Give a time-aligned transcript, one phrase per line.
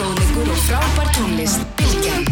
[0.00, 1.64] fróðleikur og frábær tónlist.
[1.76, 2.24] Bilgjan.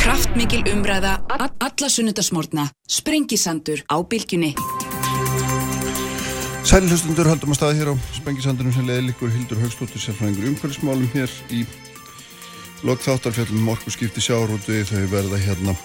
[0.00, 2.68] Kraftmikil umræða, alla sunnudasmórna.
[2.88, 4.54] Sprengisandur á Bilginni.
[6.64, 10.52] Sæli hlustundur haldum að staða hér á Spengisandunum sem leiði líkur Hildur Haugstóttir sérfræðingur í
[10.54, 11.66] umhverfismálum hér í
[12.88, 15.76] lokþáttarfjallum um orkuskipti sjárótu þau verða hérna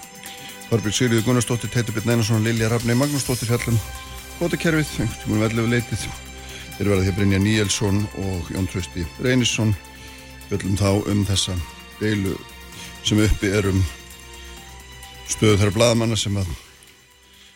[0.69, 3.79] Þorbjörg Sigriður Gunnarsdóttir, Teitur Björn Einarsson Lilja Rafnei Magnúsdóttir fjallum
[4.39, 6.07] Bótakerfið, einhvern tímum vellega leitið
[6.79, 9.73] þeir verða hér Brynja Níelsson og Jón Trösti Reynisson
[10.47, 11.55] fjöllum þá um þessa
[11.99, 12.37] deilu
[13.03, 13.81] sem uppi er um
[15.27, 16.47] stöðu þar blaðamanna sem að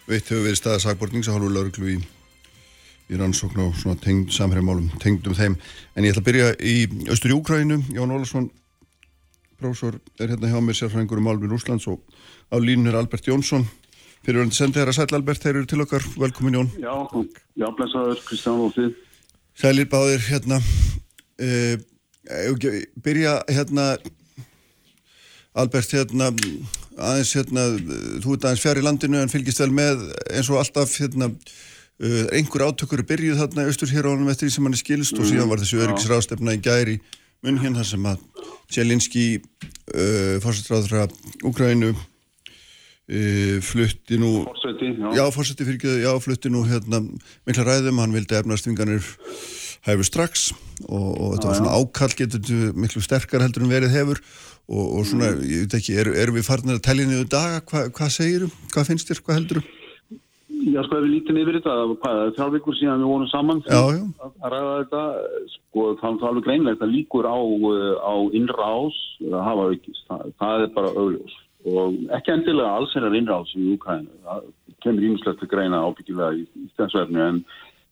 [0.09, 2.01] veitt hefur verið staða sakbortnings að hálfu lauruglu í
[3.11, 5.55] í rannsókn og svona tengd samhærimálum tengdum þeim.
[5.95, 6.75] En ég ætla að byrja í
[7.11, 8.49] Östur í Úkrænu, Jón Ólarsson
[9.59, 12.03] prófessor er hérna hjá mér sérfræðingur um álminn Úslands og
[12.51, 13.63] á línun er Albert Jónsson
[14.23, 16.69] fyrirverandi sendi þeirra Sæl Albert, þeir eru til okkar velkomin Jón.
[16.79, 16.95] Já,
[17.59, 18.93] já, blessaður Kristján og þið.
[19.59, 21.75] Sælir báðir hérna uh,
[23.03, 23.97] byrja hérna
[25.53, 26.31] Albert hérna
[26.97, 27.65] aðeins hérna
[28.23, 32.23] þú ert aðeins fjær í landinu en fylgist vel með eins og alltaf hérna uh,
[32.33, 35.51] einhver átökur byrjuð þarna austur hér ánum eftir því sem hann er skilst og síðan
[35.51, 36.97] var þessu öryggisrástefna í gæri
[37.43, 38.23] munn hérna sem að
[38.71, 41.09] Sjelinski uh, fórsetráðra
[41.45, 41.93] Úgrænu
[43.09, 45.09] uh, flutti nú Forseti, já.
[45.17, 47.03] já, fórseti fyrir já, flutti nú hérna
[47.47, 49.03] mikla ræðum, hann vildi efnastvinganir
[49.83, 50.49] hæfu strax
[50.87, 54.23] og, og þetta var svona ákall getur miklu sterkar heldur en verið hefur
[54.71, 57.87] og, og svona, ég veit ekki, erum er við farnir að tellja niður daga, Hva,
[57.91, 58.53] hvað segirum?
[58.71, 59.65] Hvað finnst þér, hvað heldur
[60.63, 63.57] Já, sko, ef við lítum yfir þetta, það var þrjár vikur síðan við vorum saman.
[63.67, 63.97] Að,
[64.31, 65.01] að ræða þetta,
[65.51, 67.39] sko, það er alveg greinlegt að líkur á,
[67.99, 71.35] á innrás að hafa aukist, það, það er bara augljós
[71.69, 74.47] og ekki endilega alls er að innrás í Úkrænu, það
[74.83, 77.41] kemur ímislegt að greina ábyggilega í, í þessu efni en,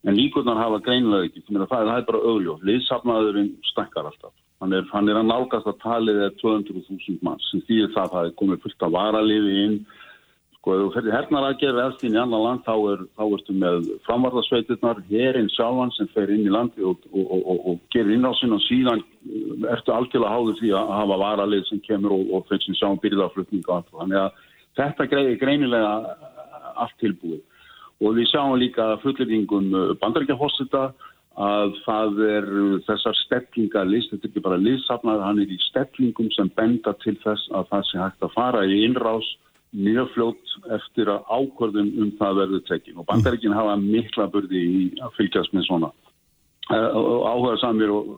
[0.07, 4.33] en líkurnar hafa greinilega ekki, það, það er bara augljós, liðsafnaðurinn stakkar alltaf,
[4.63, 8.29] hann er, hann er að nálgast að talið er 200.000 mann sem það að það
[8.29, 9.77] er komið fullt af varaliði inn
[10.61, 13.53] Sko, ef þú ferðir hernar aðgerð eðst inn í annan land, þá, er, þá ertu
[13.57, 18.53] með framvarðarsveitirnar, herinn sjálfan sem fer inn í landi og, og, og, og gerir innrásinn
[18.53, 22.77] og síðan uh, ertu algjörlega háður því að hafa varalið sem kemur og þeir sem
[22.77, 23.91] sjáum byrðaflutning og allt.
[24.03, 24.45] Þannig að
[24.83, 25.97] þetta greiði greinilega
[26.85, 27.41] allt tilbúið.
[28.05, 30.91] Og við sjáum líka fullirðingum bandaríkjaforsita
[31.41, 32.51] að það er
[32.85, 37.17] þessar steflingar list, þetta er ekki bara listsafnaður, hann er í steflingum sem benda til
[37.25, 39.37] þess að það sé hægt að fara í innrás
[39.71, 44.81] mjög fljótt eftir að ákvörðum um það verður tekinn og bandaríkinn hafa mikla burði í
[44.99, 45.91] að fylgjast með svona.
[46.71, 48.17] Áhuga samir og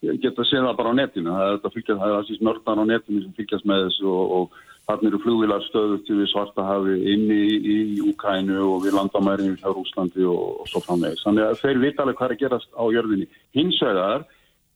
[0.00, 1.34] geta að segja það bara á netinu.
[1.34, 4.32] Það er að fylgjast, það er alls nörðar á netinu sem fylgjast með þessu og,
[4.38, 9.60] og þarna eru flugvilar stöðu til við svartahafi inni í, í Úkrænu og við landamærinu
[9.60, 11.24] hjá Rúslandi og, og svo framvegis.
[11.26, 13.30] Þannig að þeir vita alveg hvað er að gerast á jörðinni.
[13.56, 14.26] Hins vegar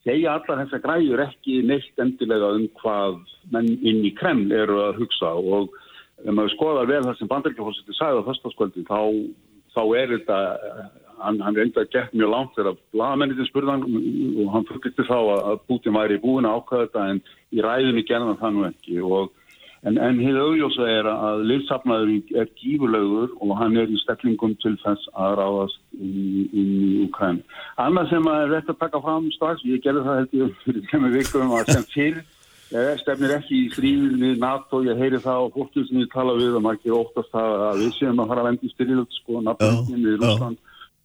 [0.05, 3.21] segja allar þessar græjur ekki neitt endilega um hvað
[3.55, 5.77] menn inn í Kreml eru að hugsa og
[6.25, 9.01] ef maður skoðar vel það sem bandaríkjafólksiti sagði á fyrstaskvöldi þá,
[9.75, 10.39] þá er þetta
[11.21, 15.61] hann, hann reynda að gett mjög langt þegar blagamennitinn spurðan og hann fyrklitti þá að
[15.67, 19.37] Putin væri búin að ákvæða þetta en í ræðinni gerðan það nú ekki og
[19.81, 24.75] En, en hér auðjósa er að liðsafnaður er gífurlegur og hann er í stellingum til
[24.83, 27.39] þess að ráðast inn í Ukræn.
[27.81, 31.17] Annað sem er rétt að taka fram strax, ég gerði það held ég fyrir kemur
[31.17, 32.21] vikum að sem fyrr
[32.71, 36.57] stefnir ekki í stríðin við NATO, ég heyri það á fólkið sem ég tala við
[36.57, 40.21] og maður ekki óttast að við séum að fara að vendi styrjöld sko, NATO-inn við
[40.21, 40.61] Rúsland.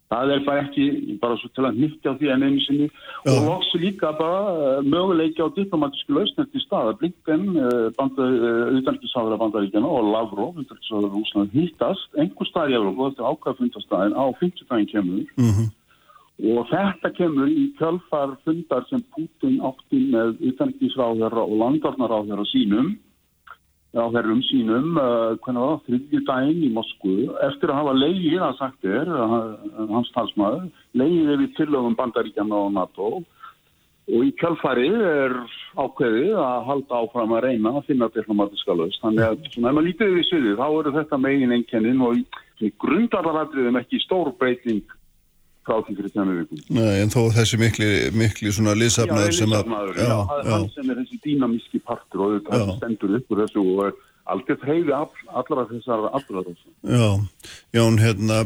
[0.06, 0.84] Það er bara ekki,
[1.18, 3.30] bara svo til að nýttja því en einu sinni Já.
[3.32, 7.48] og loksu líka bara möguleiki á diplomatísku lausnett í stað að Blinken,
[7.98, 14.14] utanrikiðsáður af bandaríkjana og Lavrov, utanrikiðsáður af Rúsland, hittast einhver stað í Európa, þetta ákvæðfundastæðin
[14.14, 15.68] á 50 daginn kemur mm -hmm.
[16.36, 22.92] Og þetta kemur í kjölfar fundar sem Putin átti með utanrikiðsáðara og landarnaráðara sínum
[23.96, 27.14] á þeirrum sínum uh, hvernig var það, þriðju daginn í Moskvu.
[27.46, 30.66] Eftir að hafa leiðið að sagt er uh, hans talsmaður,
[31.00, 33.08] leiðið við tilögum bandaríkjana og NATO.
[34.06, 35.32] Og í kjálfari er
[35.80, 39.88] ákveðið að halda áfram að reyna að finna diplomatiska löst þannig að svona, ef maður
[39.88, 44.84] lítið við sviðið þá eru þetta megin einkennin og í, grundarðaratriðum ekki stór breyting
[45.66, 46.62] frá því fyrir tjánu vikum.
[46.78, 49.72] Nei, en þó þessi mikli, mikli svona liðsafnaður sem að...
[49.72, 53.64] Já, já, já, hann sem er þessi dýnamíski partur og þetta stendur upp úr þessu
[53.74, 54.00] og
[54.36, 55.10] algjört heiði all,
[55.42, 56.72] allra þessar allra þessu.
[56.86, 57.08] Já,
[57.76, 58.40] Jón, hérna,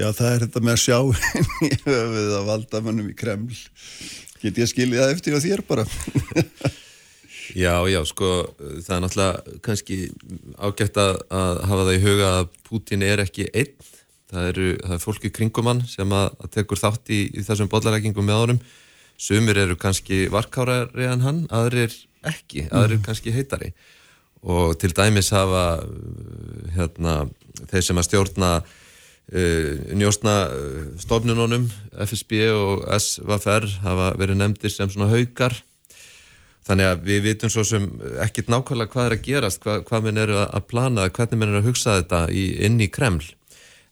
[0.00, 0.98] já, það er þetta með að sjá
[1.68, 3.62] í höfuð að valda mannum í Kreml.
[4.40, 5.88] Get ég að skilja það eftir á þér bara?
[7.50, 8.28] Já, já, sko,
[8.86, 9.96] það er náttúrulega kannski
[10.54, 13.88] ágætt að, að hafa það í huga að Putin er ekki einn
[14.30, 18.26] það eru, það er fólki kringumann sem að, að tekur þátt í, í þessum bollarækingum
[18.26, 18.60] með honum
[19.20, 21.92] sumir eru kannski varkárari en hann aðrir
[22.26, 23.06] ekki, aðrir mm.
[23.08, 23.72] kannski heitari
[24.40, 25.82] og til dæmis hafa
[26.76, 27.16] hérna,
[27.68, 30.36] þeir sem að stjórna uh, njóstna
[31.02, 31.68] stofnununum
[32.06, 35.58] FSB og SVFR hafa verið nefndir sem svona haugar
[36.70, 37.86] Þannig að við vitum svo sem
[38.22, 41.62] ekkit nákvæmlega hvað er að gerast, hvað, hvað minn eru að plana, hvernig minn eru
[41.62, 43.24] að hugsa þetta í, inn í Kreml.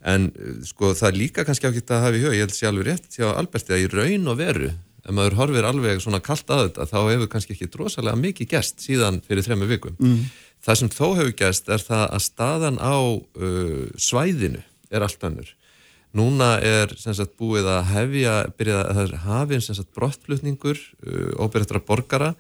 [0.09, 0.29] En
[0.67, 3.19] sko það er líka kannski ákveðt að hafa í hug, ég held sé alveg rétt
[3.19, 4.71] hjá Alberti að í raun og veru,
[5.05, 8.85] ef maður horfir alveg svona kallt að þetta, þá hefur kannski ekki drosalega mikið gest
[8.85, 9.97] síðan fyrir þrema vikum.
[10.01, 10.27] Mm.
[10.65, 15.55] Það sem þó hefur gest er það að staðan á uh, svæðinu er allt önnur.
[16.17, 22.33] Núna er sagt, búið að hefja, byrjað að það er hafinn brottflutningur uh, óbyrjatra borgara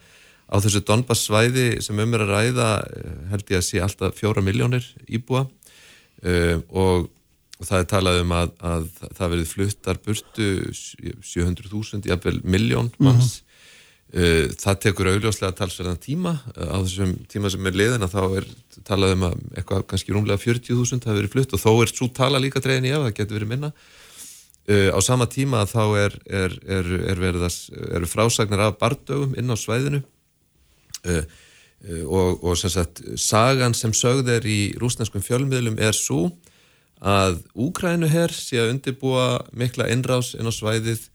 [0.48, 4.16] á þessu Donbass svæði sem um er að ræða eh, held ég að sé alltaf
[4.16, 7.10] fjóra miljónir íbúa uh, og,
[7.58, 8.88] og það er talað um að, að
[9.18, 13.38] það verið fluttar burtu 700.000, jafnvel miljón manns.
[13.38, 14.24] Mm -hmm.
[14.24, 18.22] uh, það tekur augljóslega talsverðan tíma uh, á þessum tíma sem er liðin að þá
[18.40, 18.50] er
[18.84, 22.38] talað um að eitthvað kannski rúmlega 40.000 hafi verið flutt og þó er svo tala
[22.38, 23.72] líka dregin í ef það getur verið minna.
[24.68, 30.02] Á sama tíma þá er, er, er, er að, frásagnar af bardögum inn á svæðinu
[31.06, 31.22] Uh,
[31.88, 36.26] uh, og, og sem sagt sagan sem sögð er í rúsneskum fjölmiðlum er svo
[36.98, 41.06] að Úkrænuherr sé að undirbúa mikla innrás inn á svæðið.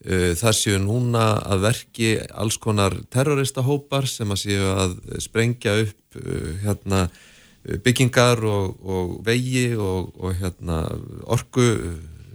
[0.00, 6.20] Uh, það séu núna að verki alls konar terroristahópar sem að séu að sprengja upp
[6.64, 7.02] hérna,
[7.84, 10.80] byggingar og, og vegi og, og hérna,
[11.28, 11.66] orku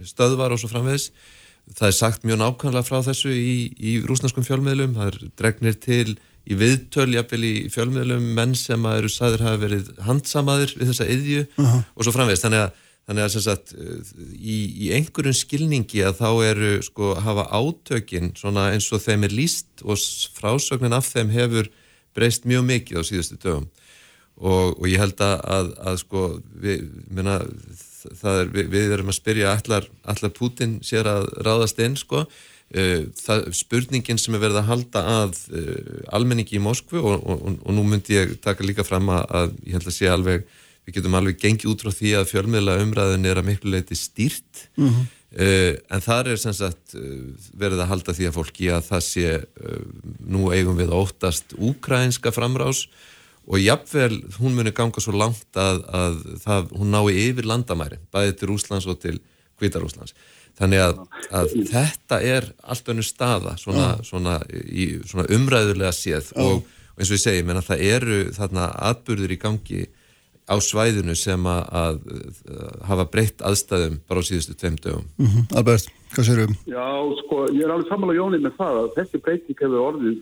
[0.06, 1.10] stöðvar og svo framvegs
[1.74, 4.94] það er sagt mjög nákvæmlega frá þessu í, í rúsneskum fjölmiðlum.
[4.96, 6.16] Það er dregnir til
[6.46, 11.08] í viðtöl, jafnvel í fjölmiðlum menn sem að eru sæður hafa verið handsamaður við þessa
[11.10, 11.80] yðju uh -huh.
[11.96, 13.72] og svo framvegst, þannig að, þannig að sagt,
[14.34, 14.56] í,
[14.86, 19.84] í einhverjum skilningi að þá eru sko hafa átökin svona eins og þeim er líst
[19.86, 20.00] og
[20.34, 21.70] frásögnin af þeim hefur
[22.16, 23.68] breyst mjög mikið á síðustu dögum.
[24.36, 26.24] Og, og ég held að, að, að sko
[26.60, 31.96] við, minna, er, við, við erum að spyrja allar, allar Putin sér að ráðast inn
[31.96, 32.26] sko?
[32.74, 37.44] Eh, það, spurningin sem er verið að halda að uh, almenningi í Moskvu og, og,
[37.62, 40.48] og nú myndi ég taka líka fram að, að ég held að sé alveg,
[40.86, 44.68] við getum alveg gengið út frá því að fjölmiðla umræðin er að miklu leiti stýrt.
[44.76, 45.10] Mm -hmm.
[45.42, 47.02] uh, en þar er sem sagt uh,
[47.58, 49.28] verið að halda því að fólki að það sé
[50.26, 52.86] nú eigum við óttast úkrænska framrás
[53.46, 58.32] og jafnvel hún muni ganga svo langt að, að það, hún nái yfir landamæri bæði
[58.32, 59.20] til Rúslands og til
[59.58, 60.14] Kvítarúslands
[60.56, 61.00] Þannig að,
[61.36, 67.10] að þetta er allt önnu staða svona, svona, í, svona umræðulega séð og, og eins
[67.10, 69.82] og ég segi, menna, það eru þarna atbyrður í gangi
[70.46, 72.00] á svæðinu sem að, að,
[72.54, 75.06] að hafa breytt aðstæðum bara á síðustu tveim dögum.
[75.18, 75.56] Mm -hmm.
[75.58, 76.54] Albert, hvað sér um?
[76.70, 76.86] Já,
[77.22, 80.14] sko, ég er alveg samanlega jónið með það að þessi breyting hefur orðið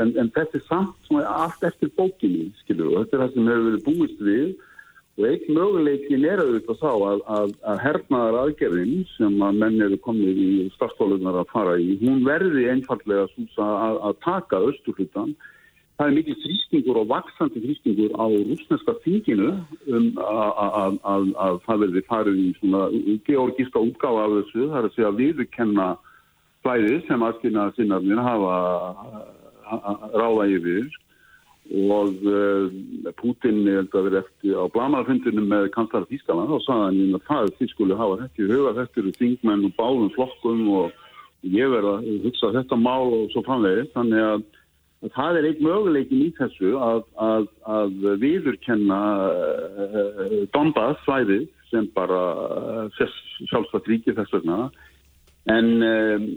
[0.00, 3.68] en, en þetta er samt allt eftir bókinni, skilur, og þetta er það sem hefur
[3.70, 4.48] verið búist við
[5.16, 9.96] Og einn möguleikin er auðvitað þá að, að, að hernaðar aðgerðin sem að menn eru
[10.04, 15.32] komið í starfstólunar að fara í, hún verði einfallega að, að taka austurhlutan.
[15.96, 19.52] Það er mikil þrýstingur og vaksandi þrýstingur á rúsneska þinginu
[19.96, 22.82] um að það verði farið í svona
[23.28, 24.66] georgíska útgáða af þessu.
[24.66, 25.88] Það er að segja að viðkenna
[26.60, 28.54] slæðið sem aðskina sinnarnir hafa
[30.14, 30.86] ráða yfir
[31.66, 32.70] og uh,
[33.18, 33.88] Putin er
[34.20, 38.42] eftir á blamarfundinu með kanslar Þískaland og sagði hann að það þið skulle hafa þetta
[38.42, 40.92] í huga þetta eru þingmenn og bálum flokkum og
[41.42, 44.46] ég verði að hugsa þetta mál og svo framvegið þannig að,
[45.04, 47.48] að það er einn möguleikin í þessu að, að,
[47.78, 49.00] að viðurkenna
[49.30, 52.22] uh, Donbass svæðið sem bara
[52.86, 53.02] uh,
[53.50, 54.70] sjálfsagt ríkið þess vegna.
[55.52, 56.30] En um,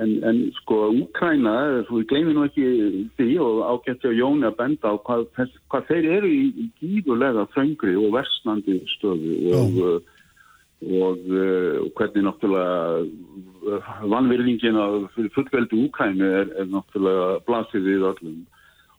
[0.00, 2.64] En, en sko Úkræna, þú gleymir nú ekki
[3.18, 5.26] því og ágætti á Jóni að benda á hvað,
[5.70, 9.78] hvað þeir eru í, í gíðulega þöngri og versnandi stöðu og,
[10.82, 11.20] og,
[11.84, 14.80] og hvernig náttúrulega vanverðingin
[15.14, 18.42] fyrir fullveldi Úkrænu er, er náttúrulega blasið við öllum.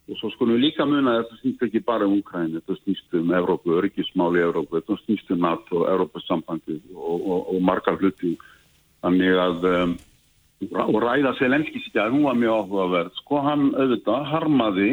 [0.06, 3.16] Og svo skulum við líka muna að þetta snýst ekki bara um Úkrænu, þetta snýst
[3.20, 8.36] um Evrópu, öryggismáli Evrópu, þetta snýst um NATO, Evrópasambandi og, og margar hluti.
[9.06, 9.96] Þannig að um,
[10.72, 14.92] og ræða Selenski sítja, hún var mjög áhugaverð sko hann auðvitað harmaði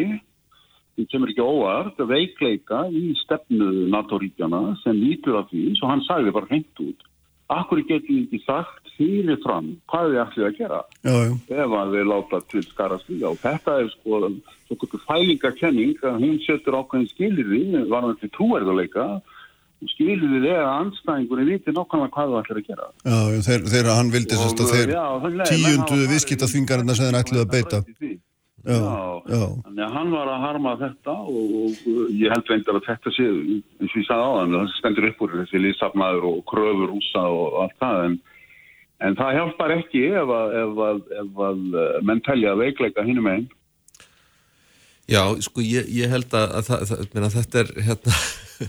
[1.10, 6.34] sem er ekki óvart veikleika í stefnu NATO-ríkjana sem lítur af því svo hann sagði
[6.36, 7.08] bara hreint út
[7.52, 11.32] Akkur getur við ekki sagt fyrir fram hvað við ætlum að gera já, já.
[11.64, 16.38] ef að við láta til skara stíga og þetta er sko svona fælingakenning að hún
[16.46, 19.06] setur ákveðin skilir við varðan til trúerðuleika
[19.90, 22.84] skiluðu þið að anstæðingunni viti nokkvæmlega hvað þú ætlir að gera.
[23.02, 23.18] Já,
[23.72, 26.94] þeir, hann vildi sérst að þeir já, þannig- tíunduðu menn hafa viðskipta farið í- þvingarinn
[26.94, 27.80] sem þeir ætluðu að beita.
[28.62, 29.42] Já, Já.
[29.64, 33.24] Þannig að hann var að harma þetta og, og ég held reyndar að þetta sé,
[33.26, 37.24] eins og ég sagði á hann, það stendur upp úr þessi liðsafnaður og kröfur rúsa
[37.26, 38.14] og allt það, en,
[39.08, 43.30] en það hjálpar ekki ef að, ef að, ef að eh, menn telja veikleika hinnum
[43.32, 43.50] einn.
[45.10, 48.18] Já, sko, ég, ég held að, að, meina, þetta er hérna,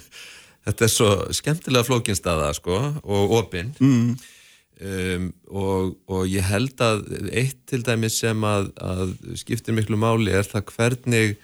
[0.65, 4.15] þetta er svo skemmtilega flókinstaða, sko, og opinn mm.
[4.83, 10.33] Um, og, og ég held að eitt til dæmis sem að, að skiptir miklu máli
[10.35, 11.35] er það hvernig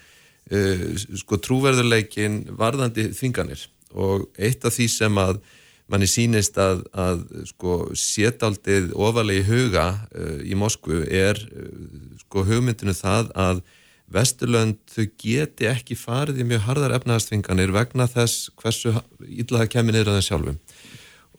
[0.51, 0.85] uh,
[1.21, 3.65] sko trúverðurleikin varðandi þvinganir.
[3.97, 5.41] Og eitt af því sem að
[5.89, 12.45] manni sínist að, að sko sétaldið ofalega í huga uh, í Moskvu er uh, sko
[12.47, 13.63] hugmyndinu það að
[14.09, 19.93] Vesturlönd þau geti ekki farið í mjög harðar efnaðastvinganir vegna þess hversu illa það kemur
[19.93, 20.55] niður á þeim sjálfum.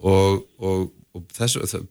[0.07, 0.85] Og, og,
[1.35, 1.87] það,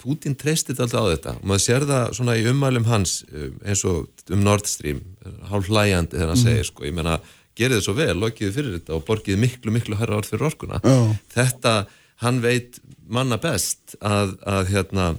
[0.00, 3.84] Putin treystit alltaf á þetta og maður sér það svona í ummælum hans um, eins
[3.86, 5.04] og um Nord Stream
[5.50, 7.20] hálf hlæjandi þegar hann segir sko, ég menna
[7.56, 10.80] gerið þið svo vel, lokiði fyrir þetta og borgiði miklu, miklu herra orð fyrir orkuna
[10.82, 10.96] Já.
[11.36, 11.76] þetta,
[12.24, 15.14] hann veit manna best að, að hérna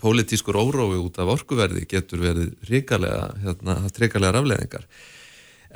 [0.00, 4.86] pólitískur órói út af orkuverði getur verið ríkalega, hérna, haft ríkalega rafleðingar.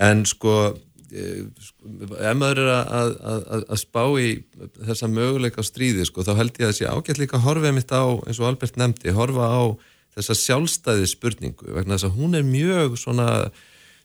[0.00, 0.56] En eh, sko
[1.11, 4.29] ef maður er að, að, að, að spá í
[4.87, 8.05] þessa möguleika á stríði, sko, þá held ég að þessi ágætt líka horfið mitt á,
[8.26, 9.62] eins og Albert nefndi, horfa á
[10.17, 13.29] þessa sjálfstæði spurningu, vegna þess að hún er mjög svona,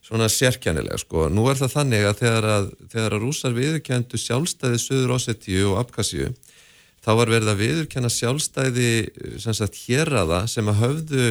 [0.06, 1.26] svona sérkjænilega, sko.
[1.32, 5.80] Nú er það þannig að þegar að, þegar að rúsar viðurkendu sjálfstæði Suður Ossetíu og
[5.82, 6.30] Abkasíu,
[7.06, 8.90] þá var verið að viðurkenna sjálfstæði
[9.44, 11.26] sagt hérraða sem að höfðu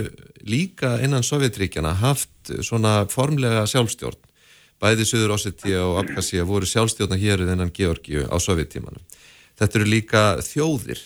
[0.48, 4.22] líka innan Sovjetríkjana haft svona formlega sjálfstjórn.
[4.84, 9.04] Bæði Suður Ossetíu og Abkasíu voru sjálfstjórna héruð innan Georgiu á Sovjettímanum.
[9.56, 11.02] Þetta eru líka þjóðir,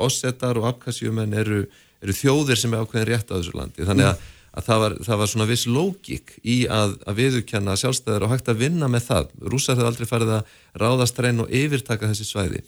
[0.00, 1.64] Ossetar og Abkasíumenn eru,
[2.00, 3.84] eru þjóðir sem er ákveðin rétt á þessu landi.
[3.84, 4.22] Þannig að,
[4.56, 8.48] að það, var, það var svona viss lógik í að, að viðurkenna sjálfstæðir og hægt
[8.48, 9.36] að vinna með það.
[9.52, 12.64] Rússar hefur aldrei farið að ráðast reyn og yfirtaka þessi svæði.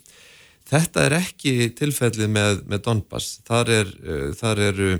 [0.69, 3.39] Þetta er ekki tilfellið með, með Donbass.
[3.49, 4.93] Þar er, uh, þar eru,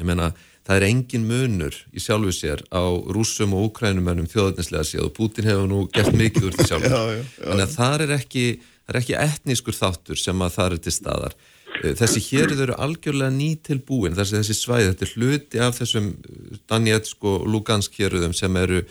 [0.00, 0.32] ég meina,
[0.66, 2.82] það er engin munur í sjálfu sér á
[3.14, 6.96] rússum og úkrænumennum þjóðarnislega séð og Putin hefur nú gert mikið úr því já.
[7.38, 8.46] Þannig að þar er ekki,
[8.86, 11.38] það er ekki etnískur þáttur sem að það er til staðar.
[11.76, 15.80] Uh, Þessi hér eru algjörlega ný til búin, þessi, þessi svæði, þetta er hluti af
[15.80, 16.12] þessum
[16.70, 18.82] Danetsk og Lugansk héruðum sem eru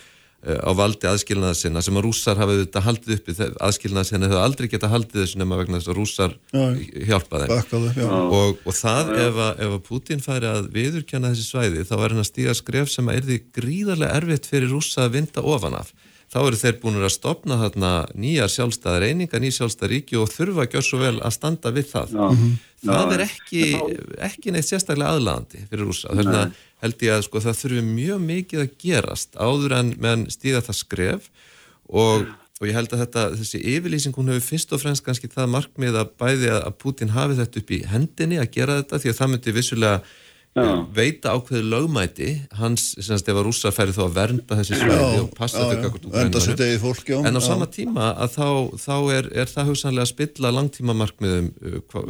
[0.46, 3.36] á valdi aðskilnaða sinna sem að rússar hafa auðvitað haldið uppi
[3.66, 6.66] aðskilnaða sinna hefur aldrei geta haldið þessu nema vegna þess að rússar Já.
[7.10, 8.10] hjálpa þeim Bakkaðu, já.
[8.14, 12.06] og, og það ef að, ef að Putin færi að viðurkenna þessi svæði þá er
[12.16, 15.80] hann að stíga skref sem að er því gríðarlega erfitt fyrir rússa að vinda ofan
[15.82, 15.96] af
[16.36, 20.66] þá eru þeir búin að stopna þarna nýjar sjálfstæðar eininga, nýjar sjálfstæðar ríki og þurfa
[20.66, 22.26] að gjör svo vel að standa við það Já.
[22.86, 23.14] það Já.
[23.16, 23.62] er ekki,
[24.30, 28.26] ekki neitt sérstaklega aðlandi fyrir rússa þannig að held ég að sko, það þurfi mjög
[28.30, 31.30] mikið að gerast áður en menn stíða það skref
[31.90, 32.28] og,
[32.62, 36.00] og ég held að þetta, þessi yfirlýsing hún hefur fyrst og fremst kannski það markmið
[36.02, 39.34] að bæði að Putin hafi þetta upp í hendinni að gera þetta því að það
[39.34, 40.00] myndi vissulega
[40.96, 45.66] veita ákveðu lögmæti hans, ef að rússar færi þá að vernda þessi svæði og passa
[45.66, 46.42] þau Úkraínumönnum.
[46.46, 47.18] sitt eigið fólk, já.
[47.28, 47.48] En á já.
[47.48, 48.48] sama tíma að þá,
[48.80, 52.06] þá er, er það hugsanlega að spilla langtímamarkmiðum uh, hva,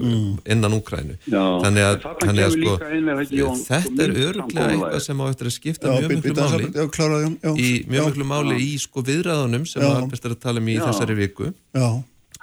[0.45, 1.17] innan Úkrænu.
[1.25, 2.75] Þannig að, þannig að sko,
[3.35, 6.83] Jón, þetta er öruglega eitthvað sem á eftir að skipta Já, mjög miklu máli Já,
[6.93, 7.51] kláraði, já.
[7.57, 10.77] í mjög miklu máli í sko viðræðunum sem að Albert er að tala um í
[10.77, 10.83] Já.
[10.85, 11.87] þessari viku Já,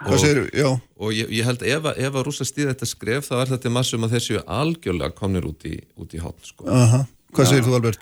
[0.02, 0.68] hvað Og- segir, já,
[0.99, 3.71] og ég, ég held ef, að- ef að rúsa stíða þetta skref þá er þetta
[3.71, 6.66] massum að þessu algjörlega komnir út í, út í hotn sko.
[6.68, 7.04] aha.
[7.32, 8.00] Hvað segir þú, Albert?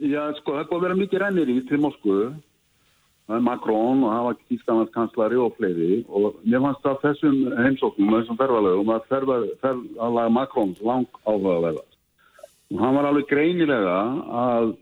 [0.00, 2.18] Já, sko, það er búið að vera mikið rennir í til Moskvu.
[3.30, 8.14] Það er Macron og hafa Íslands kanslari og fleiri og mér fannst það þessum heimsóknum,
[8.16, 11.84] þessum ferðalögum að ferðalega Macron lang áhugaverða.
[12.72, 13.98] Og hann var alveg greinilega
[14.40, 14.72] að,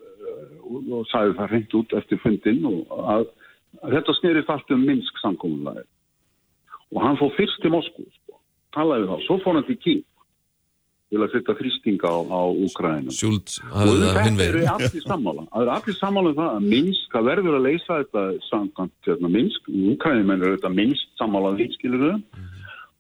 [0.64, 3.26] og, og sagði það hreint út eftir fundin og að,
[3.82, 5.84] að þetta snerist allt um Minsk samkominlega.
[6.94, 8.38] Og hann fór fyrst til Moskvu, sko,
[8.76, 10.04] talaði þá, svo fór hann til Kív
[11.08, 13.12] til að setja þrýstinga á, á Úkrænum.
[13.16, 15.46] Sjúld Og þetta eru allir sammála.
[15.48, 19.30] Það eru allir sammála um það að Minsk, það verður að leysa þetta samkvæmt hérna,
[19.38, 19.70] Minsk.
[19.94, 22.42] Úkrænum er þetta Minsk sammála því, skilur þau.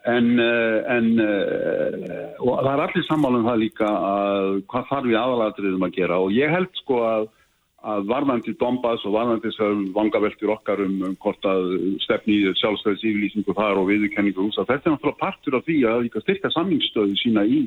[0.08, 5.08] En, uh, en uh, og það er allir sammála um það líka að hvað þarf
[5.10, 7.26] við aðalatriðum að gera og ég held sko að,
[7.86, 11.68] að varðandi Donbass og varðandi þessar vangaveltur okkar um, um hvort að
[12.02, 14.66] stefni sjálfstæðis yfirlýsingu þar og viðurkenningu rúsa.
[14.66, 17.60] Þetta er náttúrulega partur af því að líka styrka samningsstöðu sína í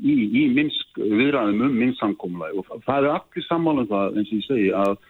[0.00, 4.38] í, í minnsk viðræðum um minnsamkomulagi og það er allir sammála um það eins og
[4.38, 5.00] ég segi að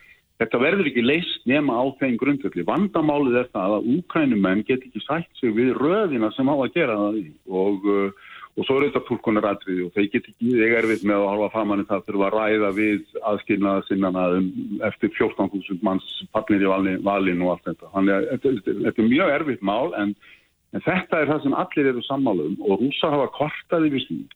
[0.40, 2.62] Þetta verður ekki leist nema á þeim grundvöldi.
[2.64, 6.94] Vandamálið er það að úkrænumenn get ekki sætt sig við röðina sem á að gera
[6.96, 7.24] það í
[7.60, 8.29] og, uh,
[8.60, 11.46] og svo er þetta tólkunaratriði og þeir get ekki, þeir er við með að halva
[11.54, 14.50] famanni það þurfa að ræða við aðskilnaða sinnana um,
[14.90, 17.88] eftir 14.000 manns fallnir í valin og allt þetta.
[17.94, 20.12] Þannig að þetta, þetta er mjög erfitt mál en,
[20.76, 24.28] en þetta er það sem allir eru sammálum og rúsa hafa kvartaði við sín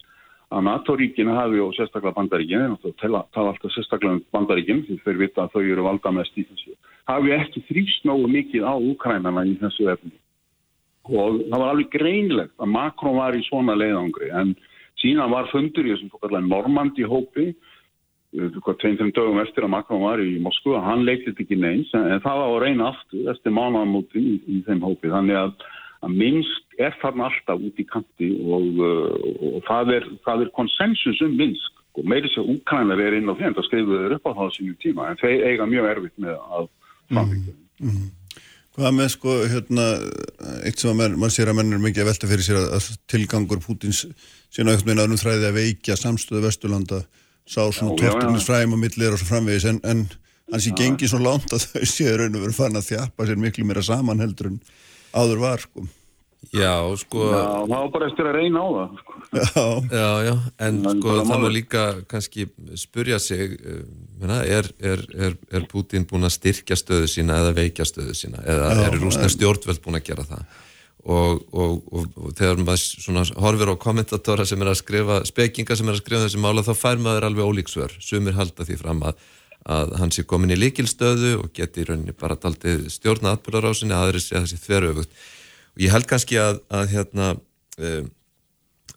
[0.55, 5.45] að NATO-ríkina hafi og sérstaklega bandaríkina, þá tala alltaf sérstaklega um bandaríkina því þeir vita
[5.45, 6.77] að þau eru valda mest í þessu,
[7.11, 10.15] hafi ekki þrýst nógu mikið á Ukrænana í þessu efni.
[11.05, 14.31] Og það var alveg greinlegt að Macron var í svona leiðangri.
[14.33, 14.55] En
[15.03, 17.51] sína var fundur í þessum fokkarlega Normandi hópi,
[18.35, 21.93] hvað tveim-tveim dögum eftir að Macron var í Moskva, hann leiktið ekki neins.
[21.95, 25.55] En það var að reyna aftur eftir mánaðamóti í, í þeim hópi, þannig að
[26.05, 31.23] að Minsk er þarna alltaf út í kanti og, uh, og það er, er konsensus
[31.25, 31.71] um Minsk.
[31.95, 34.77] Og meiri sér úkrænar er inn á fjend að skrifa þeir upp á það sínu
[34.83, 35.13] tíma.
[35.13, 36.67] En þeir eiga mjög erfitt með að
[37.13, 37.55] frambyggja.
[37.79, 38.09] Mm, mm.
[38.75, 39.85] Hvað með sko, hérna,
[40.67, 42.89] eitt sem að mann, sér að mann er mikið að velta fyrir sér að, að
[43.13, 46.99] tilgangur Pútins á eitthvað með öðrum þræði að veikja samstöðu Vesturlanda
[47.47, 50.07] sá svona torturnis fræm og millir og svo framvegis en, en
[50.51, 53.41] hans í gengi svo langt að þau séu raun og verið fann að þjapa sér
[53.45, 54.59] miklu meira saman heldur en
[55.15, 55.87] áður var sko.
[56.53, 57.29] Já, sko...
[57.31, 58.99] Já, það var bara eftir að reyna á það.
[59.01, 59.15] Sko.
[59.35, 59.67] Já,
[59.99, 60.35] já, já,
[60.67, 62.47] en Þann sko það má líka kannski
[62.81, 67.87] spurja sig, uh, er, er, er, er Putin búin að styrkja stöðu sína eða veikja
[67.89, 70.45] stöðu sína eða já, er rúsna stjórnveld búin að gera það?
[71.05, 75.91] Og, og, og, og þegar maður horfir á kommentatora sem er að skrifa, spekinga sem
[75.91, 77.97] er að skrifa þessi mála, þá fær maður alveg ólíksvör.
[78.01, 79.19] Sumir halda því fram að
[79.65, 84.21] að hann sé komin í líkilstöðu og geti í rauninni bara daldið stjórna atbyrðarásinni, aðri
[84.21, 85.15] sé að það sé þverjöfugt
[85.75, 87.33] og ég held kannski að, að hérna,
[87.79, 88.13] um,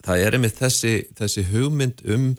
[0.03, 2.29] það er einmitt þessi, þessi hugmynd um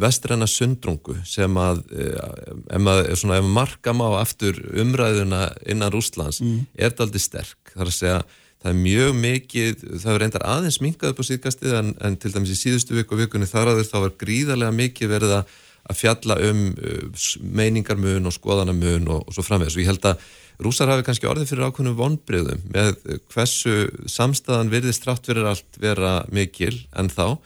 [0.00, 6.70] vestræna sundrungu sem að ef maður marka má aftur umræðuna innan Rúslands mm.
[6.72, 8.22] er það aldrei sterk þar að segja
[8.64, 12.32] það er mjög mikið, það er reyndar aðeins minkað upp á síðkastið en, en til
[12.32, 16.38] dæmis í síðustu viku og vikunni þar aður þá var gríðarlega mikið verið að fjalla
[16.48, 16.62] um
[17.44, 20.24] meiningarmun og skoðanamun og, og svo framvegis og ég held að
[20.62, 23.74] rúsar hafi kannski orðið fyrir ákveðnum vonbreyðum með hversu
[24.10, 27.38] samstæðan virðist trátt verið allt vera mikil en þá.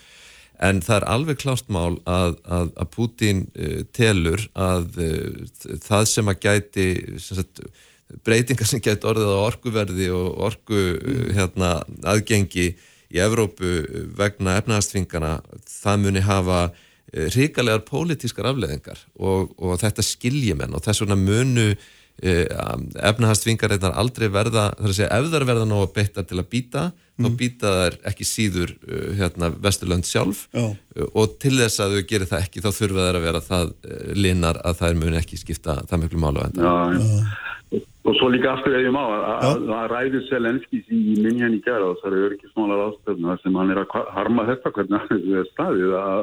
[0.59, 6.09] En það er alveg klást mál að, að, að Putin uh, telur að uh, það
[6.11, 6.88] sem að gæti
[7.23, 7.62] sem sagt,
[8.27, 12.73] breytingar sem gæti orðið á orkuverði og orku uh, hérna, aðgengi
[13.09, 13.71] í Evrópu
[14.18, 16.66] vegna efnahastfingana það muni hafa
[17.09, 21.77] ríkalegar pólitískar afleðingar og, og þetta skiljimenn og þess vegna munu Eh,
[22.18, 26.48] efnahastvingar reynar aldrei verða þar að segja ef þar verða ná að beita til að
[26.50, 27.24] býta mm.
[27.24, 30.46] þá býta þar ekki síður uh, hérna Vesturlönd sjálf.
[30.57, 30.72] Uh,
[31.12, 33.74] og til þess að þau gerir það ekki þá þurfa þær að vera það
[34.18, 36.48] linar að er muni ekki skipta það mjög málu
[38.09, 42.02] og svo líka aftur eða ég má að ræður Selenskis í minjan í gerð og
[42.02, 45.96] það eru ekki smálar ástöfna sem hann er að harma þetta hvernig það er staðið
[45.98, 46.22] að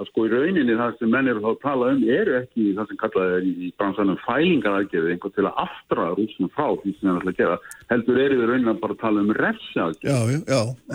[0.00, 2.88] að sko í rauninni það sem menn eru þá að tala um eru ekki það
[2.88, 7.12] sem kallaði er í bransanum fælingaraðgerði einhvern til að aftra rúsum frá því sem það
[7.12, 7.58] er alltaf að gera
[7.92, 10.40] heldur er í rauninni að bara tala um refsjaðgerði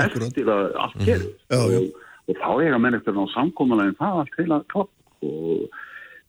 [0.07, 1.07] eftir að allt mhm.
[1.11, 1.31] gerði
[1.61, 5.81] og, og þá er að menn eftir ná samkómalegin það allt heila klopp og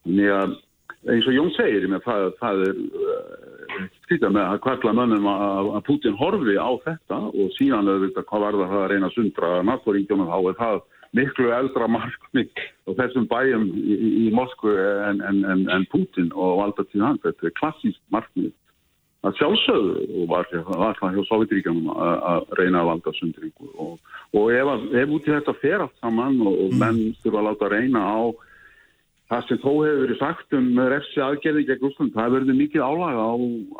[0.08, 0.56] að
[1.08, 2.78] eins og Jón segir með, það, það er
[4.04, 8.44] skýta með að kvartla mönnum að, að Putin horfi á þetta og síðan auðvitað hvað
[8.44, 10.80] var það að reyna að sundra NATO-ríkjónum þá er það
[11.16, 12.50] miklu eldra markmið
[12.88, 17.22] á þessum bæjum í, í Moskvu en, en, en, en Putin og valda til hans.
[17.24, 18.52] Þetta er klassísk markmið
[19.26, 20.46] að sjálfsögðu var,
[21.00, 23.96] það hjá Sovjetríkanum að reyna að valda sundringu og,
[24.38, 26.84] og ef, ef út í þetta fer allt saman og, og mm.
[26.84, 28.18] menn þurfa að láta reyna á
[29.28, 33.26] það sem þó hefur verið sagt um refsi aðgerði gegn Úsland, það verður mikið álaga
[33.26, 33.34] á,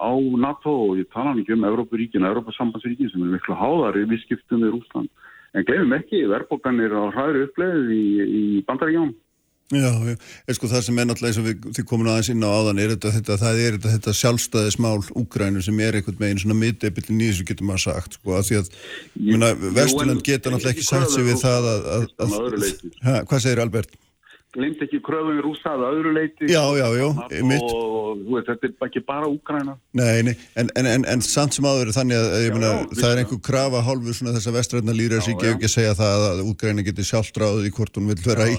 [0.04, 0.12] á
[0.42, 4.80] NATO og ég tala ekki um Európaríkin, Európasambandsríkin sem er miklu háðar í visskiptum með
[4.82, 9.14] Úsland En glemum ekki, verðbókanir á hraður uppleið í, í bandaríkjum.
[9.68, 9.90] Já,
[10.48, 12.78] er sko það sem er náttúrulega eins og við, þið komin aðeins inn á áðan
[12.80, 17.20] er þetta, þetta það er þetta, þetta sjálfstæðismál Úgrænu sem er einhvern veginn svona middebillin
[17.20, 21.28] í þessu getur maður sagt sko að því að Vesturland geta náttúrulega ekki sagt sig
[21.28, 22.38] við það að, að, að,
[23.12, 23.92] að hvað segir Albert?
[24.56, 29.02] Glimt ekki kröfum í rústaða öðru leiti já, já, já, og, og þetta er ekki
[29.06, 33.10] bara Úgræna Nei, nei, en, en, en, en samt sem áður þannig að mena, það
[33.10, 36.44] er einhver krafa hálfur svona þess að vestræðna lýra sig ekki að segja það að
[36.48, 38.56] Úgræna getur sjálf dráðið í hvort hún vil vera í,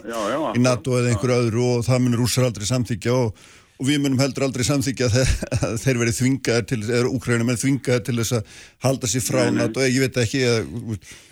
[0.53, 4.19] í NATO eða einhver öðru og það munir rúsar aldrei samþykja og, og við munum
[4.19, 8.57] heldur aldrei samþykja að þeir verið þvingaðar til, eða úkrænum er þvingaðar til þess að
[8.83, 10.67] halda sér frá NATO, ég veit ekki að...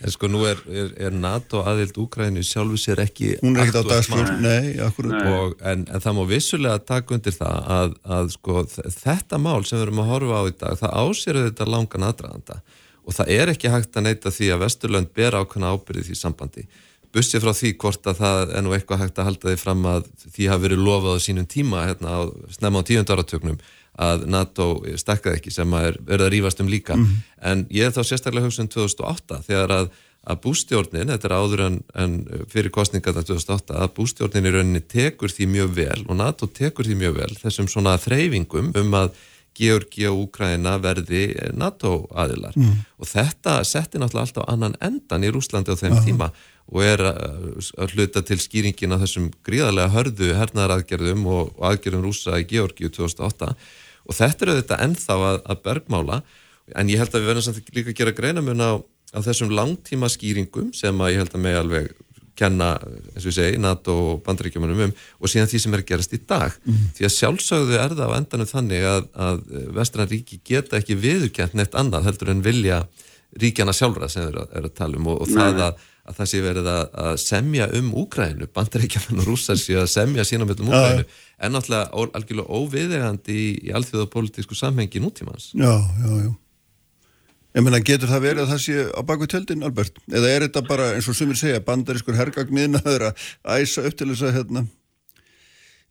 [0.07, 3.33] En sko nú er, er, er NATO aðild úkrænu sjálfu sér ekki...
[3.41, 5.27] Hún er ekkit á dagsfjörn, nei, akkurat.
[5.33, 9.81] Og, en, en það má vissulega taka undir það að, að sko þetta mál sem
[9.81, 12.61] við erum að horfa á í dag, það ásýrðu þetta langan aðdraðanda
[13.07, 16.65] og það er ekki hægt að neyta því að Vesturlönd ber ákveðna ábyrði því sambandi
[17.15, 20.07] bussið frá því hvort að það er nú eitthvað hægt að halda því fram að
[20.25, 22.21] því hafi verið lofað á sínum tíma hérna á
[22.57, 23.59] snemma á tíundaratöknum
[23.97, 24.67] að NATO
[24.99, 27.15] stakkaði ekki sem að er verið að rýfast um líka mm
[27.47, 29.89] en ég er þá sérstaklega hugsun 2008 þegar að,
[30.25, 32.15] að bústjórnin, þetta er áður en, en
[32.49, 36.97] fyrir kostningarna 2008 að bústjórnin í rauninni tekur því mjög vel og NATO tekur því
[37.03, 39.13] mjög vel þessum svona þreyfingum um að
[39.57, 41.23] Georgi og Úkraina verði
[41.57, 42.73] NATO aðilar mm.
[43.01, 46.05] og þetta setti náttúrulega alltaf annan endan í Rúslandi á þeim -huh.
[46.05, 46.31] tíma
[46.67, 52.47] og er að hluta til skýringin af þessum gríðarlega hörðu hernaðaraðgerðum og, aðgerðum rúsa í
[52.49, 53.53] Georgiu 2008
[54.07, 56.19] og þetta eru þetta ennþá að, að bergmála.
[56.75, 58.71] En ég held að við verðum samt líka að gera greina mun á,
[59.15, 61.89] á þessum langtíma skýringum sem að ég held að mig alveg
[62.37, 62.75] kenna,
[63.15, 66.13] eins og ég segi, NATO og bandaríkjumunum um og síðan því sem er að gerast
[66.13, 66.53] í dag.
[66.67, 66.83] Mm.
[66.97, 69.43] því að sjálfsögðu er það á endanum þannig að, að
[69.77, 72.83] Vestran ríki geta ekki viðurkjent neitt annað heldur en vilja
[73.41, 76.41] ríkjana sjálfra sem þeir eru að tala um og, og það að að það sé
[76.43, 80.71] verið að, að semja um Úkrænu, bandaríkjaman og rússar sé að semja sína með um
[80.71, 81.07] Úkrænu ja.
[81.43, 85.51] en náttúrulega algjörlega óviðegandi í, í alþjóðapolítisku samhengi nútímans.
[85.57, 86.29] Já, já, já.
[87.57, 89.97] Ég menna, getur það verið að það sé á baku tjöldin, Albert?
[90.11, 93.07] Eða er þetta bara, eins og sumir segja, bandarískur hergagniðna að
[93.57, 94.63] æsa upp til þess að hérna,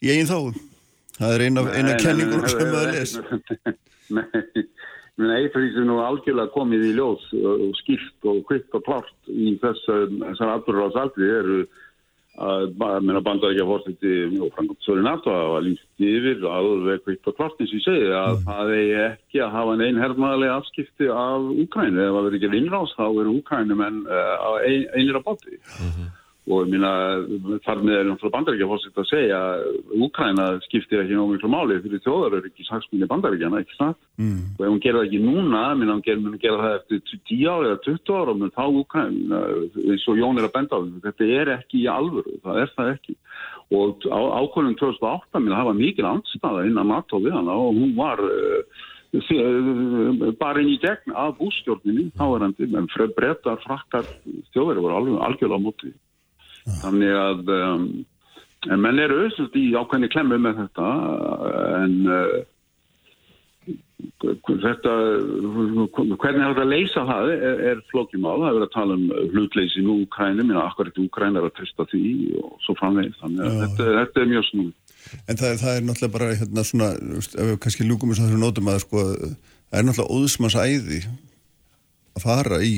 [0.05, 0.39] í einn þá
[1.19, 3.19] það er eina, eina kenningur sem að les.
[4.15, 4.65] Nei
[5.17, 10.57] því sem nú algjörlega komið í ljós og skipt og kvitt og klart í þessar
[10.59, 11.61] atbyrðarásaldri eru
[12.37, 14.11] að banda ekki að fórstætti
[14.45, 18.11] og Frankótt Söri NATO að líst yfir alveg kvitt og klart eins og ég segi
[18.13, 18.45] að mm.
[18.51, 22.95] það er ekki að hafa einn herrmaðlega afskipti af Úkræni ef það verður ekki innráðs
[22.99, 25.57] þá eru Úkrænum en uh, einir að báti.
[25.57, 26.15] Mm -hmm
[26.47, 26.91] og ég minna
[27.65, 31.81] þar með er náttúrulega bandaríkja fórsitt að segja að Úkræna skiptir ekki nóg miklu máli
[31.83, 34.39] fyrir þjóðar er ekki saksminni bandaríkjana, ekki snart mm.
[34.55, 37.73] og ef hún gera það ekki núna minna hún gera, gera það eftir 10 ára
[37.73, 39.43] eða 20 ára og þá Úkræna
[39.91, 42.93] eins og Jón er að benda á þetta er ekki í alvöru, það er það
[42.95, 43.17] ekki.
[43.75, 48.23] Og ákvörðum 2008 minna það var mikil andstaða innan NATO við hana og hún var
[48.23, 48.85] uh,
[50.39, 54.07] bara inn í gegn af bústjórninni áverandi, menn brettar, frakkar
[54.55, 55.67] þjóðar voru algjörlega á
[56.67, 57.87] móti þannig að um,
[58.67, 60.93] en menn eru auðvitað í ákveðni klemmu með þetta
[61.85, 62.37] en uh,
[64.27, 64.95] þetta
[66.21, 69.07] hvernig er þetta að leysa það er, er flókimál, það er verið að tala um
[69.33, 72.03] hlutleysi í Úkrænum, akkurat Úkræn er að trista því
[72.43, 74.75] og svo framvegð þannig að þetta, þetta er mjög snúið.
[75.31, 78.37] En það, það er náttúrulega bara hérna svona, ef við kannski lúkum þess að það
[78.37, 79.05] er nótum að sko,
[79.71, 81.01] það er náttúrulega óðsmannsæði
[82.17, 82.75] að fara í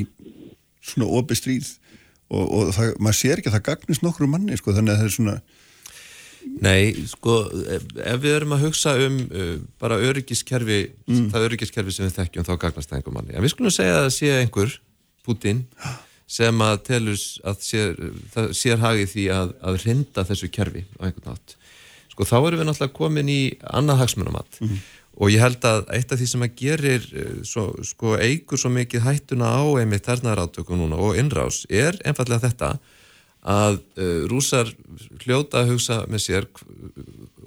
[0.79, 1.71] svona opi stríð
[2.29, 5.09] og, og það, maður sér ekki að það gagnist nokkru manni sko, þannig að það
[5.09, 5.39] er svona
[6.63, 7.33] Nei, sko,
[7.99, 11.25] ef við erum að hugsa um uh, bara öryggiskerfi mm.
[11.33, 14.05] það öryggiskerfi sem við þekkjum þá gagnast það einhver manni, en við skulum segja að
[14.05, 14.77] það sé einhver
[15.27, 15.65] Putin
[16.29, 17.99] sem að telur að sér,
[18.55, 21.57] sér hagið því að, að rinda þessu kerfi á einhvern nátt
[22.13, 23.41] sko, þá erum við náttúrulega komin í
[23.75, 24.79] annað hagsmunumat mm
[25.19, 28.71] og ég held að eitt af því sem að gerir eh, svo, sko eigur svo
[28.71, 32.77] mikið hættuna á einmitt þarnaðaráttöku núna og innrás er einfallega þetta
[33.39, 34.67] að uh, rúsar
[35.23, 36.47] hljóta að hugsa með sér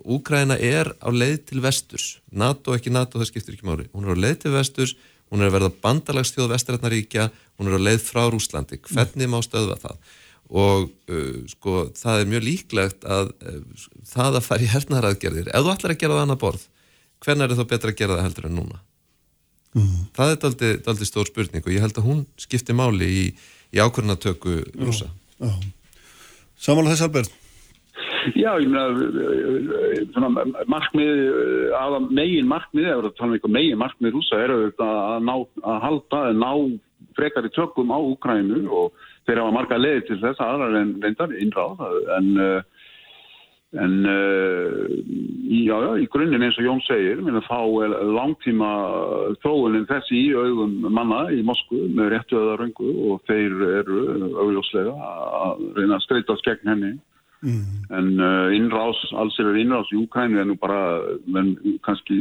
[0.02, 2.16] Úgræna er á leið til vesturs.
[2.32, 3.84] NATO ekki NATO, það skiptir ekki máli.
[3.92, 4.96] Hún er á leið til vesturs,
[5.30, 7.28] hún er að verða bandalagstjóð vestrætnaríkja,
[7.60, 10.00] hún er á leið frá Rúslandi, hvernig má stöðva það?
[10.48, 15.66] Og uh, sko það er mjög líklegt að uh, það að fara í hernaðaraðgerðir, ef
[15.66, 16.66] þú ætlar að gera það annað borð
[17.22, 18.80] hvernig er það betra að gera það heldur en núna?
[19.72, 20.00] Mm.
[20.12, 23.22] það er aldrei stór spurning og ég held að hún skiptir máli í,
[23.72, 25.08] í ákvörnatöku rúsa
[26.62, 27.32] Samála þess Albert?
[28.38, 30.28] Já, ég meina
[30.70, 31.22] markmið,
[31.74, 35.80] aða megin markmið eða að tala um eitthvað megin markmið rúsa er að ná að
[35.86, 36.52] halda, að ná
[37.18, 38.92] frekar í tökum á Ukrænu og
[39.26, 41.82] þeir hafa marga leði til þess aðrar en reyndar innráð
[42.18, 42.62] en uh,
[43.72, 44.88] En uh,
[45.48, 48.72] já, já, í grunninn eins og Jón segir, minna þá er langtíma
[49.40, 54.02] þróunin þessi í augum manna í Moskvu með réttu öða röngu og þeir eru
[54.44, 56.92] augljóslega að reyna að streytast gegn henni.
[57.42, 57.62] Mm.
[57.96, 62.20] En uh, innrás, alls er innrás í Úkrænu er nú bara, menn kannski,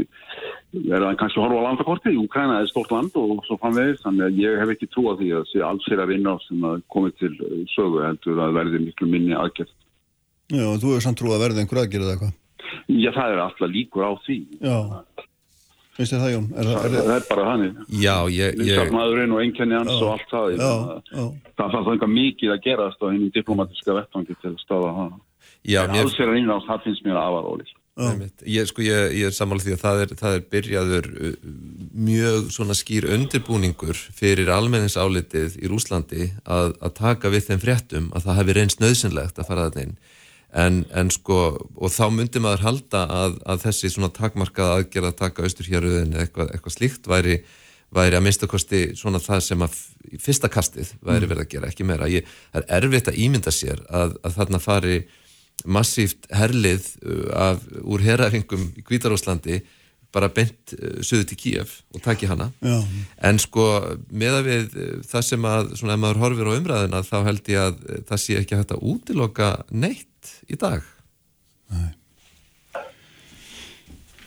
[0.80, 4.42] er það kannski horfa á landakorti, Úkræna er stort land og svo framvegis, þannig að
[4.42, 7.36] ég hef ekki trú að því að alls er innrás sem að komið til
[7.76, 9.76] sögu heldur að verði miklu minni aðgjert.
[10.52, 12.38] Já, og þú hefur samt trú að verði einhver aðgerið eða eitthvað?
[12.92, 14.38] Já, það er alltaf líkur á því.
[14.62, 14.78] Já,
[15.96, 16.46] finnst þér það Jón?
[16.52, 17.82] Er, Það, er, það er bara þannig.
[18.02, 20.56] Já, ég, ég, Lífsarmaðurinn og einkenni hans og allt það.
[20.56, 20.72] já,
[21.12, 21.26] já,
[21.60, 25.12] Það þarf eitthvað mikið að gerast á hennum diplomatiska vettvangi til að staða það.
[25.68, 27.68] já, En mér, alls er að innráðs, það finnst mér aðvaróli.
[28.48, 31.34] Ég, sko, ég, ég er sammála því að það er, það er byrjaður uh,
[32.08, 38.26] mjög svona skýr undirbúningur fyrir almenningsálitið í Rúslandi að, að taka við þeim fréttum að
[38.30, 39.94] það hefði reynst nöðsynlegt að fara það inn
[40.52, 41.40] en, en sko,
[41.76, 46.18] og þá myndi maður halda að, að þessi svona takmarkað aðgerð að taka austur héröðin
[46.20, 47.40] eitthvað, eitthvað slíkt væri,
[47.96, 49.80] væri að minnstakosti svona það sem að
[50.20, 52.10] fyrsta kastið væri verið að gera, ekki meira.
[52.12, 55.02] Ég, það er erfitt að ímynda sér að, að þarna fari
[55.66, 59.62] massíft herlið uh, af, úr heræfingum í Kvítaróslandi
[60.12, 62.50] bara bent uh, söðu til Kíef og taki hana.
[62.60, 62.82] Já.
[63.30, 63.68] en sko
[64.10, 67.52] með að við uh, það sem að svona ef maður horfir á umræðina þá held
[67.54, 70.11] ég að það sé ekki hægt að útiloka neitt
[70.52, 70.84] í dag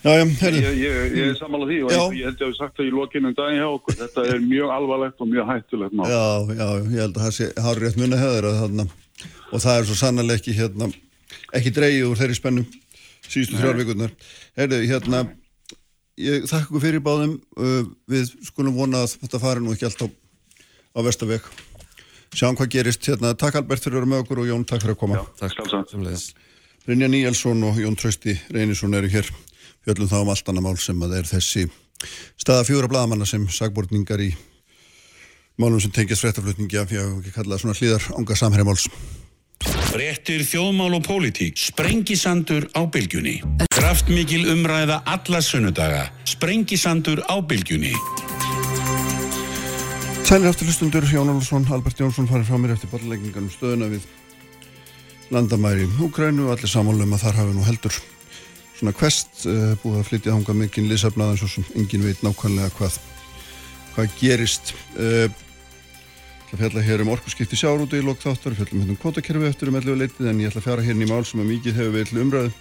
[0.04, 2.00] já, já, herri, Ég, ég, ég er sammála því og Já.
[2.02, 3.96] ég, ég held ég að við sagt það í lokinu um daginn hjá okkur.
[4.02, 6.08] Þetta er mjög alvarlegt og mjög hættulegt mál.
[6.10, 6.24] já,
[6.58, 8.86] já, ég held að það sé hár rétt munna hefur að þarna
[9.54, 10.90] og það er svo sannlega ekki hérna
[11.54, 12.66] ekki dreigið úr þeirri spennum
[13.24, 14.12] síðustu þrjár vikurnar.
[14.58, 15.22] Herri, hérna
[16.20, 20.04] ég þakka ykkur fyrir báðum uh, við skulum vona að þetta fari nú ekki allt
[20.04, 20.08] á,
[20.94, 21.48] á vestaveg
[22.34, 24.96] sjáum hvað gerist hérna, takk Albert fyrir að vera með okkur og Jón, takk fyrir
[24.96, 25.92] að koma Takk Sjálfsagt.
[25.94, 26.26] sömuleiðis.
[26.84, 29.30] Brynja Níelsson og Jón Trausti Reynisson eru hér
[29.86, 31.66] fjöllum þá um allt annað mál sem að er þessi
[32.40, 34.32] staða fjóra bladamanna sem sagbortningar í
[35.56, 38.88] málum sem tengjast fréttaflutningi af, ég hef ekki kallað svona hlýðar ánga samherjamáls.
[39.94, 41.54] Fréttir þjóðmál og pólitík.
[41.56, 43.36] Sprengisandur á bylgjunni.
[43.70, 46.08] Kraftmikil umræða alla sunnudaga.
[46.26, 47.94] Sprengisandur á bylgjunni.
[50.24, 54.06] Sælir aftur hlustundur, Jón Olsson, Albert Jónsson farið frá mér eftir bolleggingan um stöðuna við
[55.34, 57.98] landamæri Úkrænu og allir samálum að þar hafi nú heldur
[58.78, 62.96] svona quest uh, búið að flytja þangað mikinn liðsafnaðan svo sem engin veit nákvæmlega hvað
[63.94, 64.72] hvað gerist.
[64.96, 65.28] Uh,
[66.54, 69.96] Það fjalla hér um orkuskipti sjárúti í lokþáttar, fjallum hérna um kvotakerfi eftir um 11
[69.98, 72.20] leitið en ég ætla að fjara hérna í mál sem að mikið hefur verið til
[72.22, 72.52] umræðu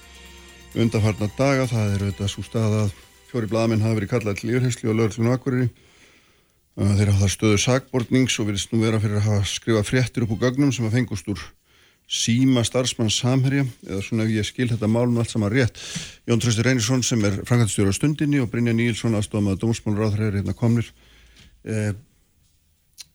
[0.82, 2.95] undanfarnar daga, það er auðvitað svo stað að
[3.30, 5.67] fjóri blaðamenn hafa verið kallað til yfirherslu og lögurlun akkuriri
[6.73, 10.33] þeir hafa það stöðu sakbortnings og virðist nú vera fyrir að hafa skrifað fréttir upp
[10.33, 11.43] úr gögnum sem að fengust úr
[12.09, 15.77] síma starfsmanns samherja eða svona ef ég skil þetta málum allt saman rétt.
[16.27, 20.55] Jón Tröstur Reynisson sem er framkvæmstjóra stundinni og Brynja Níelsson aðstofað með dómsmálur er hérna
[20.57, 20.89] komnir.
[21.63, 21.93] Eh,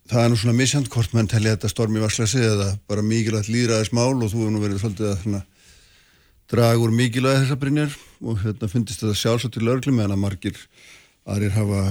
[0.08, 3.92] það er nú svona misjant hvort menn telli þetta stormi varslesi eða bara mikilvægt líðræðis
[3.92, 5.42] mál og þú hefur nú verið svolítið að svona,
[6.48, 10.62] draga úr mikilvægi þessa Brynjar og hérna finnist þetta sjálfsagt í lögreglu meðan að margir
[11.28, 11.82] aðrir hafa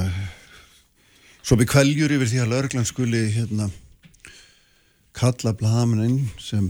[1.47, 3.69] svo bygg kvæljur yfir því að lögreglan skuli hérna
[5.15, 6.65] kalla blaðamenn inn sem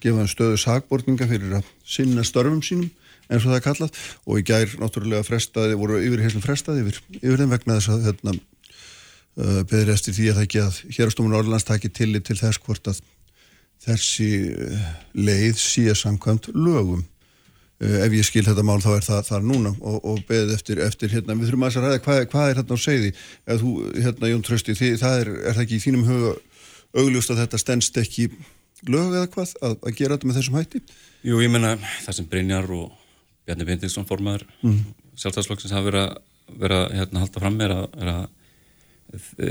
[0.00, 2.88] gefa stöðu sakbortninga fyrir að sinna störfum sínum
[3.28, 4.00] eins og það er kallað.
[4.24, 8.08] Og í gær náttúrulega frestaði, voru yfir heislum frestaði yfir, yfir þeim vegna þess að
[8.08, 8.34] hérna,
[9.36, 12.92] uh, beður eftir því að það ekki að hérastómun Orlands taki tillit til þess hvort
[12.92, 13.02] að
[13.84, 17.04] þessi uh, leið sé samkvæmt lögum
[17.82, 21.12] ef ég skil þetta mál þá er það þar núna og, og beðið eftir, eftir
[21.12, 23.72] hérna, við þurfum að þess að ræða hvað, hvað er hérna á segði ef þú,
[23.96, 26.34] hérna Jón Trösti, því, það er, er það ekki í þínum huga
[27.02, 28.28] augljóst að þetta stendst ekki
[28.90, 30.82] lög eða hvað að, að gera þetta með þessum hætti?
[31.22, 31.72] Jú, ég menna
[32.04, 32.92] það sem Brynjar og
[33.46, 34.78] Bjarni Bindingsson formaður mm.
[35.22, 36.14] sjálfstæðsflokksins hafa verið að,
[36.62, 38.22] vera, hérna, halda fram er að, er að
[39.16, 39.50] e,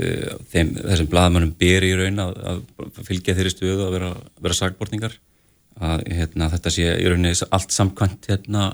[0.52, 4.10] þeim, þessum blaðmannum ber í raun að, að fylgja þeirri stöðu að vera,
[4.46, 5.18] vera sagbortningar
[5.80, 8.72] að hérna, þetta sé í rauninni allt samkvæmt hérna,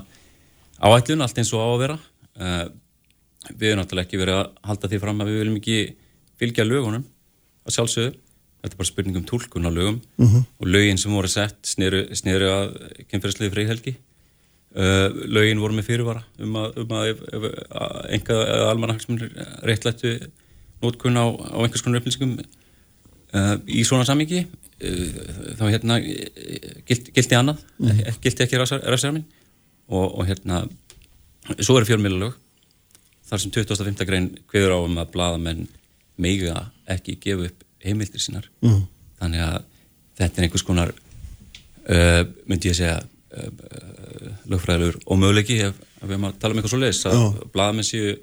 [0.79, 1.97] áætlun, allt eins og á að vera.
[2.39, 2.49] E,
[3.55, 5.79] við erum náttúrulega ekki verið að halda því fram að við viljum ekki
[6.39, 7.07] fylgja lögunum
[7.65, 8.13] að sjálfsögðu.
[8.59, 10.01] Þetta er bara spurning um tólkun á lögum.
[10.19, 10.43] -huh.
[10.59, 12.75] og lögin sem voru sett sneru að
[13.07, 13.95] kemfyrirslið fríhelgi
[14.75, 17.47] uh, lögin voru með fyrirvara um að, um að ef, ef,
[18.17, 19.33] enga almannahagsmunir
[19.67, 20.15] réttlættu
[20.83, 24.45] nótkun á, á einhvers konar upplýsingum uh, í svona uh,
[24.79, 28.19] þá hérna gilt, gildi annað, uh -huh.
[28.23, 29.25] gildi ekki ræðsarmin
[29.89, 30.61] og, og hérna
[31.57, 32.37] svo eru fjölmiðlalög
[33.29, 34.05] þar sem 2005.
[34.07, 35.67] grein hviður á um að bladamenn
[36.21, 38.81] meiga ekki gefa upp heimildir sínar mm.
[39.21, 39.59] þannig að
[40.19, 43.51] þetta er einhvers konar uh, myndi ég segja uh,
[44.51, 47.37] lögfræðilegur og möguleiki ef, ef við erum að tala um eitthvað svo leiðis að oh.
[47.53, 48.15] blaðamenn séu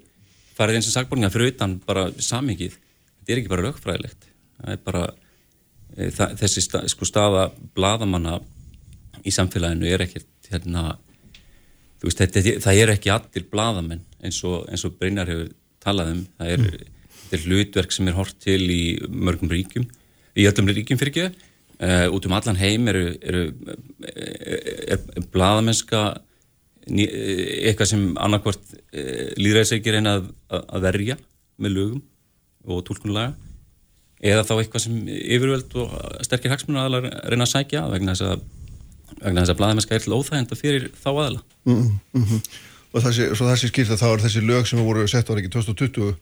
[0.57, 4.85] farið eins og sagborninga fyrir utan bara samingið þetta er ekki bara lögfræðilegt það er
[4.85, 5.07] bara
[5.97, 8.39] þessi sta, sko staða blaðamanna
[9.27, 10.91] í samfélaginu er ekkert hérna
[12.03, 15.51] veist, þetta, það er ekki allir blaðamenn eins og, eins og Brynjar hefur
[15.83, 16.23] talað um.
[16.39, 16.95] Það er mm.
[17.37, 19.87] er hlutverk sem er hort til í mörgum ríkjum,
[20.37, 21.49] í öllum ríkjum fyrir ekki,
[21.81, 23.45] uh, út um allan heim eru, eru
[24.07, 26.03] er, er bladamennska
[26.93, 30.29] eh, eitthvað sem annarkvort e, líðræðisleiki reyna að,
[30.61, 31.19] að verja
[31.63, 32.05] með lögum
[32.67, 33.35] og tólkunulaga
[34.25, 38.47] eða þá eitthvað sem yfirvöld og sterkir hagsmunum aðalar reyna að sækja vegna þess að,
[39.21, 41.83] vegna þess að bladamennska er til óþægenda fyrir þá aðala mm
[42.15, 42.41] -hmm.
[42.93, 46.17] og þessi, þessi skýrta þá er þessi lög sem voru sett ára ekki 2020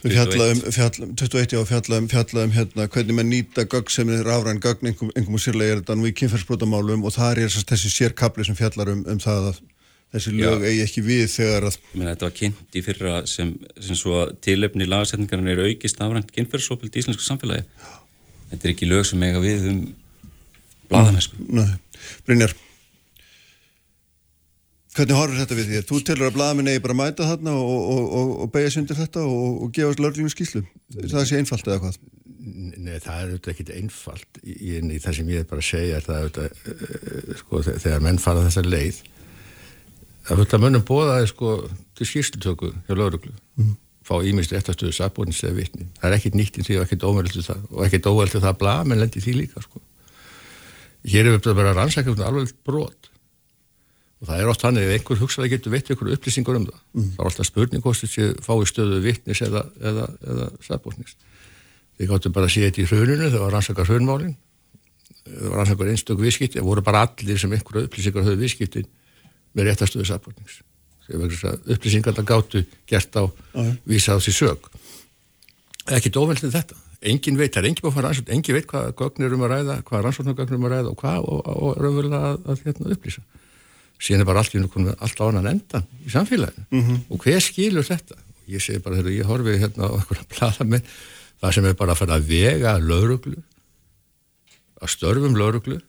[0.00, 4.60] Við fjallaðum, fjallaðum, 21 á fjallaðum, fjallaðum hérna hvernig maður nýta gögg sem er rafræn
[4.64, 8.56] gögn, einhverjum einhver sérlega er þetta nú í kynferðsbrótamálum og það er þessi sérkabli sem
[8.56, 9.60] fjallar um, um það að
[10.14, 11.76] þessi lög eigi ekki við þegar að...
[11.92, 16.96] Menni, þetta var kynnt í fyrra sem, sem svo tilöfni lagasetningarinn er aukist afrænt kynferðsópild
[16.96, 17.66] í íslensku samfélagi.
[18.50, 19.78] Þetta er ekki lög sem eiga við um
[20.90, 21.38] bladamessku.
[21.54, 21.70] Nei,
[22.26, 22.56] Brynjar.
[24.90, 25.82] Hvernig horfur þetta við því?
[25.86, 28.98] Þú telur að bladaminn eigi bara að mæta þarna og, og, og, og beigja sundir
[28.98, 30.64] þetta og gefa lörglunum skýslu?
[30.98, 32.00] Það sé einfalt eða hvað?
[32.40, 35.98] Nei, það er auðvitað ekki einfalt í, í það sem ég er bara að segja
[36.00, 39.00] er það auðvitað, uh, sko, þegar menn fara þessa leið
[40.30, 41.52] það auðvitað mönnum bóðaði sko
[41.98, 43.72] til skýrslutöku hjá lörglu mm.
[44.06, 47.48] fá ímist eftirstöðu sabbóðins eða vittni það er ekkit nýtt í því og ekkit óverðilegt
[47.50, 47.62] það.
[47.74, 49.82] Og ekkit óverðilegt það að bladamenn lendi því líka sko.
[51.10, 53.10] Hér er auðvitað bara rannsækjum alveg brot.
[54.20, 57.10] Og það er oft hann ef einhver hugsaði getur veitt einhverju upplýsingur um það mm.
[57.16, 61.16] þá er alltaf spurning hvort þessi fái stöðu vittnis eða, eða, eða sabbóknis
[61.96, 64.36] þið gáttu bara að sé þetta í hruninu þegar var rannsakar hrunmálin.
[65.40, 65.88] Rannsakar
[69.54, 70.60] með réttastöðu sabbóknis
[71.10, 73.72] upplýsingar það gáttu gert á mm.
[73.88, 74.68] vísa á því sög
[75.88, 76.78] ekki dóveldið þetta.
[77.10, 78.32] Engin veit, það er engin búin að fara rannsókn.
[78.34, 81.38] Engin veit hvað gögnir um að ræða hvað rannsóknargögnir um að ræða og hvað og,
[81.40, 83.22] og, og raunverulega að, að, hérna, upplýsa.
[84.00, 86.66] Síðan er bara allt í unni alltaf annan endan í samfélaginu.
[86.70, 86.98] Mm -hmm.
[87.08, 88.18] og hver skilur þetta?
[88.20, 89.92] Og ég segi bara þegar ég horfi hérna á
[90.34, 90.82] plana með
[91.40, 93.40] það sem er bara að fara að vega lauruglu
[94.80, 95.80] að störfum lauruglu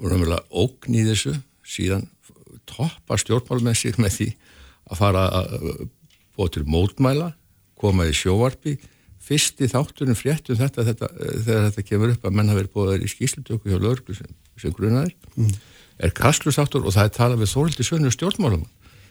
[0.00, 1.36] og náttúrulega ógn í þessu
[1.70, 2.06] síðan
[2.68, 4.30] toppar stjórnmálmessir með því
[4.90, 5.52] að fara að
[6.36, 7.32] búa til mótmæla
[7.80, 8.76] koma í sjóvarpi.
[9.20, 11.08] Fyrsti þáttunum fréttum þetta, þetta
[11.44, 14.74] þegar þetta kemur upp að menn hafi verið búið í skýslutöku hjá lauruglu sem, sem
[14.74, 15.50] grunaðir mm.
[16.06, 18.64] er kastlustáttur og það er talað við Þórildi Sönnu stjórnmálum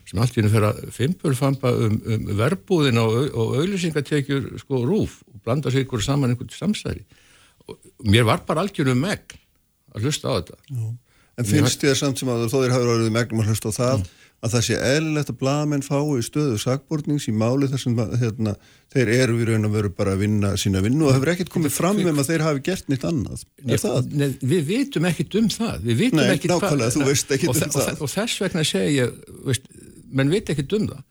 [0.09, 5.19] sem allt í hennu fyrir að fimpurfamba um, um verbúðin og, og auðlýsingatekjur sko rúf
[5.29, 7.05] og blanda sig ykkur saman einhvern samsæri.
[7.69, 7.77] Og
[8.09, 9.37] mér var bara algjörnum megn
[9.93, 10.57] að hlusta á þetta.
[10.73, 10.89] Já.
[11.39, 13.93] En finnst þér samt sem að þó þér hafur árið megnum að hlusta á það
[13.93, 14.07] mm.
[14.43, 18.55] að það sé eðlilegt að blagamenn fái stöðu sakbortnings í máli þar sem hérna,
[18.91, 21.75] þeir eru í raun og veru bara að vinna sína vinnu og hefur ekkert komið
[21.75, 23.45] fram um að þeir hafi gert nýtt annað.
[23.63, 25.79] Ne, Við vitum ekkert um það.
[25.87, 29.63] Við vitum Nei, ekkert hvað og, um og, og, og þess vegna segja ég
[30.11, 31.03] menn veit ekkert um það.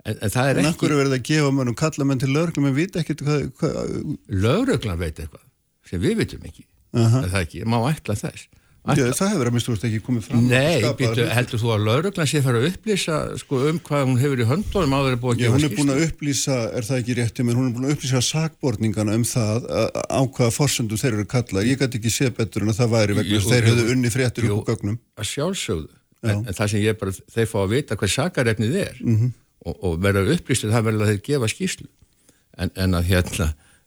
[0.00, 2.20] En, en það er en ekki En akkur er verið að gefa mannum kalla menn
[2.20, 3.90] til lögreglum en veit ekkert hvað, hvað...
[4.32, 5.44] Lögreglan veit eitthvað
[5.88, 6.64] sem við vitum ekki.
[6.90, 7.28] Uh -huh.
[7.28, 8.48] það er ekki, má ætla þess
[8.80, 9.10] Ætla...
[9.12, 10.44] Það hefur að minnst þú veist ekki komið fram.
[10.48, 14.40] Nei, býtu, heldur þú að lauruglan sé fara að upplýsa sko, um hvað hún hefur
[14.40, 15.60] í höndunum áður að búa að gefa skýrslu?
[15.60, 18.20] Hún er búin að upplýsa, er það ekki rétti menn hún er búin að upplýsa
[18.24, 22.72] sakborningana um það á hvaða forsendu þeir eru kallað ég gæti ekki sé betur en
[22.72, 24.96] að það væri vegna þeir hefðu unni fréttur upp á gögnum.
[25.20, 25.92] að sjálfsögðu,
[26.24, 29.30] en, en það sem ég bara þeir fá að vita hvað sakarefnið er mm -hmm.
[29.68, 30.00] og, og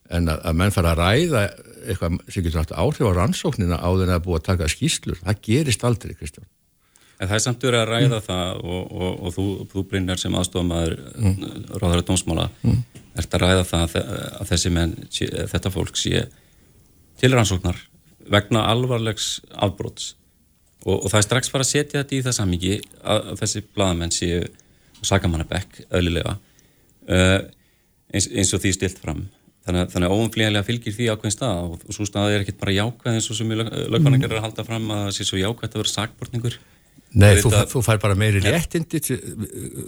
[0.09, 1.43] það en, að að, menn fara að ræða
[1.83, 5.41] eitthvað sem getur haft áhrif á rannsóknina á þenn að búa að taka skýslur það
[5.47, 6.49] gerist aldrei, Kristján
[7.21, 8.23] En það er samt verið að ræða mm.
[8.25, 11.35] það og, og, og þú, þú Brynjar sem aðstofamæður mm.
[11.77, 12.79] ráðara dómsmála mm.
[13.21, 16.25] ert að ræða það að þessi menn þetta fólk sé
[17.21, 17.79] til rannsóknar
[18.33, 20.13] vegna alvarlegs afbróts
[20.83, 23.63] og, og það er strax fara að setja þetta í það samingi að, að þessi
[23.69, 24.41] bladamenn séu
[25.03, 27.39] sakamannabekk öðlilega uh,
[28.13, 29.25] eins, eins og því stilt fram
[29.63, 32.73] Þannig, þannig að óumflíðilega fylgir því ákveðin stað og, og svo stað er ekkert bara
[32.75, 35.83] jákvæð eins og sem lögfanningar er að halda fram að það sé svo jákvæðt að
[35.83, 36.57] vera sakbortningur.
[37.13, 38.99] Nei, þú, það, þú fær bara meiri léttindi,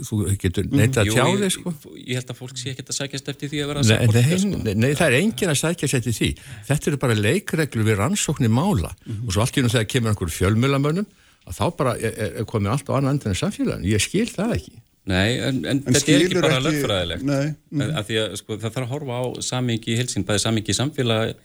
[0.06, 1.74] þú getur neitt að tjáði, sko.
[1.98, 4.60] Ég held að fólk sé ekkert að sækjast eftir því að vera sakbortningur, sko.
[4.62, 6.30] Nei, nei, það er engin að sækjast eftir því.
[6.70, 9.26] Þetta eru bara leikreglu við rannsóknir mála mm -hmm.
[9.26, 11.10] og svo allt í hún þegar kemur einhver fjölmjölamönnum
[11.50, 13.90] að þá bara er, er komið allt á annan endan en samfélagin.
[13.90, 14.78] Ég skil það ekki.
[15.06, 17.82] Nei, en, en, en þetta er ekki bara lögfræðilegt nei, mm.
[18.00, 20.78] að því að sko, það þarf að horfa á samingi í hilsin, bæði samingi í
[20.80, 21.36] samfélagi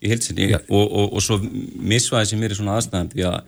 [0.00, 0.60] í hilsinni ja.
[0.72, 3.38] og, og, og svo misvæði sem er í svona aðstæðan því að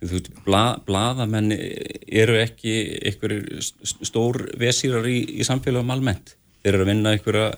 [0.00, 2.74] þú veit, bla, bladamenn eru ekki
[3.06, 3.62] einhverjir
[4.08, 7.50] stór vesýrar í, í samfélagum almennt, þeir eru að vinna einhverja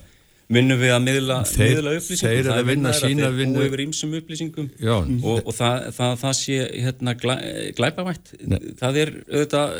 [0.51, 2.33] vinnum við að miðla, þeir, miðla upplýsingum?
[2.33, 4.67] þeir það er vinna sína þeir búið yfir ímsum upplýsingum.
[4.83, 7.35] Já, og, og það, það, það sé hérna, glæ,
[7.77, 8.59] glæpavægt ne.
[8.79, 9.77] það er auðvitað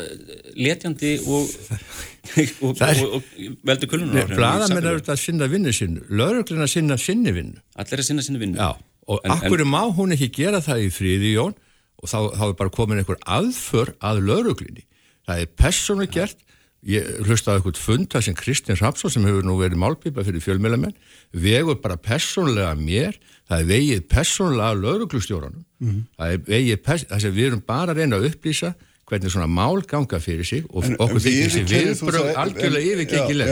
[0.66, 1.52] letjandi og,
[2.64, 2.82] og,
[3.18, 3.28] og
[3.70, 7.60] veldur kulunar Blaðamenn er auðvitað að sinna vinnu sinu lögurgluna sinna sinni vinnu.
[7.76, 8.60] Allir að sinna sinni vinnu.
[8.60, 8.72] Já,
[9.10, 11.54] og en, akkur en, má hún ekki gera það í fríði Jón?
[12.04, 14.82] Og þá, þá er bara komin einhver aðför að lauruglinni.
[15.24, 16.40] Það er persónu gert,
[16.88, 20.96] ég hlustaði eitthvað fund það sem Kristins Rapsson sem hefur nú verið málpipa fyrir fjölmjölamenn,
[21.32, 23.18] vegur bara persónulega mér,
[23.48, 26.02] það er vegið persónulega lauruglustjóranum, mm -hmm.
[26.18, 28.74] það er vegið, það sem við erum bara að reyna að upplýsa
[29.04, 33.48] hvernig svona mál ganga fyrir sig og en, okkur fyrir sig viðbröð algjörlega yfirgengileg.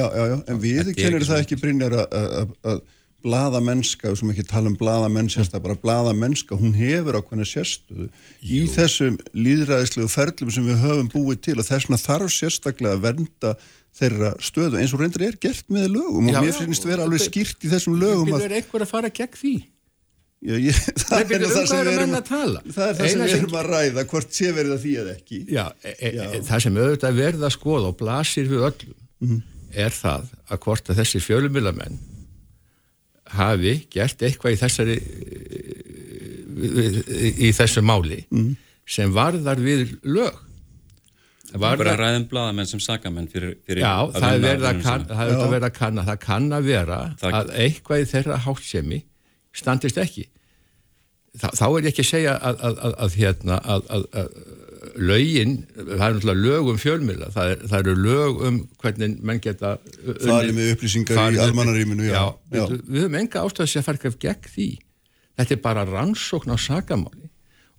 [0.49, 2.81] En við kennir það ekki Brynjar að
[3.23, 8.09] blada mennska, sem ekki tala um blada mennsesta, bara blada mennska, hún hefur ákveðna sérstuðu
[8.43, 13.05] í þessum líðræðislegu ferlum sem við höfum búið til og þess vegna þarf sérstaklega að
[13.07, 13.55] vernda
[13.99, 17.27] þeirra stöðu eins og reyndir er gert með lögum já, og mér finnst vera alveg
[17.27, 18.47] skýrt í þessum lögum að...
[18.49, 19.57] Er einhver að fara gegn því?
[20.43, 23.35] Já, ég, það, Nei, er um það, sem erum, að það er það sem við
[23.37, 25.43] erum að ræða hvort sé verið að því eða ekki.
[25.55, 29.29] Já, e, e, e það sem auðvitað verða að skoða og blasir við öllum mm
[29.29, 29.45] -hmm.
[29.85, 32.01] er það að hvort að þessi fjölumilamenn
[33.37, 34.97] hafi gert eitthvað í þessari
[37.49, 38.51] í þessu máli mm.
[38.97, 40.41] sem varðar við lög.
[41.53, 45.03] Það var bara ræðum bladamenn sem sagamenn fyrir, fyrir Já, það er verið að, kann,
[45.11, 46.05] það er verið að kanna.
[46.07, 47.35] Það kann að vera það...
[47.41, 49.01] að eitthvað í þeirra háttsemi
[49.53, 50.25] standist ekki.
[51.37, 53.85] Þa, þá er ég ekki að segja að, að, að hérna að
[54.97, 59.43] lögin, það er náttúrulega lög um fjölmila, það, er, það eru lög um hvernig menn
[59.43, 59.75] geta
[60.05, 62.65] Það er með upplýsingar í almannaríminu Já, já, já.
[62.71, 64.69] Við, við höfum enga ástæðis að fara gegn því,
[65.41, 67.31] þetta er bara rannsókn á sagamáli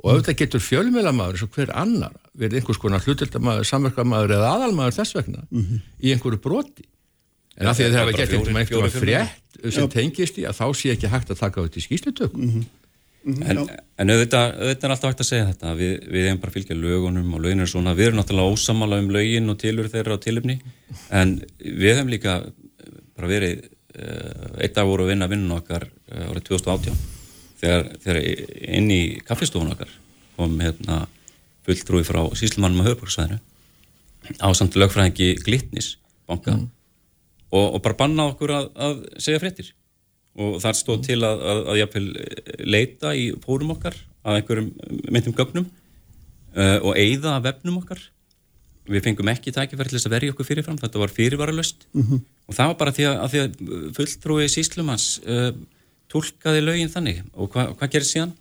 [0.04, 4.98] og auðvitað getur fjölmilamæður eins og hver annar verið einhvers konar hlutildamæður, samverkamæður eða aðalmæður
[4.98, 5.84] þess vegna mm -hmm.
[6.04, 6.86] í einhverju broti.
[7.56, 10.92] En af því að það hefur gett einhverjum frétt sem tengist í að þá sé
[10.96, 12.64] ekki hægt að taka þetta í skýslutökum mm -hmm.
[13.24, 13.58] Mm -hmm, en,
[13.98, 17.34] en auðvitað, auðvitað er alltaf hægt að segja þetta við, við hefum bara fylgjað lögunum
[17.34, 20.58] og lögin er svona, við erum náttúrulega ósamála um lögin og tilur þeirra á tilumni
[21.10, 22.34] en við hefum líka
[23.16, 26.98] bara verið uh, eitt dag voru að vinna vinnun okkar uh, árið 2018
[27.62, 28.20] þegar, þegar
[28.80, 29.94] inn í kaffestofun okkar
[30.36, 31.06] kom hérna
[31.64, 33.40] fulltrúi frá síslumannum á höfbruksvæðinu
[34.44, 35.94] á samt lögfræðingi Glitnis
[36.28, 36.68] banka mm.
[37.56, 39.72] og, og bara banna okkur að, að segja fréttir
[40.34, 44.72] og þar stóð til að, að, að jáfnveil eh, leita í fórum okkar af einhverjum
[45.12, 48.02] myndum gögnum uh, og eigða af vefnum okkar
[48.90, 52.24] við fengum ekki tækifæri til þess að verja okkur fyrirfram þetta var fyrirvaralöst mm -hmm.
[52.48, 55.52] og það var bara því að, því að fulltrúi síslumans uh,
[56.12, 58.34] tólkaði lögin þannig og hvað hva gerir síðan?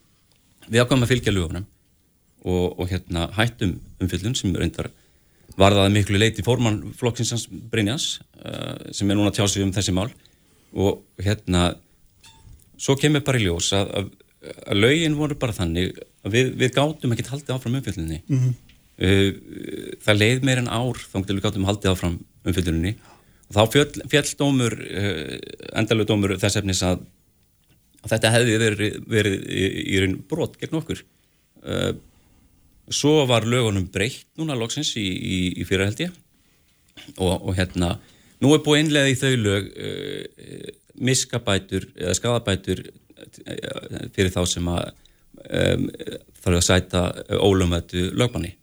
[0.69, 1.67] Við ákvæmum að fylgja lögunum
[2.45, 4.91] og, og hérna hættum umfyllun sem reyndar
[5.59, 10.11] varðaði miklu leiti fórmann flokksinsans Brynjans uh, sem er núna tjásið um þessi mál
[10.73, 11.73] og hérna
[12.81, 14.11] svo kemur bara í ljós að, að,
[14.67, 18.53] að laugin voru bara þannig að við, við gátum ekki haldið áfram umfylgninni mm -hmm.
[19.07, 22.95] uh, það leið meir en ár þá við gátum haldið áfram umfylgninni
[23.49, 25.35] og þá fjöll, fjalldómur uh,
[25.79, 27.05] endalegu dómur þess efnis að,
[28.03, 31.05] að þetta hefði verið, verið í, í raun brot gegn okkur.
[31.63, 31.93] Uh,
[32.93, 36.09] svo var lögunum breytt núna loksins í, í, í fyrraheldi
[37.17, 37.95] og, og hérna
[38.43, 40.73] Nú er búið einlega í þau lög uh,
[41.03, 44.91] miskabætur eða skadabætur uh, fyrir þá sem að
[45.43, 45.87] um,
[46.43, 47.05] þarf að sæta
[47.39, 48.57] ólumvættu lögmanni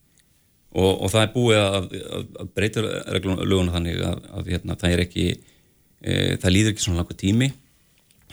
[0.76, 2.84] og, og það er búið að, að, að breyta
[3.24, 7.50] löguna þannig að, að hérna, það er ekki uh, það líður ekki svona langa tími.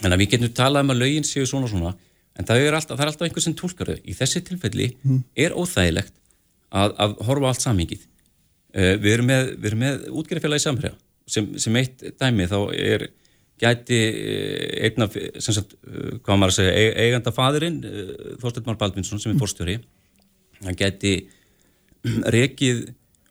[0.04, 1.94] En að við getum talað um að lögin séu svona svona
[2.36, 4.02] en það er alltaf, það er alltaf einhver sem tólkar þau.
[4.04, 5.22] Í þessi tilfelli mm.
[5.46, 6.12] er óþægilegt
[6.76, 10.96] að horfa allt samingið uh, við erum með, með útgerðarfélagi samhverja
[11.26, 13.08] sem, sem eitt dæmi þá er
[13.60, 18.12] gæti eh, einna, sem sagt, eh, hvað maður að segja, eiganda fadurinn, eh,
[18.42, 19.78] Þorstein Már Baldvinsson sem er fórstjóri,
[20.64, 21.16] hann gæti
[22.36, 22.86] rekið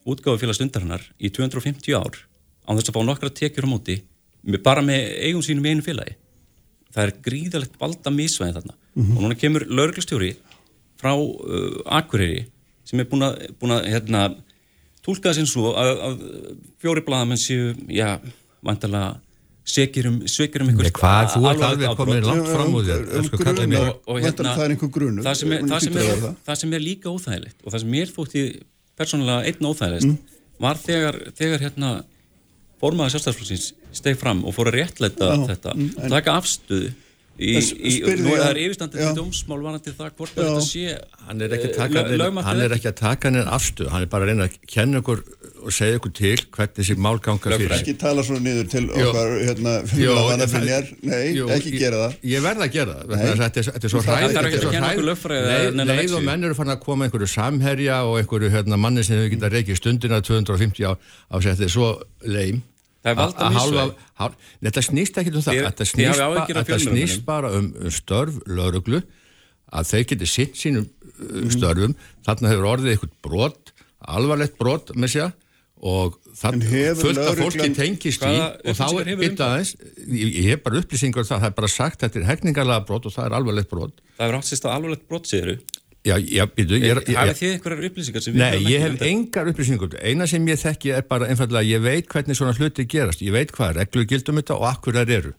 [0.06, 2.18] útgáðu félags undarinnar í 250 ár
[2.66, 4.00] á þess að fá nokkra tekjur á móti
[4.62, 6.14] bara með eigum sínum í einu félagi.
[6.94, 9.16] Það er gríðalegt balda mísvæði þarna mm -hmm.
[9.16, 10.36] og núna kemur lauruglistjóri
[11.00, 12.46] frá uh, Akureyri
[12.84, 13.26] sem er búin
[13.74, 14.36] að hérna,
[15.06, 16.26] tólkaði sem svo að, að
[16.82, 18.16] fjóri bladamenn séu, já,
[18.66, 19.14] vantalega
[19.66, 23.80] segir um, um einhvers hvað, þú ert alveg komin langt fram úr þér um grunu,
[24.06, 26.58] og hérna það er einhver grunu það sem er, það sem er, það.
[26.60, 28.44] sem er líka óþægilegt og það sem mér þótti
[28.96, 30.36] persónulega einn óþægilegst mm.
[30.62, 31.90] var þegar, þegar hérna
[32.82, 36.92] formaði sjálfstæðsflóksins steg fram og fór að réttleita þetta mm, taka afstöðu
[37.36, 37.90] Í, í,
[38.24, 40.94] nú er það yfirstandið til dómsmál vanandi það hvort að þetta sé
[41.26, 45.20] hann er ekki að taka henni afstu hann er bara að reyna að kenna ykkur
[45.66, 47.74] og segja ykkur til hvernig þessi mál ganga fyrir.
[47.76, 52.16] Ekki tala svo niður til okkar hérna, fylgjaðanafrinjar, nei, jú, ekki gera það.
[52.30, 55.26] ég verða að gera það þetta er svo hræð
[55.90, 59.34] leið og menn eru fann að koma einhverju samherja og einhverju hérna, manni sem hefur
[59.34, 61.92] getað reykið stundina 250 á að þetta er svo
[62.24, 62.62] leim
[63.06, 64.40] Það er valda mísvæg.
[64.66, 65.60] Þetta snýst ekki um það.
[65.68, 69.02] Þetta snýst, ba snýst bara um störf lauruglu
[69.76, 71.94] að þeir geti sitt sínum uh, störfum.
[72.26, 73.72] Þarna hefur orðið eitthvað brot
[74.06, 75.34] alvarlegt brot með sér
[75.86, 80.62] og fullt af fólki tengist í og þá er hefur um aðeins ég, ég hef
[80.64, 83.36] bara upplýsingar um það, það er bara sagt þetta er hegningarlega brot og það er
[83.38, 84.00] alvarlegt brot.
[84.16, 85.58] Það hefur átt sérst að alvarlegt brott séru
[86.06, 89.50] já, já, býtu, ég, er- Hafið þið einhverjar upplýsingar sem við Nei, ég hef engar
[89.50, 89.96] upplýsingur.
[90.06, 93.24] Eina sem ég þekki er bara einfallega, ég veit hvernig svona hluti gerast.
[93.26, 95.32] Ég veit hvað reglu gildum þetta og akkur þær eru.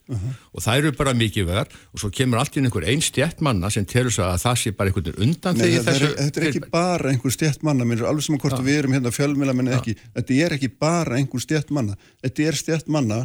[0.54, 3.72] Og það eru bara mikið vegar og svo kemur allt inn einhver einn stjætt manna
[3.74, 6.42] sem telur svo að það sé bara einhvern veginn undan Nei, þegar þetta, er, þetta
[6.44, 9.14] er ekki bara einhver stjætt manna, mér er alveg sem að hvort við erum hérna
[9.16, 11.96] fjölmjöla menn ekki, þetta er ekki bara einhver stjætt manna,
[12.26, 13.24] þetta er stjætt manna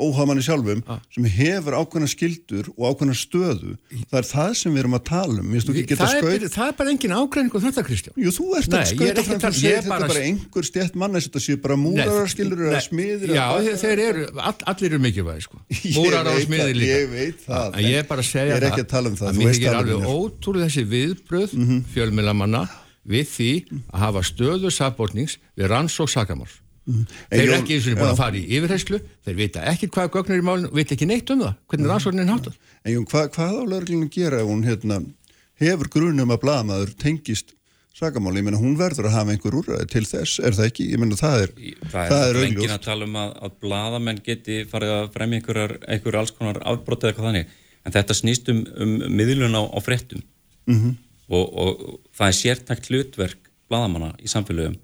[0.00, 0.80] óhamanni sjálfum
[1.14, 3.74] sem hefur ákveðna skildur og ákveðna stöðu.
[4.10, 5.52] Það er það sem við erum að tala um.
[5.80, 8.14] Geta það, skaut er, það er bara engin ágreining um þetta, Kristján.
[8.20, 10.12] Jú, þú ert Nei, að ég er skauta fram að ég er þetta bara- er
[10.14, 14.26] bara einhver stjætt manna þetta séu bara múrarar skilur eða smiðir Já, eða- þeir, eru,
[14.40, 15.60] all, allir eru mikilvægi, sko.
[15.84, 16.98] Ég Múrar á veit smiðir líka.
[17.00, 19.16] ég veit það, En ég er bara að segja ég er ekki að tala um
[19.20, 22.62] það, að mér er alveg ótrúlega þessi viðbröð mm fjölmilamanna
[23.10, 23.50] við því
[23.90, 26.58] að hafa stöðu sabotnings við rannsók sakamáls.
[26.90, 28.12] En Þeir eru ekki eins og búin já.
[28.14, 31.44] að fara í yfirheyslu, þeir vita ekki hvað gögnir í málinu, vita ekki neitt um
[31.44, 32.58] það, hvernig rannsóknin er háttað.
[32.84, 35.00] En Jón, hvað, hvað á að gera ef hún hérna,
[35.60, 37.54] hefur grunum að blamaður tengist
[38.00, 40.86] sakamáli, ég meina hún verður að hafa einhver úrræði til þess, er það ekki?
[40.94, 41.50] Ég meina það er,
[41.92, 45.74] Það er, er engin að tala um að, að bladamenn geti farið að fremja einhverjar,
[45.84, 50.22] einhverjar alls konar afbrotið eitthvað þannig en þetta snýst um, um miðlun á, á fréttum
[50.70, 50.90] Mhm.
[51.32, 51.78] og, og
[52.14, 54.76] það er sértækt hlutverk bladamanna í samfélögum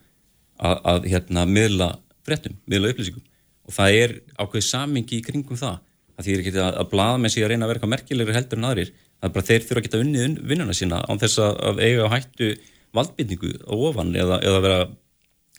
[0.59, 1.89] að, að hérna, miðla
[2.27, 3.25] fréttum, miðla upplýsingum.
[3.67, 5.81] Og það er ákveðið samingi í kringum það.
[6.17, 8.61] Að því er ekki að, að bladamenn sé að reyna að vera eitthvað merkilegri heldur
[8.61, 8.93] en aðrir.
[9.17, 12.07] Það er bara þeir þurfa að geta unnið unn- vinnuna sína án þess að, eiga
[12.07, 12.49] á hættu
[12.97, 14.79] valdbytningu á ofan eða, eða vera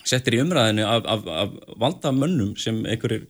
[0.08, 3.26] settir í umræðinu af, af, af valdamönnum sem einhverjir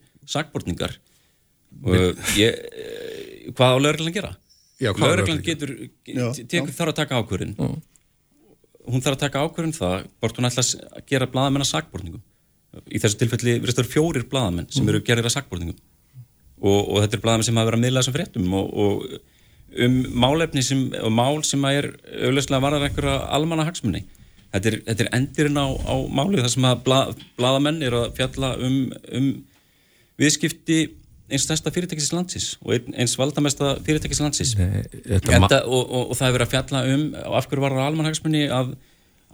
[2.39, 3.77] ég, eh, hvað á
[4.09, 4.31] að gera?
[4.79, 4.93] Já,
[5.35, 5.71] að getur,
[6.07, 7.55] Já, tekur, þarf að taka ákvörðin
[8.89, 12.23] hún þarf að taka ákvörðin það hvort hún ætla að gera bladamenn að sakbortningum
[12.89, 15.77] í þessu tilfelli það eru fjórir bladamenn sem eru gerir að sakbortningum
[16.59, 19.97] og, og þetta er bladamenn sem hafa verið að miðla þessum fréttum og, og um
[20.23, 21.89] málefni sem, og mál sem að er
[22.29, 24.03] auðvitað varðar einhverja almanna hagsmunni
[24.53, 28.15] þetta er, þetta er endirinn á, á málið þar sem að blað, bladamenn eru að
[28.17, 28.79] fjalla um,
[29.17, 29.29] um
[30.19, 30.79] viðskipti
[31.31, 34.55] eins stærsta fyrirtækis landsins og ein- eins valdamesta fyrirtækis landsins.
[34.57, 37.03] Ma- Enda, og, og, og það er verið að fjalla um
[37.39, 38.73] af hverju var það almannhagsmunni að,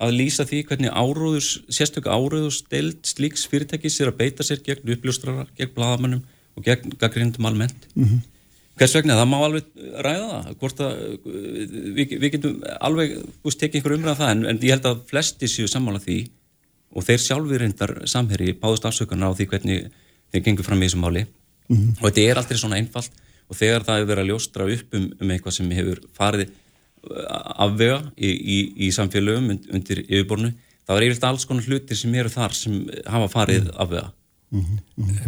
[0.05, 4.95] að lýsa því hvernig áróðurs sérstök áróðurs deild slíks fyrirtækis er að beita sér gegn
[4.95, 6.23] uppljóstrara, gegn bladamannum
[6.55, 7.87] og gegn gaggrindum almennt.
[8.75, 9.67] Hvers vegna, það má alveg
[10.03, 11.19] ræða það að
[11.95, 15.47] við, við getum alveg búist tekið einhver umræða það en, en ég held að flesti
[15.47, 16.17] séu sammála því
[16.95, 19.87] og þeir sjálfur reyndar samherri báðust afsökunar á því hvernig
[20.31, 21.23] þeir gengur fram í þessu máli
[21.69, 23.11] og þetta er aldrei svona einfalt.
[23.49, 27.65] Og þegar það hefur verið að ljóstra upp um, um eitthvað sem hefur farið uh,
[27.67, 28.57] afvega í, í,
[28.87, 30.49] í samfélögum und- undir yfirbornu
[30.85, 34.11] þá er yfirleitt alls konar hlutir sem eru þar sem hafa farið afvega.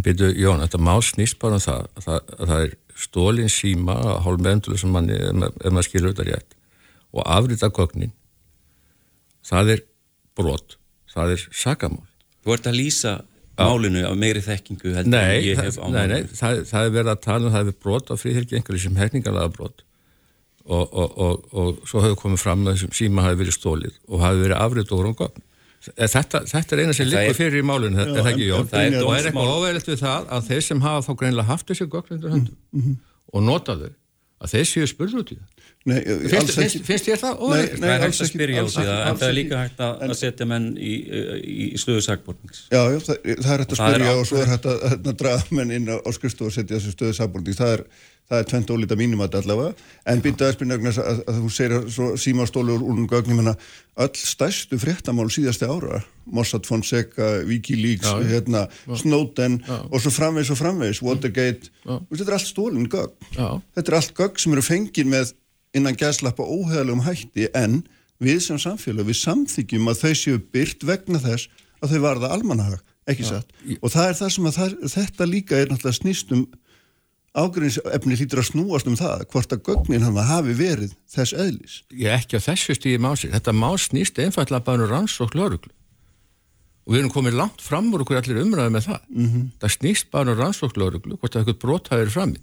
[0.06, 3.96] Býtu, Jón, þetta má snýst bara um það að það, að það er stólin síma
[4.02, 6.56] að hálf meðendulu sem manni ef ma- ef maður skilur þetta rétt
[7.18, 8.14] og afrita gögnin.
[9.48, 9.82] Það er
[10.38, 10.78] brot.
[11.14, 12.06] Það er sakamál.
[12.46, 13.14] Þú ert að lýsa
[13.58, 16.38] málinu af meiri þekkingu heldur Nei, en ég hef það, á nei, nei málinu.
[16.42, 19.54] það, það er verið að tala um það hefur brot á fríðhelgi einhverju sem hefningarlega
[19.58, 19.84] brot
[20.68, 24.24] og, og, og, og svo hefur komið fram að þessum síma hafi verið stólið og
[24.26, 25.44] hafi verið afrið úr um gögn.
[25.88, 28.66] Þetta, þetta er eina sem Það er- liggur fyrir í málinu er það ekki Jón?
[28.68, 31.70] það er og er eitthvað óverið við það að þeir sem hafa þá greinlega haft
[31.72, 32.98] þessi gögn undir höndum
[33.38, 33.92] og nota þau
[34.44, 34.88] að þeir séu
[35.22, 35.57] út í það
[35.88, 37.78] Nei, finnst, alls finnst, ekki finnst ég það Nei, óverið?
[37.80, 39.62] nei, Það er hægt að spyrja alls út í ekki, það en það er líka
[39.62, 40.94] hægt að, að setja menn í,
[41.38, 43.16] í, stöðu sakbortnings Já, já, það,
[43.46, 44.28] það er hægt að Og spyrja og ákveðið.
[44.34, 46.94] svo er hægt að, að, að draga menn inn á, á skrifstofu og setja þessu
[46.98, 47.56] stöðu sábúrning.
[47.58, 47.84] Það er,
[48.28, 49.88] það er tvent ólita mínum að allavega.
[50.12, 53.08] En býta að spyrja að, að, að þú segir að svo símastólu úr úr um
[53.08, 53.56] gögnum hérna,
[54.04, 56.02] öll stærstu fréttamál síðasti ára,
[56.36, 58.28] Mossad Fonseca, Wikileaks, Já, já.
[58.34, 58.66] hérna,
[59.00, 63.16] Snowden og svo framvegs og framvegs, Watergate, þetta er allt stólinn gögn.
[63.40, 63.48] Já.
[63.80, 65.32] Þetta er allt gögn sem eru fengið með
[65.78, 67.82] innan gæslappa óheðalegum hætti en
[68.24, 71.50] við sem samfélag, við samþykjum að þau séu byrt vegna þess
[71.84, 73.52] að þau varða almanhag, ekki satt?
[73.78, 76.48] Og það er það sem að það, þetta líka er náttúrulega snýst um
[77.38, 81.82] ágreinsefni hlýtur að snúast um það hvort að gögnin hann hafi verið þess eðlis.
[81.94, 85.74] Ég ekki á þessu stíði mási þetta má snýst einfallega bara um rannsók löruglu
[86.88, 89.02] og við erum komið langt fram úr okkur allir umræði með það.
[89.12, 89.46] -hmm.
[89.62, 92.40] það snýst bara um rannsók löruglu hvort að eitthvað brot hafi verið frammi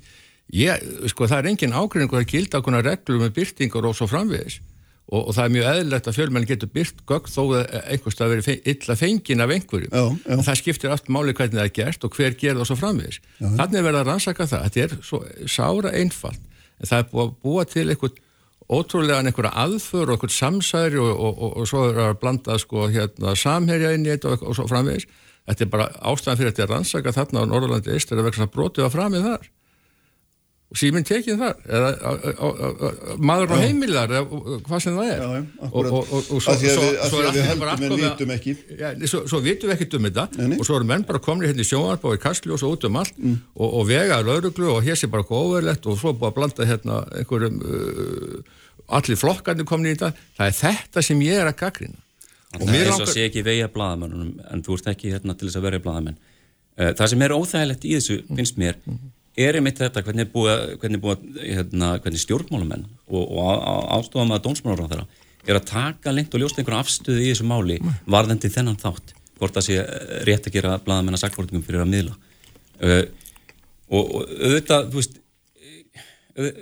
[0.53, 4.61] ég, sko það er engin ágreiningur að gilda okkur reglur með byrtingar og svo framvegis.
[5.05, 8.31] Og, og það er mjög eðlilegt að fjölmenn getur byrt gögn þó að einhvers það
[8.33, 9.93] verið fe illa fengin af einhverjum.
[9.93, 10.45] Já, já.
[10.47, 13.19] Það skiptir allt máli hvernig það er gert og hver gerir það svo framvegis.
[13.43, 14.65] Þannig er verið að rannsaka það.
[14.65, 15.21] Þetta er svo
[15.53, 16.47] sára einfalt.
[16.81, 18.23] En það er búið að búa til einhvern
[18.65, 22.89] ótrúlega einhverja aðför og einhvert samsæri og, og, og, og svo er að blanda sko
[22.89, 25.05] hérna samherja inn í þetta og svo framvegis.
[25.45, 28.87] Þetta er bara ástæðan fyrir þetta að rannsaka þarna á Norðurlandi eistur að vekna brotið
[28.87, 29.45] að framið þar.
[29.45, 29.54] og
[30.79, 31.55] síminn tekið þar?
[31.79, 32.49] Eða a, a,
[32.89, 35.23] a, maður á heimilar eða hvað sem það er?
[35.25, 37.75] Já, og, og, og, og að við- því er að einu bara.
[38.81, 40.27] Já, svo, svo vitum við ekkert um þetta.
[40.41, 40.57] Nei.
[40.59, 43.01] og svo eru menn bara komin hérna í sjónvarp og í kastljós og út um
[43.03, 46.69] allt og, og vega lauruglu og hér sé bara góðverlegt og svo búið að blanda
[46.73, 48.39] hérna einhverjum uh,
[48.99, 50.13] allir flokkarnir komin í þetta.
[50.39, 52.01] Það er þetta sem ég er að gaggrina
[52.55, 55.49] og Það mér er langar sé ekki vegja blaðamennunum en þú ert ekki hérna til
[55.49, 56.19] þess að vera blaðamenn.
[56.79, 58.77] Eh, Það sem er óþægilegt í þessu, finnst mér,
[59.37, 63.67] er einmitt þetta hvernig er búið, hvernig, er búið, hérna, hvernig stjórnmálamenn og, og
[63.99, 65.07] ástofam að dónsmálar á þeirra
[65.45, 69.57] er að taka lengt og ljósta einhverja afstöðu í þessu máli varðandi þennan þátt hvort
[69.59, 69.77] það sé
[70.29, 72.15] rétt að gera blaðamenn að sakfólkingum fyrir að miðla.
[72.79, 73.03] Uh,
[73.91, 75.19] og, og auðvitað, þú veist,
[76.39, 76.61] auð-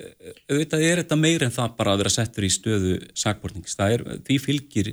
[0.48, 3.76] auðvitað er þetta meir en það bara að vera settur í stöðu sakbortnings.
[3.78, 4.92] Það er, því fylgir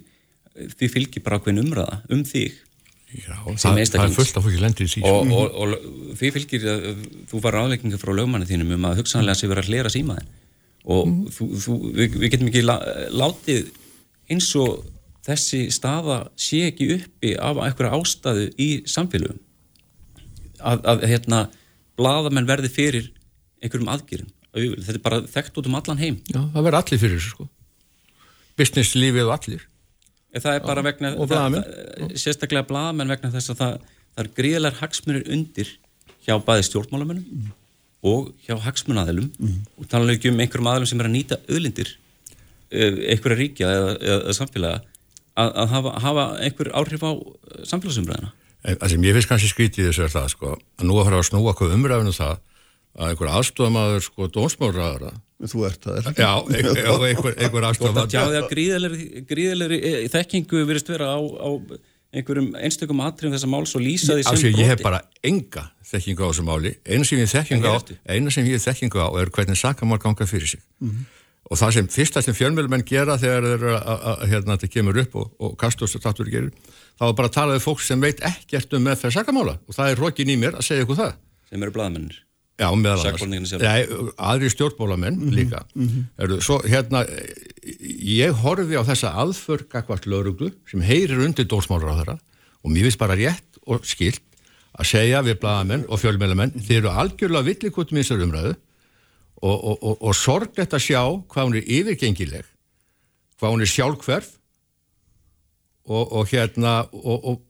[0.75, 2.59] því fylgir bara ákveðin umræða um þig
[3.09, 6.67] Já, það, það er fullt af fólki lendir í því og, og, og því fylgir
[6.69, 6.83] að
[7.31, 10.27] þú var ráðleikingar frá lögmanni þínum um að hugsanlega sé vera að hlera símaðin
[10.89, 13.71] og þú, þú, við, við getum ekki látið
[14.29, 14.83] eins og
[15.25, 19.41] þessi staða sé ekki uppi af einhverja ástæðu í samfélögum.
[20.59, 21.41] Að, að hérna
[21.99, 23.09] blaðamenn verði fyrir
[23.63, 26.21] einhverjum aðgjörum þetta er bara þekkt út um allan heim.
[26.29, 27.49] Já, það verður allir fyrir þessu sko.
[28.59, 29.65] Business lífið og allir
[30.37, 31.29] það er bara vegna og.
[31.29, 31.55] Mm.
[31.55, 35.71] það, sérstaklega blaðamenn vegna þess að það, það er gríðlar hagsmunir undir
[36.27, 37.55] hjá bæði stjórnmálamennum Mm.
[38.09, 39.31] og hjá hagsmunaðilum
[39.77, 41.89] og tala ekki um einhverjum aðilum sem er að nýta öðlindir
[42.69, 44.81] einhverja ríkja eða, eða, samfélaga
[45.39, 49.49] að, að hafa, hafa einhver áhrif á eh, samfélagsumræðina En Það sem ég finnst kannski
[49.53, 52.33] skrítið í þessu er það sko, að nú að fara að snúa hvað umræfinu það
[52.99, 57.63] að einhver aðstofamaður sko dónsmálraðara Þú ert það, er Já, einhver, einhver, einhver Þú ert
[57.63, 61.49] að aðstofamaður tjáði að gríðalegri, gríðalegri eh, þekkingu virðist vera á, á
[62.09, 64.87] einhverjum einstökum atriðum þessa máls og lýsa því sem að ég hef broti.
[64.89, 66.73] bara enga þekkingu á þessu máli.
[66.83, 67.97] Eina sem ég hef þekkingu á, En hér ertu.
[68.09, 70.63] eina sem ég hef þekkingu á er hvernig sakamál ganga fyrir sig.
[71.49, 74.71] Og það sem fyrsta sem fjölmjölumenn gera þegar þeir eru að, að, að hérna þetta
[74.75, 76.51] kemur upp og, og kastus og tattur gerir
[76.99, 79.55] þá er bara að tala við fólk sem veit ekkert um meðferð sakamála.
[79.69, 81.15] Og það er rokin í mér að segja ykkur það.
[81.49, 82.19] Sem eru blaðamennir
[82.59, 83.21] Já, meðal annars.
[84.19, 85.61] aðri stjórnbólamenn líka.
[86.19, 87.05] Eru, svo, hérna,
[88.03, 92.17] ég horfi á þessa aðför gagvart lauruglu sem heyrir undir dórsmálur á þeirra
[92.59, 94.23] og mér finnst bara rétt og skilt
[94.79, 98.53] að segja við blaðamenn og fjölmælamenn þeir eru algjörlega villikvöld með þessar umræðu
[99.39, 101.01] og, og, og, og sorglegt að sjá
[101.31, 102.51] hvað hún er yfirgengileg,
[103.39, 104.35] hvað hún er sjálfhverf
[105.89, 107.41] og, og hérna og, og,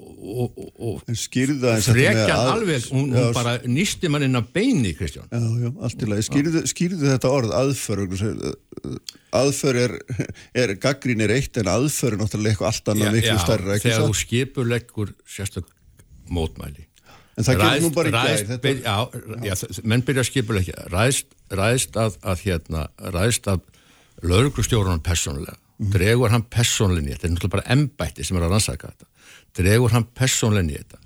[1.84, 5.28] frekjan alveg, hún, Já, hún bara nýsti mann inn að beini, Kristján.
[5.28, 6.26] Já, já, allt í lagi.
[6.30, 8.04] Skýrðu, skýrðu þetta orð aðför.
[8.08, 8.54] að,
[9.36, 9.96] Aðför er,
[10.58, 14.00] er gaggrín er eitt en aðför er náttúrulega eitthvað allt annað miklu stærra, ekki þegar
[14.06, 14.22] þú það?
[14.24, 15.74] skipuleggur sérstök
[16.34, 16.86] mótmæli
[17.40, 18.96] En það gerði nú bara í ræðst, Þetta, já,
[19.48, 19.54] já,
[19.88, 22.82] menn byrja að skipulegja ræðst, ræðst að, að hérna
[23.16, 23.62] ræðst að
[24.28, 25.69] lauruglustjórunum persónulega, Mhm.
[25.80, 29.96] Dregur hann persónulegni í þetta, er náttúrulega bara embætti sem er að rannsaka þetta, dregur
[29.96, 31.00] hann persónulegni í þetta.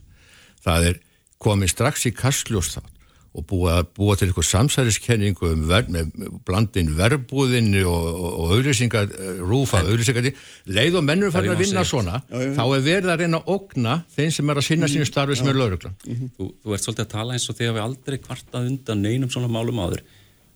[0.63, 0.99] Það er
[1.43, 2.89] komið strax í kastljós það
[3.33, 6.11] og búið að búa til eitthvað samsæriskenningu um ver, með
[6.45, 9.07] blandin verbúðinni og, og, og auðlýsingar,
[9.41, 10.27] rúfa auðlýsingar
[10.69, 13.95] leið og mennur er að vinna að svona þá er verið að reyna að ógna
[14.13, 17.11] þeim sem er að sinna sínu starfi sem er lauruglan þú, þú ert svolítið að
[17.15, 20.05] tala eins og þegar við aldrei kvartað undan neinum svona málum áður.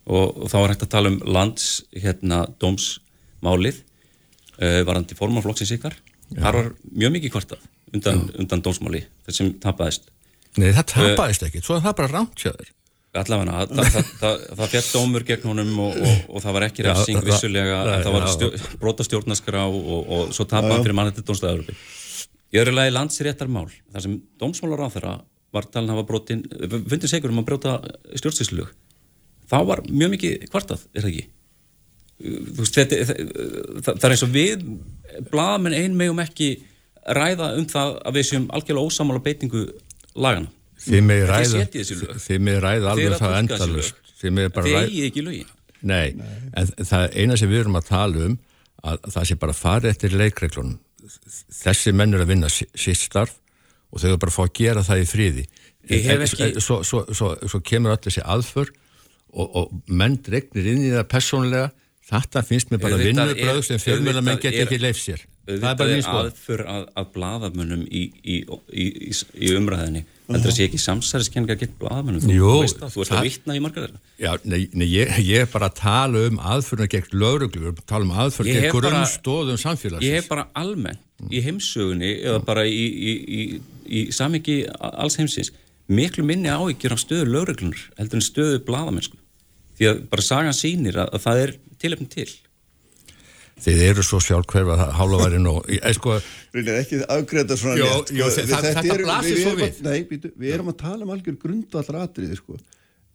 [0.08, 3.82] Og, og þá er hægt að tala um lands hérna dómsmálið
[4.58, 5.98] uh, varandi formaflokksins ykkar
[6.36, 10.10] þar var mjög mikið kvartað undan, undan dómsmáli þessum tapaðist.
[10.58, 12.26] Nei, það tapaðist ekkit, svo er það bara
[12.58, 12.74] þér.
[13.18, 16.84] Allavega, það, það, það, það, fjall dómur gegn honum og, og, og það var ekki
[16.86, 18.34] refsing vissulega, en það var já.
[18.36, 18.50] stjó,
[18.82, 21.72] brota stjórnaskra og, og, svo tapaði hann fyrir mannætti dómstæður
[22.54, 25.16] í öðru lagi landsréttarmál þar sem dómsmálar á þeirra
[25.56, 26.44] var talin hafa brotin,
[26.92, 27.78] fundir segur um að brjóta
[28.20, 28.70] stjórnstíslug
[29.50, 31.26] þá var mjög mikið kvartað, er það ekki
[32.20, 34.64] veist, þetta, það, það er eins og við
[35.32, 36.50] blaðamenn ein megum ekki
[37.18, 39.66] ræða um það að við séum algjörlega ósamála beitingu
[40.18, 41.62] lagana Þið með Þið ræða.
[42.22, 44.02] Þið ræða Þið alveg það endalust.
[44.22, 45.54] Þið með bara þið ræða eigið ekki lögin.
[45.88, 46.08] Nei,
[46.58, 48.36] en það eina sem við erum að tala um
[48.88, 50.78] að það sé bara farið eftir leikreglunum.
[51.58, 53.34] Þessi menn eru að vinna si- sitt starf
[53.92, 55.08] og þau eru bara að fá að gera það í
[55.88, 58.70] En- ekki- svo, svo, svo, svo kemur öll þessi aðför
[59.34, 61.72] og, og menn dregnir inn í það persónulega
[62.08, 65.24] þetta finnst mér bara vinnubröð er- sem fjölmjöla menn er- ekki leif sér.
[65.48, 68.38] það er bara mín skoð aðför að, að bladamönnum í, í,
[68.72, 68.86] í,
[69.16, 73.28] í umræðinni það sé ekki samsæðiskenningar gegn bladamönnum þú, Jú, veist það, þú ert að
[73.30, 77.16] vittna í margar Já, nei, nei ég, ég er bara að tala um aðförna gegn
[77.16, 80.10] lögreglur, tala um aðförna gegn grunnstóðum samfélagsins.
[80.10, 85.54] Ég er bara almennt í heimsögunni eða bara í samingi alls heimsins
[85.88, 89.16] miklu minni áhyggjur af stöðu lögreglunar heldur en stöðu bladamennsku
[89.78, 92.28] því að bara sagan sínir að, að það er tilöfn til?
[93.58, 95.54] Þið eru svo sjálfhverfa að hála væri nú
[95.98, 96.20] sko,
[96.54, 99.80] erum ekki afgreðað svona jó, jó, sko, það, Þetta blasir svo við.
[99.88, 102.60] Nei, býtu, við erum að tala um algjör grundvallar atriði sko.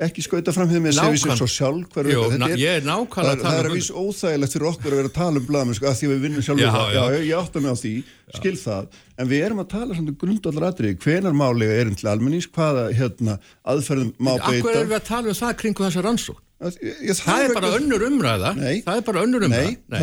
[0.07, 3.43] Ekki skauta fram því með að segja við sem svo sjálfhverfa Ég er nákvæmlega að
[3.43, 5.73] tala um Það er að vísa óþægilegt fyrir okkur að vera að tala um blað
[5.79, 7.95] sko, að því við vinnum sjálfur já, já, ég átta mig á því,
[8.39, 8.85] skil það.
[9.19, 12.49] En við erum að tala um grundvallar atriði hvenar málega erum til almennings?
[12.53, 14.57] Hvaða hérna, aðferðum má beita?
[14.59, 17.71] Akkur erum við að tala um það kringu þessa rannsók Ég, það, það er bara
[17.75, 18.51] önnur umræða.
[18.55, 19.65] Nei, það er bara önnur umræða.
[19.67, 19.99] Nei,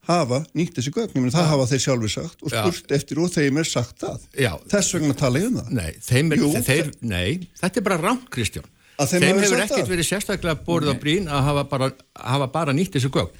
[0.00, 1.30] að að að hafa nýtt þessi gögn.
[1.30, 4.26] Það hafa þeir sjálfur sagt og spurt eftir og þeim er sagt það.
[4.34, 4.52] Já.
[4.72, 5.70] þess vegna tala ég um það.
[5.76, 5.90] Nei,
[6.32, 8.68] er, Jú, þeir, nei þetta er bara rann Kristján.
[9.00, 11.90] Þeim, þeim hefur ekkert verið sérstaklega borið að brín að hafa bara,
[12.20, 13.30] hafa bara nýtt þessi gögn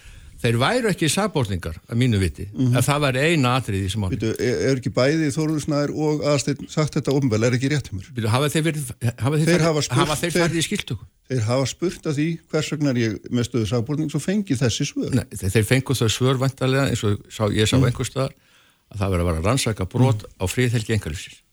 [0.41, 2.79] þeir væru ekki sábórningar að mínu viti, mm -hmm.
[2.79, 4.25] ef það var eina atrið í sem átt.
[4.25, 8.29] Er, er ekki bæði Þóruðsnær og aðsteinn sagt þetta ofnvel, er ekki rétt um mér?
[8.33, 11.09] Hafa þeir verið, hafa þeir, þeir hafa, spurt, hafa þeir farið í skiltöku?
[11.31, 14.89] Þeir hafa spurt að því hvers vegna er ég með stöðu sábórning, svo fengi þessi
[14.89, 15.13] svör.
[15.15, 17.87] Nei, þeir fengu þau svör vantarlega, eins og sá, ég sá mm.
[17.91, 18.35] einhverstaðar,
[18.91, 20.37] að það verið að vera rannsaka brot mm.
[20.41, 21.45] á fríðhelgi engalufsins.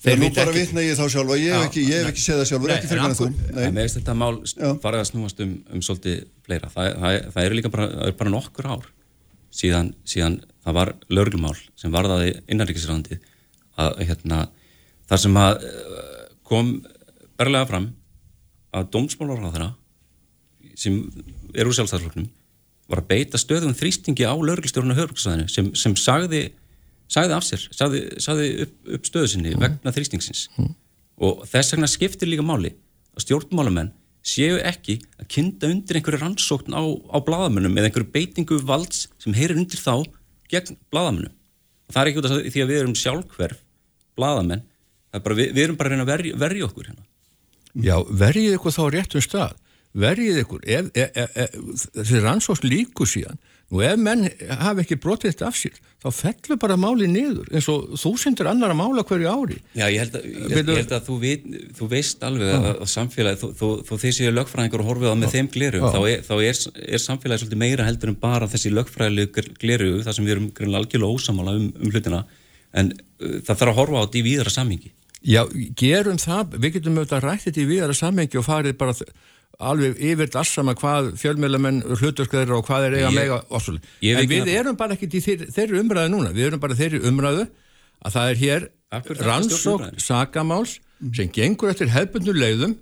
[0.00, 2.88] Þeir nú bara vitna ég þá sjálfa, ég hef ekki, ekki séð það sjálfur, ekki
[2.88, 3.26] fyrir hvernig þú.
[3.58, 4.30] Nei, með þetta mál
[4.80, 6.70] farið að snúast um, um svolítið fleira.
[6.72, 8.86] Það, það, það eru líka bara, er bara nokkur ár
[9.52, 13.20] síðan, síðan það var lögumál sem varðaði innanríkisrandi
[13.80, 14.40] að hérna,
[15.10, 16.72] þar sem að eh, kom
[17.40, 17.90] berlega fram
[18.76, 19.72] að dómsmálaráðara
[20.78, 21.00] sem
[21.52, 22.30] er úr sjálfstæðarfloknum
[22.90, 26.48] var að beita stöðum þrýstingi á lögurstjórnu höfbruksæðinu sem, sem sagði
[27.10, 29.64] sagði af sér, sagði, sagði upp, upp stöðu sinni mm.
[29.64, 30.44] vegna þrýstingsins.
[30.56, 30.74] Mm.
[31.26, 32.74] og þess vegna skiptir líka máli
[33.16, 33.90] að stjórnmálamenn
[34.26, 39.34] séu ekki að kynna undir einhverju rannsókn á, á bladamönnum eða einhverju beitingu valds sem
[39.34, 40.04] heyrir undir þá
[40.52, 43.62] gegn bladamönnum og það er ekki út af því að við erum sjálfhverf
[44.20, 44.62] bladamenn,
[45.16, 47.06] bara, við, við erum bara að reyna að verja, verja okkur hérna.
[47.86, 49.56] Já, verjið ykkur þá réttum stað.
[50.00, 50.62] Verjið ykkur.
[50.70, 51.56] Ef, ef, ef,
[51.96, 53.40] þessi rannsókn líku síðan
[53.70, 57.66] og ef menn hafa ekki brotið þetta af sér þá fellur bara máli niður eins
[57.68, 59.58] og þúsindur annar að mála hverju ári.
[59.76, 61.44] Já, ég held að, ég, ég held að þú, veit,
[61.76, 65.50] þú veist alveg að, að samfélagi þó þeir séu lögfræðingur og horfið á með þeim
[65.52, 66.62] gleru þá, er, þá er,
[66.96, 70.82] er samfélagi svolítið meira heldur en bara þessi lögfræðilegu gleru þar sem við erum grunlega
[70.82, 72.22] algjörlega ósamála um, um hlutina
[72.80, 74.94] en uh, það þarf að horfa á þetta í víðara samhengi.
[75.20, 75.42] Já,
[75.76, 78.96] gerum það, við getum auðvitað rættið í víðara samhengi og farið bara
[79.60, 83.40] alveg yfir dassama hvað fjölmjölamenn hluturskæðir og hvað er eiga mega
[84.00, 87.48] en við erum bara ekki í þeir, þeirri umræðu núna, við erum bara þeirri umræðu
[88.00, 88.68] að það er hér
[89.20, 91.12] rannsók sagamáls mm.
[91.18, 92.78] sem gengur eftir hefbundu leiðum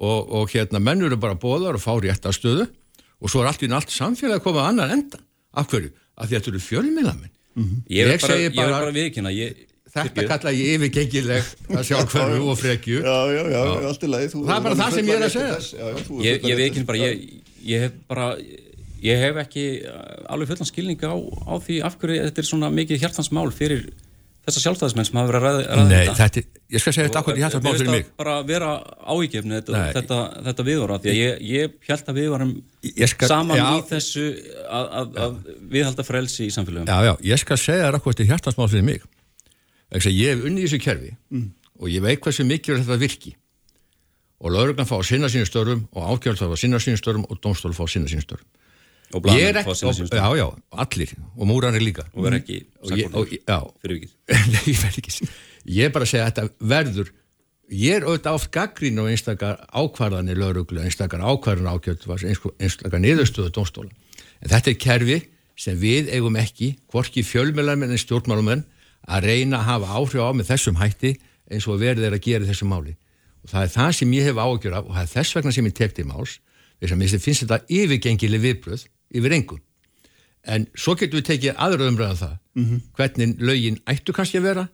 [0.00, 3.70] og, og hérna menn eru bara bóðar og fá réttastöðu og svo er allt í
[3.70, 5.20] nátt samfélag að koma að annan enda
[5.54, 5.92] af hverju?
[6.14, 7.84] Af því að þetta eru fjölmjölamenn mm -hmm.
[7.90, 9.64] Ég er bara, bara, bara viðkynna ég
[9.94, 13.00] Þetta kalla ég yfirgengileg að sjá hverju og frekju.
[13.04, 14.30] Já, já, já, allt í lagi.
[14.34, 15.50] Það er bara það sem ég er að segja.
[15.54, 15.84] þess, já,
[16.24, 17.26] Ég, ég veit ekki bara ég,
[17.68, 18.30] ég hef bara
[19.04, 19.66] ég hef ekki
[20.32, 23.86] alveg fullan skilning á, á því af hverju þetta er svona mikið hjartansmál fyrir
[24.44, 26.42] þessa sjálfstæðismenn sem hafa verið að ræða Nei, þetta,
[26.74, 28.08] ég skal segja þetta akkur í hjartansmál fyrir mig.
[28.20, 28.70] bara vera
[29.08, 30.18] áíkjefni þetta, þetta,
[30.48, 32.52] þetta viðvara því að ég, ég held að við varum
[33.14, 34.26] skal, saman já, í þessu
[34.68, 35.38] að, að, að
[35.76, 39.06] viðhalda frelsi í samfélagum Já, já, ég skal segja þetta akkur í hjartansmál fyrir mig
[39.92, 41.46] ég hef unnið þessu kerfi mm.
[41.80, 43.34] og ég veit hversu mikið þetta virki.
[44.44, 47.40] Og lauruglan fá að sinna sínum störum og ákjörn þá að sinna sínum störum og
[47.40, 48.48] domstól fá að sinna sínum störum
[49.14, 50.46] og blanir fá að sinna sínum störum já, já,
[50.84, 52.06] allir, og múranir líka.
[52.12, 52.60] Og verð ekki
[52.90, 54.16] sakvorðið fyrir vikið.
[54.54, 55.30] Nei, ég verð ekki.
[55.64, 57.12] Ég er bara að segja að þetta verður
[57.72, 63.90] ég er auðvitað oft gaggrín á einstakar ákvarðanir lauruglu, einstakar ákvarðan ákjörn einstakar niðurstöðu domstóla
[64.42, 65.18] en þetta er kerfi
[65.56, 68.64] sem við eigum ekki, hvorki fjölmjölarmenn en stjórnmálumenn
[69.06, 71.14] að reyna að hafa áhrif á með þessum hætti
[71.50, 72.96] eins og verður þeir að gera þessu máli.
[73.44, 75.66] Og það er það sem ég hef ágjör af og það er þess vegna sem
[75.68, 76.38] ég tekti máls
[76.80, 79.60] þess að mér finnst þetta yfirgengileg viðbröð yfir engum
[80.44, 82.80] en svo getur við tekið aðra umræðan um það mm -hmm.
[82.96, 84.64] hvernig lögin ættu kannski að vera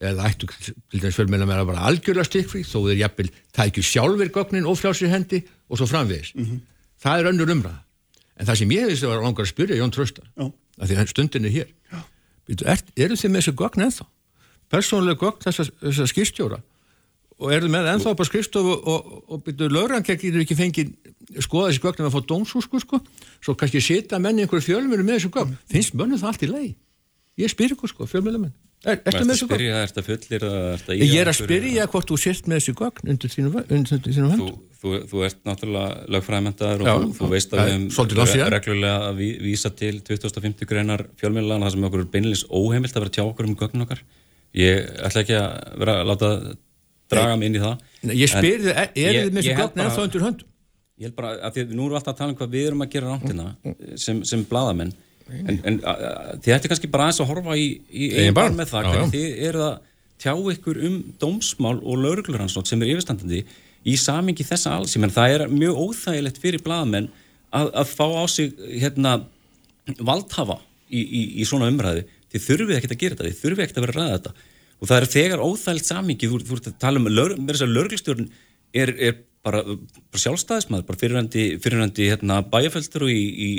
[0.00, 4.66] eða ættu til dæmis að vera bara algjörlega stikkfrí þó þeir jafnvel tækju sjálfur gögnin
[4.66, 6.34] og frjálsir hendi og svo framvegis.
[6.34, 6.60] Mm -hmm.
[7.00, 7.80] það er önnur umræða.
[8.36, 10.28] En það sem ég hefði að langar að spyrja Jón Tröstar
[10.78, 11.68] af því að stundin er hér.
[11.92, 11.98] Já
[12.48, 14.08] er, eru þið með þessu gögn ennþá?
[14.72, 16.62] Persónulega gögn þessar þessa skýrstjóra
[17.36, 20.94] og eru með ennþá upp á skrifstofu og, og, og byrju lögrann getur ekki fengið
[21.44, 23.00] skoða þessi gögn ef að fá dómsúsku sko.
[23.44, 25.58] Svo kannski setja menni einhverju fjölmjölu með þessu gögn.
[25.68, 26.68] Finnst mönnu það allt í lei
[27.40, 29.64] ég spyr ykkur sko, fjölmjölu menn er, ertu með þessu gögn?
[29.66, 30.46] Er þetta fullir?
[30.46, 33.92] Er ég er að spyrja hvort þú sért með þessu gögn undir þínu vönd
[34.36, 34.48] þú,
[34.80, 39.22] þú, þú ert náttúrulega lögfræðmyndaður og Já, þú, þú veist að við hefum reglulega að
[39.46, 43.48] vísa til 2050 greinar fjölmjölulega þar sem okkur er beinleins óheimilt að vera tjá okkur
[43.48, 44.04] um gögn okkar
[44.56, 46.32] ég ætla ekki að vera að láta
[47.12, 49.96] draga mig inn í það Nei, ég spyr þið, er þið með þessu gögn eða
[49.96, 50.52] þá undir höndum?
[50.96, 52.66] Ég held bara að því að nú erum við alltaf að tala um hvað við
[52.70, 53.46] erum að gera ráttina
[54.00, 54.94] sem, sem bladamenn
[55.32, 55.78] en, en
[56.44, 58.56] þið ætti kannski bara aðeins að horfa í, í einn barn.
[58.58, 59.76] með það hvernig þið eru að
[60.22, 63.42] tjá ykkur um dómsmál og laurugluransnótt sem er yfirstandandi
[63.86, 64.96] í samingi þessa alls.
[65.00, 67.10] Menn það er mjög óþægilegt fyrir bladamenn
[67.54, 69.18] að, að fá á sig hérna,
[69.98, 73.78] valdhafa í, í, í svona umræði þið þurfið ekkert að gera þetta, þið þurfið ekkert
[73.78, 74.34] að vera að ræða þetta.
[74.76, 77.16] Og það er þegar óþægilt samingi þú, þú ert að tala um að
[77.76, 78.26] lauruglustjórn
[78.76, 83.50] er, er bara, bara sjálfstæðismæður, bara fyrirhandi, hérna, bæjarfæltur í, í,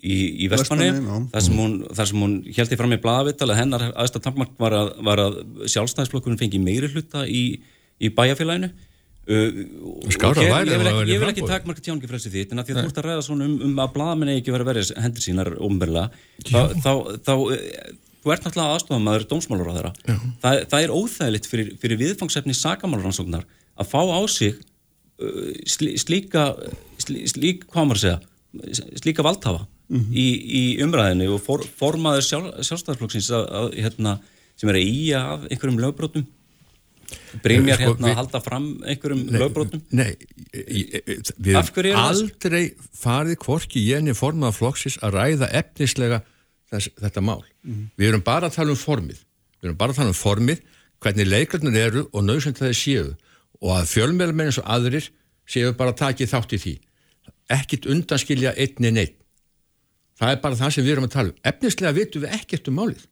[0.00, 0.88] í, í Vestmanni,
[1.32, 1.76] þar sem hún,
[2.20, 5.38] hún held ég fram í bladavittal að hennar aðstæða tampmark var að, að
[5.74, 7.44] sjálfstæðisflokkurinn fengi meiri hluta í,
[7.98, 8.72] í bæjarfélaginu.
[9.24, 9.62] Uh,
[10.04, 12.80] og hér, ég vil ekki, ég vil ekki takmarka tjáningifrelsi þitt en að því að
[12.82, 15.50] þú ert að ræða svona um, um að bladamenni ekki verið að verið hendur sínar
[15.64, 16.02] umverla
[16.44, 16.90] þá, þá,
[17.24, 19.94] þá þú ert náttúrulega aðstofamæður dómsmálur á þeirra
[20.44, 23.48] það, það er óþægilegt fyrir, fyrir viðfangsefni sakamáluransóknar
[23.80, 24.60] að fá á sig
[25.14, 26.42] Uh, slíka
[26.98, 30.14] slík, hvað maður segja slíka valdhafa mm -hmm.
[30.14, 30.28] í,
[30.60, 34.18] í umræðinu og for, formaður sjálf, sjálfstæðarflokksins að, að, hérna,
[34.56, 36.26] sem er að íja af einhverjum lögbrótum
[37.42, 40.12] Brynjar sko, hérna að halda fram einhverjum nei, lögbrótum Nei,
[41.36, 42.62] við hefum aldrei
[42.96, 46.22] farið kvorki í enni formaða flokksins að ræða efnislega
[46.70, 47.42] þess, þetta mál.
[47.62, 47.90] Mm -hmm.
[47.96, 49.20] við erum bara að tala um formið.
[49.60, 50.62] Við erum bara að tala um formið
[51.00, 53.06] hvernig leikarnir eru og nöðsend það er séu.
[53.60, 55.10] Og að fjölmjölmenn eins og aðrir
[55.46, 56.74] séu bara takið þátt í því.
[57.48, 59.18] Ekkit undanskilja einni neitt
[60.20, 62.78] það er bara það sem við erum að tala um efnislega vitum við ekkert um
[62.80, 63.06] málið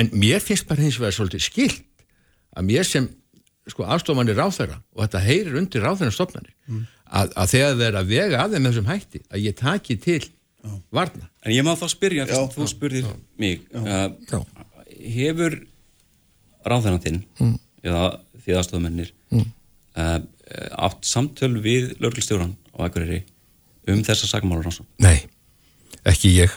[0.00, 2.06] en mér finnst bara hins vegar svolítið skilt
[2.56, 3.08] að mér sem
[3.70, 6.86] sko afstofanir ráþæra og þetta heyrir undir ráþæra stofnarnir mm.
[7.06, 10.72] að, að þegar þeir að vega að þeim þessum hætti að ég taki til Já.
[10.94, 13.14] varna En ég má þá spyrja, Já, þú spurðir Já.
[13.42, 14.42] mig uh,
[15.02, 15.58] hefur
[16.66, 17.56] ráþæran þinn mm.
[17.86, 18.04] eða
[18.42, 19.46] því aðstofamennir mm.
[19.98, 20.18] uh,
[20.88, 23.22] átt samtöl við lögurlistjóran og ekkuriri
[23.90, 24.80] um þessa sagmálur hans?
[25.02, 25.24] Nei,
[26.08, 26.54] ekki ég.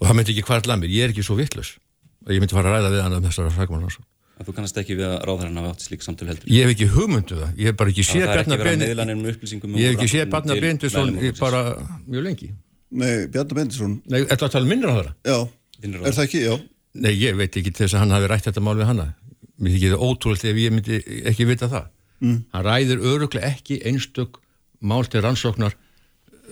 [0.00, 1.76] Og það myndi ekki hvarðla mér, ég er ekki svo vittlus
[2.24, 4.02] og ég myndi fara að ræða við hann um þessara sagmálur hans
[4.34, 6.48] Þú kannast ekki við að ráðherran hafa átt slík samtöl heldur?
[6.50, 9.84] Ég hef ekki hugmyndu um það, ég hef bara ekki séð Bjarnar Bendisson um Ég
[9.86, 11.60] hef ekki séð Bjarnar Bendisson bara
[12.08, 12.48] mjög lengi.
[12.90, 15.12] Nei, Bjarnar Bendisson Nei, ætla að tala um minnir á það?
[15.30, 15.38] Já,
[15.86, 16.56] er það ekki, já.
[16.98, 19.06] Nei, ég veit ekki til þess að hann hafi rætt þetta mál við hanna
[19.54, 21.00] mér þykir það ótrúlega ef ég myndi
[21.30, 21.86] ekki vita það.
[22.24, 22.38] Mm.
[22.54, 24.38] hann ræðir öruglega ekki einstök
[24.82, 25.74] mál til rannsóknar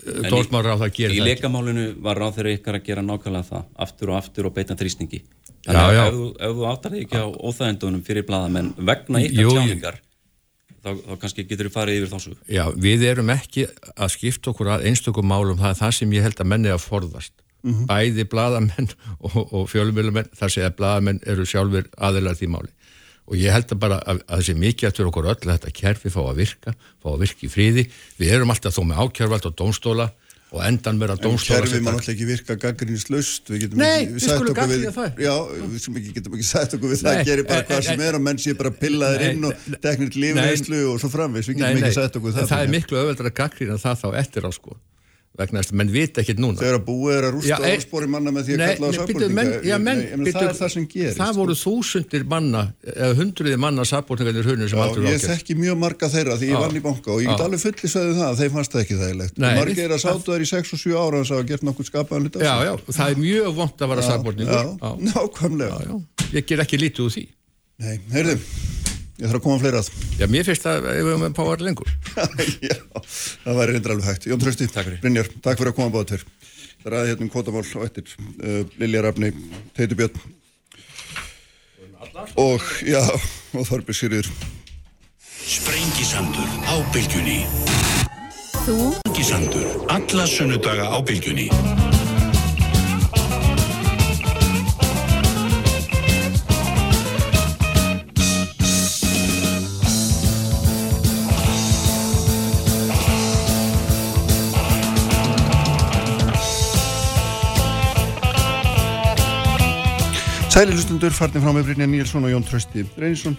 [0.02, 3.48] dórsmára á það að gera það í leikamálinu var ráð þeirra ykkar að gera nákvæmlega
[3.48, 5.20] það aftur og aftur og beita þrýstingi.
[5.62, 10.00] Þannig að ef, þú áttar þig ekki á óþægendunum fyrir bladamenn vegna ykkar tjáningar
[10.82, 14.72] þá, þá kannski getur þið farið yfir þessu Já, við erum ekki að skipta okkur
[14.74, 17.34] að einstökum málum, það er það sem ég held að menni að forðast.
[17.62, 17.86] Mm -hmm.
[17.86, 18.88] bæði bladamenn
[19.22, 22.72] og, og fjölumilamenn þar sé að bladamenn eru sjálfur aðelar því máli
[23.32, 25.76] og ég held að bara að, að það sé mikið eftir okkur öll að þetta
[25.78, 27.86] kerfi fá að virka, fá að virka í fríði
[28.18, 30.08] við erum alltaf þó með ákjörvald og dómstóla
[30.52, 34.24] og endan vera dómstóla En kerfi mann alltaf ekki virka gaggrinslust við getum Nei, ekki
[34.26, 34.84] sagt okkur við
[35.24, 38.40] Já, við getum ekki sagt okkur við það gerir bara hvað sem er og menn
[38.42, 42.36] sé bara pillaðir inn og teknir lífneislu og svo framvis við getum ekki sagt okkur
[42.36, 44.76] það Það er miklu öðvöldar að gaggrina það þá eftir á sko
[45.38, 46.60] vegna þess að menn vita ekkert núna.
[46.60, 49.30] Þegar að búið er að rústa áspori manna með því að kalla á sábúrninga
[50.28, 52.62] það það sem gerist það voru þúsundir manna
[52.92, 54.36] eða hundruði manna sábúrningar
[55.08, 57.92] ég þekki mjög marga þeirra því ég vann í banka og ég get alveg fulli
[57.94, 59.42] sveðið það að þeim fannst það ekki þægilegt.
[59.42, 61.88] Margir er að sátu þær í 6 og 7 ára og það hafa gert nokkur
[61.88, 62.36] skapaðan hlut
[62.92, 64.66] það er mjög vond að vara sábúrningur
[65.08, 66.00] nákvæmlega.
[66.36, 67.28] Ég ger ekki lítið úr því
[69.20, 69.88] Ég þarf að koma fleira að.
[70.18, 71.90] Já, mér finnst það ef við höfum að páa lengur.
[72.70, 72.76] Já,
[73.44, 74.28] það væri reyndar alveg hægt.
[74.30, 74.68] Jón Trösti,
[75.02, 76.22] Brynjar, takk fyrir að koma báða til.
[76.82, 79.34] Það er aðeins hérna um kvotamál og eftir uh, Lilja Rafni,
[79.76, 80.32] Teitur Björn
[82.36, 83.00] og, já,
[83.54, 84.30] og Þorbi Sýriður.
[85.42, 87.40] Sprengisandur á bylgjunni.
[88.62, 88.78] Þú?
[89.00, 91.48] Sprengisandur, alla sunnudaga á bylgjunni.
[110.52, 113.38] Sæli hlustundur, farnir frá með Brynja Níelsson og Jón Trösti Reynsson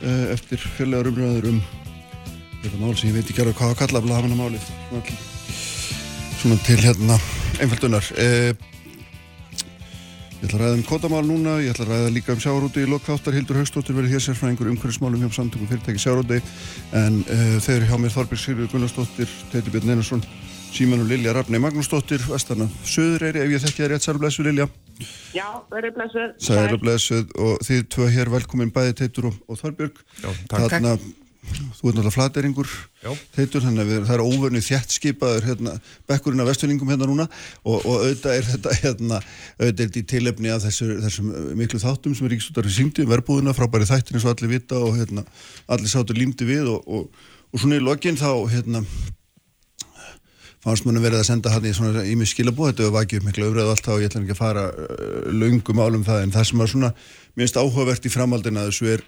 [0.00, 1.58] uh, eftir fjölegar umræður um
[2.62, 4.70] þetta mál sem ég veit ekki alveg hvað að kalla blaðamennar málið
[6.40, 7.18] svona til, hérna
[7.60, 8.08] einföldunar.
[8.16, 8.56] Uh,
[10.40, 12.88] Ég ætla að ræða um kótamál núna, ég ætla að ræða líka um sjáróti í
[12.90, 16.40] lokþáttar, Hildur Haugstóttir verið hér sérfræðingur umhverfismálum hjá samtökum fyrirtæki sjáróti
[16.96, 20.24] en uh, þeir eru hjá mér Þorbjörg Sigurður Gunnarsdóttir, Teitur Björn Einarsson
[20.72, 24.66] Síman og Lilja Rafnei Magnúsdóttir Vestarna Söðureyri, ef ég þekki það rétt sælblessu Lilja
[25.36, 26.36] Já, verið blessuð.
[26.46, 30.00] Sælblessuð og þið tvö hér velkomin bæði Teitur og, og Þorbjörg.
[30.22, 30.70] Já, takk.
[30.76, 30.96] Þarna,
[31.42, 32.68] Þú ert náttúrulega flateringur
[33.34, 35.72] Teitur, þannig að við, það er óvernu þjætt skipaður hérna,
[36.06, 37.26] bekkurinn af vestuningum hérna núna.
[37.66, 39.18] Og, og auðvitað er þetta hérna,
[39.58, 43.10] auðvitað er þetta í tilefni af þessu, þessum miklu þáttum sem er ríkstúttarinn syngdi um
[43.10, 45.26] verbúðina, frábæri þættin eins og allir vita og hérna,
[45.66, 48.84] allir sátur límdi við og, og, og svona í lokin þá hérna
[50.62, 53.28] fannst mann að verið að senda hann í svona ímið skilabóð, þetta var vakið upp
[53.28, 56.48] miklu öfrið alltaf og ég ætla ekki að fara uh, löngum álum það en það
[56.48, 56.94] sem var svona
[57.38, 59.06] minnst áhugavert í framhaldina þessu er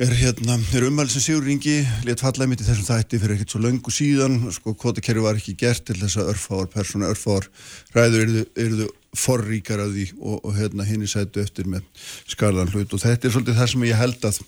[0.00, 3.52] er hérna, er umhald sem Sigur Ringi let falla mitt í þessum þætti fyrir ekkert
[3.52, 7.50] svo löngu síðan, sko, kvotakerfi var ekki gert til þess að örfáar persóna, örfáar
[7.92, 11.84] ræður eruðu, forríkar af því og, og hérna hinn í sætu eftir með
[12.32, 12.94] skarðan hlut.
[12.96, 14.38] Og þetta er svolítið það sem ég held að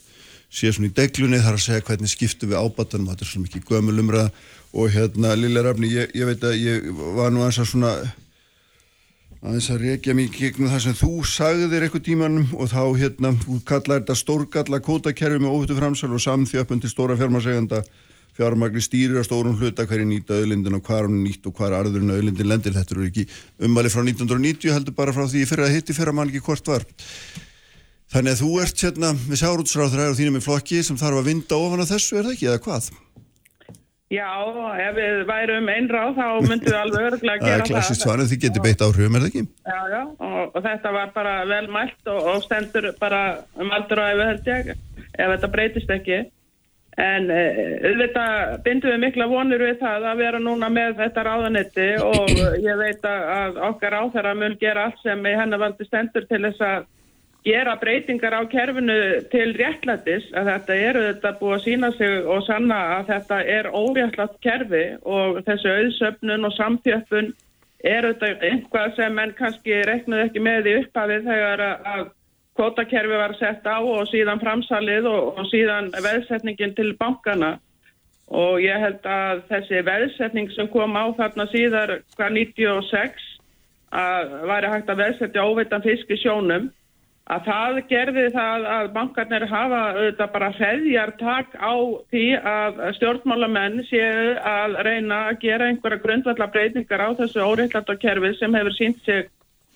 [0.54, 3.68] sé svona í deglunni þar að segja hvernig skiptu við ábatanum, þetta er svona mikið
[3.68, 4.24] gömulumra
[4.74, 7.92] og hérna Lilla Rafni, ég, ég veit að ég var nú eins að svona
[9.44, 13.60] aðeins að reykja mikið gegnum það sem þú sagðir eitthvað tímanum og þá hérna, þú
[13.68, 17.84] kallar þetta stórgalla kótakerfi með óhuttu framsal og samþjöpun til stóra fjármarseganda
[18.34, 22.14] fjármagni stýrir að stórum hluta hverju nýta auðlindin og hvað hún nýtt og hvað arðurinn
[22.16, 23.26] auðlindin lendir, þetta eru ekki
[23.68, 26.72] umvali frá 1990 heldur bara frá því fyrir að hitti fyrir að mann ekki hvort
[26.72, 26.86] var.
[28.10, 31.60] Þannig að þú ert hérna við sárútsráður og þínum í flokki sem þarf að vinda
[31.60, 32.90] ofan að þessu, er það ekki, eða hvað?
[34.14, 34.30] Já,
[34.84, 37.72] ef við værum einráð þá myndum við alveg örgulega að Það gera er það.
[37.72, 39.42] klassist svarið, þið getur beitt áhrifum, er það ekki?
[39.72, 43.20] Já, já, og, og þetta var bara vel mælt og, og stendur bara
[43.60, 44.72] um aldur og æfi held ég,
[45.18, 46.20] ef þetta breytist ekki.
[47.04, 51.86] En uh, auðvitað bindum við mikla vonur við það að vera núna með þetta ráðanetti
[52.06, 52.28] og
[52.62, 56.62] ég veit að, okkar áþæra mun gera allt sem í hennar valdi stendur til þess
[56.68, 56.84] að
[57.44, 58.96] gera breytingar á kerfinu
[59.32, 63.70] til réttlætis að þetta eru þetta búið að sína sig og sanna að þetta er
[63.70, 67.32] óréttlætt kerfi og þessu auðsöfnun og samþjöppun
[67.84, 72.12] er þetta einhvað sem menn kannski reknuð ekki með í upphafið þegar að-
[72.54, 77.56] kvotakerfi var sett á og síðan framsalið og, og síðan veðsetningin til bankana
[78.30, 83.26] og ég held að þessi veðsetning sem kom á þarna síðar hvað 96
[83.94, 86.70] að væri hægt að veðsetja óveitan fisk í sjónum
[87.32, 91.74] að það gerði það að bankarnir hafa auðvitað bara hreðjartak á
[92.12, 98.34] því að stjórnmálamenn séu að reyna að gera einhverja grundvallar breytingar á þessu óreittlæta kerfi
[98.36, 99.24] sem hefur sínt sig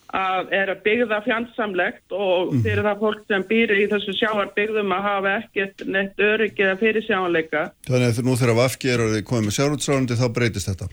[0.09, 5.05] að er að byggða fjandsamlegt og fyrir það fólk sem býr í þessu sjáarbyggðum að
[5.09, 7.67] hafa ekkert neitt öryggið að fyrir sjáanleika.
[7.89, 10.89] Þannig að nú þegar Vafki er að komið með sjárótsráðandi þá breytist þetta.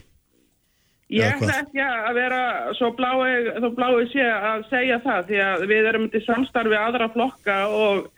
[1.14, 2.38] Ég ætla ekki að vera
[2.74, 7.06] svo blái, svo blái sé að segja það því að við erum til samstarfi aðra
[7.14, 8.08] flokka og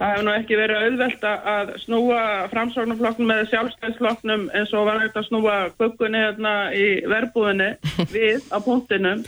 [0.00, 2.22] það hefur nú ekki verið auðvelt að- snúa
[2.54, 7.70] framsóknarflokknum með sjálfstæðsflokknum eins og var þetta að snúa guggunni hérna í verbúðinni
[8.16, 9.24] við á punktinum.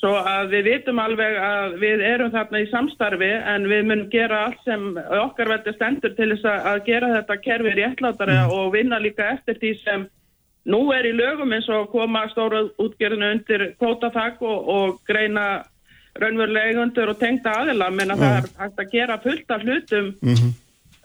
[0.00, 4.46] Svo að við vitum alveg að við erum þarna í samstarfi en við munum gera
[4.46, 9.28] allt sem okkar veldi stendur til þess að- gera þetta kerfi réttlátari og vinna líka
[9.34, 10.08] eftir því sem
[10.68, 15.62] Nú er í lögum eins og koma stóra útgerðinu undir kvótatak og, og greina
[16.20, 20.10] raunverulega eigundur og tengda aðila, menn að það er hægt að gera fullt af hlutum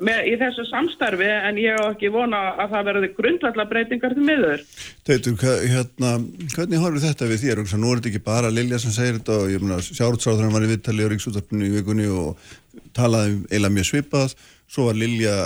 [0.03, 4.25] með, í þessu samstarfi en ég á ekki vona að það verði grundvallar breytingar til
[4.27, 4.63] miður.
[5.07, 5.37] Teitur,
[5.71, 6.11] hérna,
[6.55, 7.61] hvernig horfir þetta við þér?
[7.79, 11.11] Nú er þetta ekki bara Lilja sem segir þetta og sjárótsráður var í viðtali á
[11.13, 12.49] Ríksútarpinu í vikunni og
[12.97, 14.35] talaði um eiginlega mjög svipað.
[14.67, 15.37] Svo var Lilja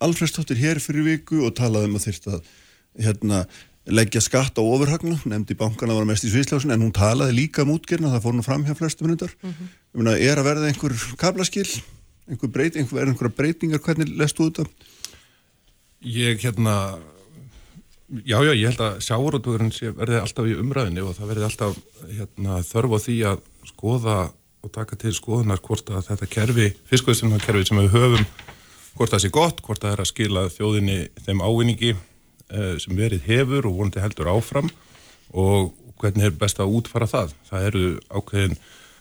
[0.00, 2.40] Alfredsdóttir hér fyrir viku og talaði um að þyrst að
[2.98, 3.44] hérna,
[3.90, 7.74] leggja skatt á ofurhagna, nefndi bankana var mest í sviðslásin en hún talaði líka um
[7.74, 9.32] útgerna, það fór nú fram hjá flestum hendar.
[9.42, 10.16] Mm -hmm.
[10.18, 11.68] Er að verða einhver kablaskil,
[12.28, 14.66] einhver, breyt, einhver, einhver breytingar, hvernig lestu þetta?
[16.00, 16.98] Ég hérna
[18.24, 21.78] já, já, ég held að sjávarútvöðurinn verði alltaf í umræðinni og það verði alltaf
[22.10, 27.68] hérna, þörf á því að skoða og taka til skoðunar hvort að þetta kerfi, fiskveiðsumkerfi
[27.68, 28.26] sem við höfum,
[28.96, 31.94] hvort það sé gott, hvort það er að skila þjóðinni þeim ávinningi
[32.82, 34.70] sem verið hefur og vonandi heldur áfram
[35.32, 37.32] og hvernig er best að útfara það.
[37.50, 38.54] Það eru ákveðin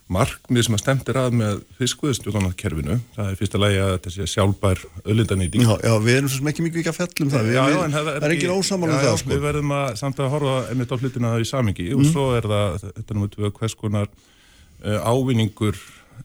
[0.10, 2.96] markmið sem að stemtir að með fiskveiðstjórnarkerfinu.
[3.14, 5.62] Það er fyrsta lagi að þetta sé sjálfbær öðlindanýting.
[5.68, 7.78] Já, já, við erum svo sem ekki mikið ekki að fjallum það, við, Já, já,
[7.86, 9.30] en það er engin ósamal um það, já, sko.
[9.36, 12.00] Við verðum að samt að horfa einmitt á hlutina í samingi Mhm.
[12.00, 15.78] og svo er það, þetta er tvö hvers konar uh, ávinningur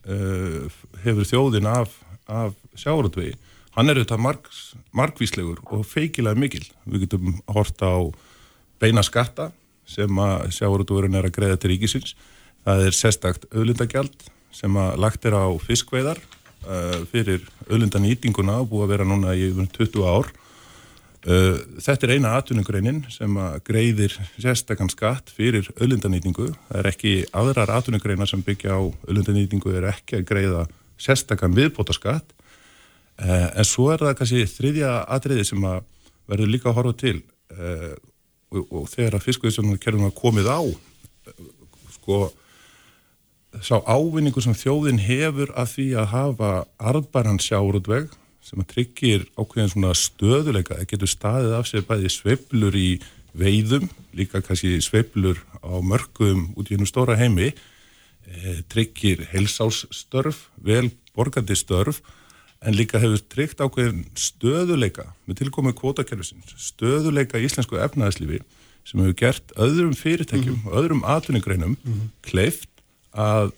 [0.09, 0.65] uh,
[1.05, 1.93] hefur þjóðin af,
[2.27, 3.35] af sjáratvegi
[3.75, 4.47] hann er auðvitað marg,
[4.95, 6.63] margvíslegur og feikilega mikil.
[6.87, 7.99] Við getum horta á
[8.81, 9.51] beina skatta
[9.87, 12.15] sem að sjáurútúrun er að greiða til ríkisins.
[12.65, 18.87] Það er sérstakt auðlindagjald sem að lagt er á fiskveiðar uh, fyrir auðlindanýtinguna og búið
[18.87, 20.31] að vera núna í 20 ár.
[21.25, 26.51] Uh, þetta er eina atvinnugreinin sem að greiðir sérstakann skatt fyrir auðlindanýtingu.
[26.69, 30.65] Það er ekki aðrar atvinnugreinar sem byggja á auðlindanýtingu er ekki að greiða
[31.01, 32.44] sérstakann viðbótaskatt Uh,
[33.15, 35.83] en svo er það kannski þriðja atriði sem að
[36.29, 37.17] verður líka að horfa til.
[37.55, 37.93] Uh,
[38.51, 41.45] og, og þegar að fiskveiðsjónum kerfum að komið á uh,
[41.95, 42.19] sko
[43.63, 46.49] sá ávinningu sem þjóðin hefur að því að hafa
[46.91, 48.09] arðbæran sjáurútveg
[48.45, 52.89] sem að tryggir ákveðin svona stöðuleika, það getur staðið af sér bæði sveiflur í
[53.35, 57.53] veiðum líka kannski sveiflur á mörgum út í hennu stóra heimi
[58.71, 62.01] tryggir helsásstörf vel borgandi störf
[62.65, 68.41] en líka hefur tryggt ákveðin stöðuleika með tilkomið kvotakerfisins, stöðuleika í íslensku efnaðslífi
[68.85, 70.79] sem hefur gert öðrum fyrirtækjum og mm -hmm.
[70.79, 72.09] öðrum atvinningreinum mm -hmm.
[72.21, 72.69] kleift
[73.13, 73.51] að,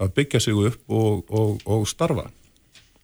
[0.00, 2.30] að byggja sig upp og, og, og starfa.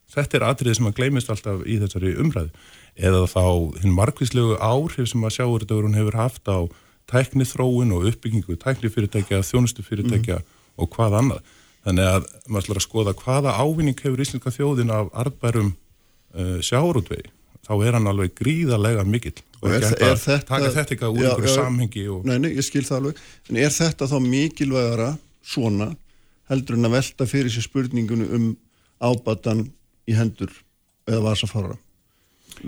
[0.09, 2.51] Þetta er atrið sem að gleymist alltaf í þessari umræðu
[2.97, 3.45] eða þá
[3.83, 6.59] hinn markvíslegu áhrif sem að sjáurðurinn hefur haft á
[7.09, 10.83] tæknithróun og uppbyggingu tæknifyrirtækja, þjónustufyrirtækja mm -hmm.
[10.83, 11.41] og hvað annað.
[11.89, 17.31] Þannig að maður ætlar að skoða hvaða ávinning hefur íslenska þjóðin af arðbærum uh, sjáurútvegi.
[17.65, 19.39] Þá er hann alveg gríðarlega mikill.
[19.63, 20.45] Og er, er þetta...
[20.49, 22.29] Taka þetta eitthvað úr einhverju samhengi og...
[22.29, 23.25] Nei, nei, ég skil það alveg.
[23.49, 25.09] En er þetta þá mikilvægara
[25.49, 25.89] svona
[26.53, 28.47] heldur en að velta fyrir sér spurningunum um
[29.01, 29.67] ábatan
[30.09, 30.53] í hendur
[31.09, 31.77] eða vasafára?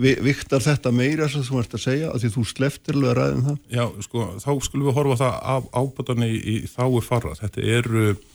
[0.01, 3.47] Viktar þetta meira sem þú ert að segja að því þú sleftir alveg ræðin um
[3.49, 3.63] það?
[3.73, 7.33] Já, sko, þá skulum við horfa það af ábatan í, í þáu fara.
[7.41, 8.30] Þetta eru Eh,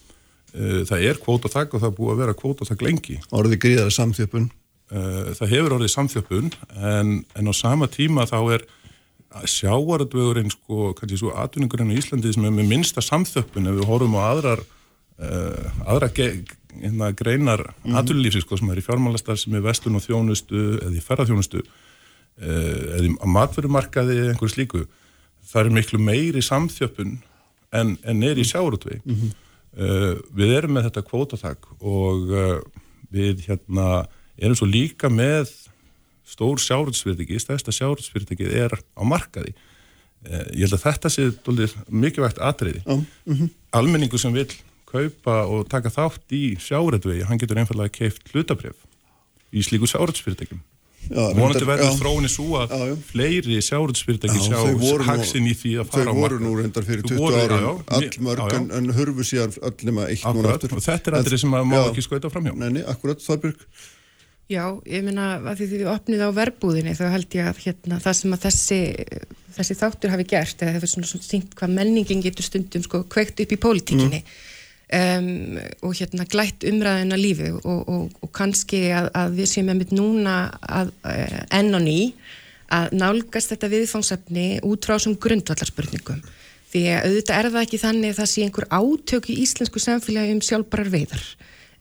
[0.57, 3.18] það er kvótatak og það er búið að vera kvótatak lengi.
[3.30, 4.46] Orðið gríðar samþjöpun?
[4.86, 8.62] Eh, það hefur orðið samþjöpun en, en á sama tíma þá er
[9.50, 14.14] sjáaröldvegurinn sko, kannski svo atvinningurinn í Íslandi sem er með minsta samþjöpun ef við horfum
[14.14, 16.28] á aðrar uh, aðra ge,
[16.78, 17.98] hérna, greinar mm -hmm.
[17.98, 22.80] atvinnulífsins sko, sem er í fjármálastar sem er vestun og þjónustu eða í ferðarþjónustu uh,
[22.94, 24.86] eða á matverumarkaði eða einhverju slíku
[25.50, 27.18] það er miklu meiri samþjöpun
[27.74, 29.34] en, en er í sjáaröldvegi mm -hmm.
[29.76, 32.60] Uh, við erum með þetta kvótatak og uh,
[33.12, 34.06] við hérna
[34.36, 35.50] erum svo líka með
[36.26, 39.52] stór sjárhaldsfyrirtæki, stærsta sjárhaldsfyrirtæki er á markaði.
[40.24, 41.28] Uh, ég held að þetta sé
[41.92, 42.80] mikilvægt atriði.
[42.86, 43.52] Mm -hmm.
[43.76, 44.48] almenningu sem vil
[44.88, 48.80] kaupa og taka þátt í sjárhaldsvegi, hann getur einfallega keift hlutabref
[49.52, 50.62] í slíku sjárhaldsfyrirtækjum
[51.11, 52.94] vonandi verður þróinni svo að já, já.
[53.11, 54.59] fleiri sjáruðsfyrirtæki sjá
[55.07, 58.57] haksin í því að fara á marka þau voru nú reyndar fyrir 20 árum allmörg
[58.57, 60.74] en, en hörfu síðan öllum að eitt núna aftur.
[60.76, 62.57] og þetta er aldrei sem að má ekki skauta fram hjá.
[62.57, 63.62] Neini, akkurat, Þorbjörg.
[64.46, 68.18] Já, ég minna að því þið opnið á verbúðinni þá held ég að hérna, það
[68.20, 68.78] sem að þessi,
[69.57, 73.00] þessi þáttur hafi gert eða það hefur svona, svona sínt hvað menningin getur stundum sko
[73.11, 74.22] kveikt upp í pólitíkinni.
[74.22, 74.45] Mm
[74.87, 79.80] Um, og hérna glætt umræðina lífi og, og, og kannski að, að við séum með
[79.80, 81.97] mitt núna að, uh, enn og ný
[82.70, 86.22] að nálgast þetta viðfóngsefni út frá þessum grundvallarspurningum.
[86.70, 90.37] Því að auðvitað er það ekki þannig að það sé einhver átök í íslensku samfélagi
[90.37, 91.26] um sjálfbarar veiðar.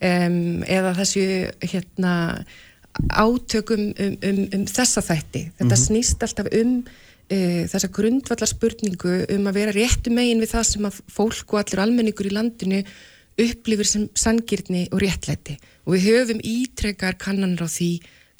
[0.01, 1.25] Um, eða þessi
[1.61, 2.13] hérna
[3.13, 5.45] átökum um, um, um þessa þætti.
[5.59, 5.85] Þetta mm -hmm.
[5.85, 6.77] snýst alltaf um
[7.31, 11.61] e, þessa grundvallar spurningu um að vera réttu megin við það sem að fólk og
[11.61, 12.81] allir almenningur í landinu
[13.45, 15.57] upplifir sem sangirni og réttlæti.
[15.85, 17.89] Og við höfum ítrekar kannanir á því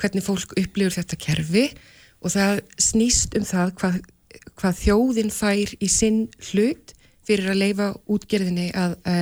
[0.02, 1.66] hvernig fólk upplifir þetta kerfi
[2.22, 3.98] og það snýst um það hvað,
[4.56, 9.18] hvað þjóðin fær í sinn hlut fyrir að leifa útgerðinni að e,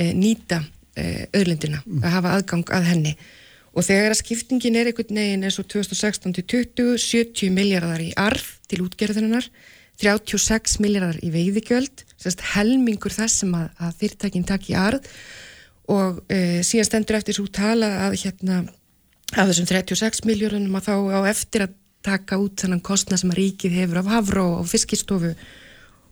[0.00, 0.64] e, nýta
[1.00, 3.12] öðlindina, að hafa aðgang að henni
[3.70, 8.10] og þegar að skiptingin er einhvern veginn eins og 2016 til 20 70 miljardar í
[8.18, 9.46] arð til útgerðunar
[10.00, 12.04] 36 miljardar í veiðigjöld
[12.54, 15.06] helmingur þess sem að, að fyrirtækinn takk í arð.
[15.90, 18.62] Og e, síðan stendur eftir svo tala að hérna
[19.34, 21.76] af þessum 36 miljardunum að þá á eftir að
[22.06, 25.34] taka út þannan kostna sem að ríkið hefur af hafró og fiskistofu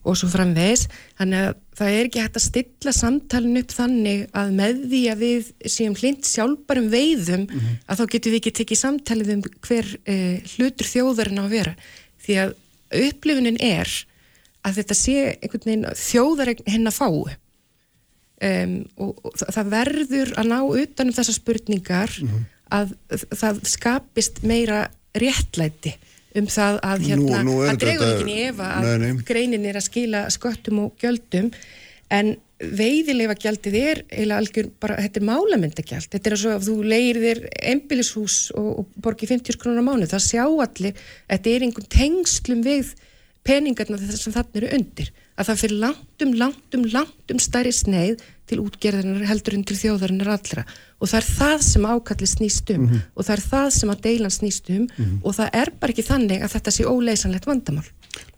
[0.08, 0.86] og svo framvegs,
[1.18, 5.24] þannig að það er ekki hægt að stilla samtalin upp þannig að með því að
[5.24, 7.76] við séum hlind sjálfbarum veiðum mm -hmm.
[7.86, 11.74] að þá getum við ekki tekið samtalið um hver eh, hlutur þjóðarinn á að vera
[12.24, 12.54] því að
[13.08, 13.92] upplifunin er
[14.66, 20.50] að þetta sé einhvern veginn þjóðar henn að fá um, og, og það verður að
[20.52, 22.46] ná utanum þessar spurningar mm -hmm.
[22.78, 22.94] að
[23.38, 25.94] það skapist meira réttlæti
[26.40, 29.24] um það að hérna, nú, nú að dregur ekki nefa að nei, nei.
[29.28, 31.50] greinin er að skila sköttum og gjöldum
[32.14, 36.64] en veiðileifa gjaldið er eiginlega algjör bara, þetta er málamyndagjald þetta er eins og að
[36.66, 37.42] þú leir þér
[37.72, 42.94] einbillishús og, og borgi 50 krónar mánu það sjá allir, þetta er einhvern tengslum við
[43.46, 49.28] peningarna að þannig eru undir, að það fyrir langtum, langtum, langtum stærri sneið til útgerðarinnar
[49.28, 50.64] heldur en til þjóðarinnar allra
[50.98, 53.00] og það er það sem ákallir snýst um mm -hmm.
[53.14, 55.18] og það er það sem að deilan snýst um mm -hmm.
[55.22, 57.88] og það er bara ekki þannig að þetta sé óleysanlegt vandamál.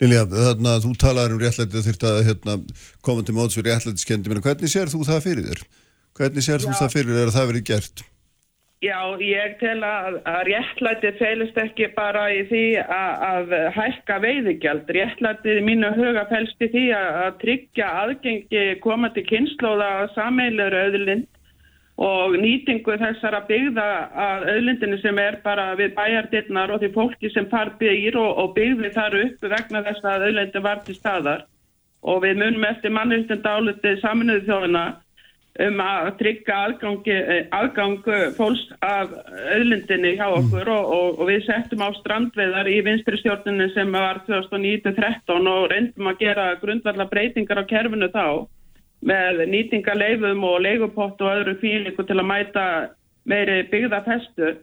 [0.01, 2.53] Lilja, þarna þú talaður um réttlætið þurft að hérna,
[3.01, 5.61] koma til móts fyrir réttlætiskendi, menn hvernig sér þú það fyrir þér?
[6.15, 6.65] Hvernig sér Já.
[6.67, 8.03] þú það fyrir þér að það verið gert?
[8.81, 14.93] Já, ég tel að, að réttlætið feilist ekki bara í því að, að hækka veiðigjald.
[14.97, 21.29] Réttlætið mínu huga fælst í því að, að tryggja aðgengi komandi kynnslóða sameilur auðlind
[22.01, 23.87] og nýtingu þessara byggða
[24.25, 28.55] að auðlindinu sem er bara við bæjardirnar og því fólki sem þar byggir og, og
[28.57, 31.45] byggði þar upp vegna þess að auðlindin var til staðar.
[32.01, 34.87] Og við munum eftir mannustund álutið saminuðu þjóðina
[35.59, 36.59] um að tryggja
[37.51, 38.05] aðgang
[38.37, 39.11] fólks af
[39.57, 40.77] auðlindinni hjá okkur mm.
[40.77, 46.11] og, og, og við settum á strandveðar í vinstri stjórninu sem var 2019-13 og reyndum
[46.13, 48.47] að gera grundvallar breytingar á kerfinu þá
[49.11, 52.67] með nýtingaleifum og leigupott og öðru fíliku til að mæta
[53.29, 54.55] meiri byggðafestu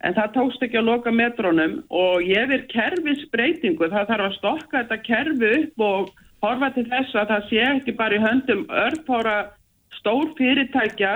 [0.00, 4.82] en það tókst ekki að loka metrónum og ég vil kerfisbreytingu, það þarf að stokka
[4.82, 9.36] þetta kerfi upp og horfa til þess að það sé ekki bara í höndum örfára
[10.00, 11.14] stór fyrirtækja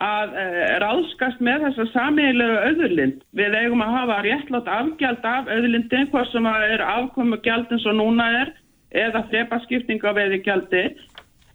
[0.00, 0.44] að e,
[0.80, 3.22] ráðskast með þessa samíðilegu auðurlind.
[3.36, 7.98] Við eigum að hafa réttlátt afgjald af auðurlindin, hvað sem er afkomu gjald eins og
[7.98, 8.52] núna er,
[8.90, 10.84] eða þrepaskipting á veði gjaldi.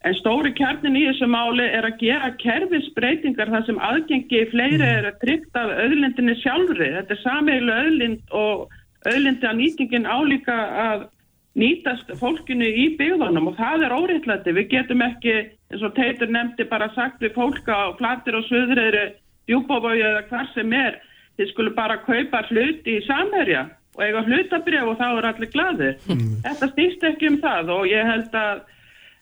[0.05, 4.91] En stóri kjarnin í þessu máli er að gera kerfisbreytingar þar sem aðgengi fleiri mm.
[4.91, 6.91] er að tryggt af auðurlindinni sjálfri.
[6.99, 8.75] Þetta er samíðileg auðurlind og
[9.07, 11.07] auðurlindi að nýtingin álíka að
[11.55, 14.55] nýtast fólkinu í byggðunum og það er óriðlæti.
[14.57, 15.35] Við getum ekki,
[15.71, 19.05] eins og Teitur nefndi, bara sagt við fólka á flatir og söðræðri,
[19.47, 20.99] djúbófói eða hvað sem er,
[21.39, 25.97] þið skulle bara kaupa hluti í samherja og eiga hlutabrjöf og þá er allir gladir.
[26.11, 26.31] Mm.
[26.43, 28.63] Þetta stýst ekki um það og ég held að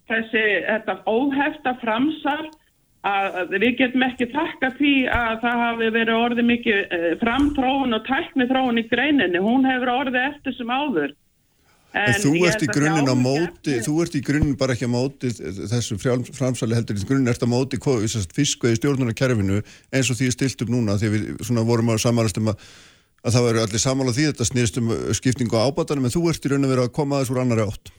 [0.09, 0.45] þessi,
[1.05, 2.43] óhefta framsal
[3.03, 8.05] að við getum ekki takka því að það hafi verið orðið mikið eh, framtróun og
[8.07, 9.41] tækni þróun í greininni.
[9.43, 11.13] Hún hefur orðið eftir sem áður.
[11.93, 14.95] En, en þú ert í grunninn á móti, þú ert í grunninn bara ekki á
[14.95, 17.77] móti þessu framsali heldur, í grunninn ert á móti
[18.33, 19.59] fiskveið stjórnarkerfinu
[19.93, 22.63] eins og því er stilt upp núna því við vorum á samanast um að,
[23.21, 26.47] að það verður allir samála því þetta snýðst um skiptingu á ábatanum en þú ert
[26.47, 27.93] í raunin að vera að koma aðeins úr annari átt.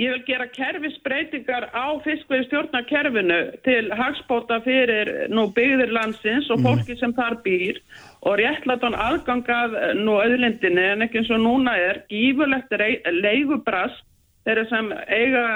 [0.00, 6.64] Ég vil gera kerfisbreytingar á fiskveið stjórnarkerfinu til hagspóta fyrir nú byggðir landsins og mhm.
[6.64, 12.02] fólki sem þar býr og réttlátan aðgangað nú auðlindinni en ekki eins og núna er
[12.12, 12.74] gífurlegt
[13.18, 14.04] leigubrast
[14.46, 15.46] þeirra sem eiga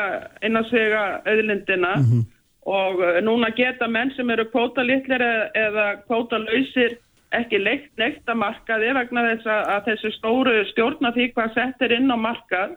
[0.47, 2.23] innasvega auðlindina mm -hmm.
[2.67, 5.23] og eh, núna geta menn sem eru kvótalitlir
[5.55, 6.99] eða kvótalausir
[7.35, 12.11] ekki leikt neitt að markaði vegna þess að þessu stóru stjórna því hvað settir inn
[12.11, 12.77] á markað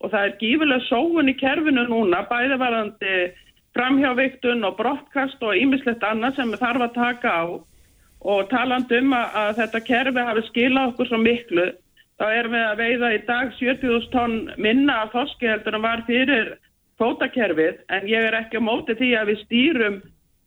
[0.00, 3.32] og það er gífurlega sóun í kerfinu núna bæðivarandi
[3.76, 7.44] framhjáviktun og brottkast og ýmislegt annað sem þarf að taka á
[8.20, 11.66] og taland um að, að þetta kerfi hafi skilað okkur svo miklu
[12.20, 16.04] þá erum við að veiða í dag 70.000 tonn minna af þoski heldur en var
[16.08, 16.54] fyrir
[17.00, 20.00] kvótakerfið en ég er ekki á móti því að við stýrum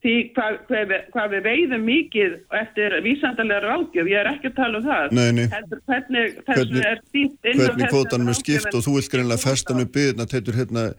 [0.04, 4.58] því hvað, hvað, við, hvað við veiðum mikið eftir vísandalega ráðgjöf, ég er ekki að
[4.58, 5.14] tala um það.
[5.16, 5.46] Nei, nei.
[5.54, 10.60] Heldur, hvernig, hvernig, hvernig kvótanum er skipt og þú vilt greinlega festa með byggna teitur
[10.60, 10.90] hérna,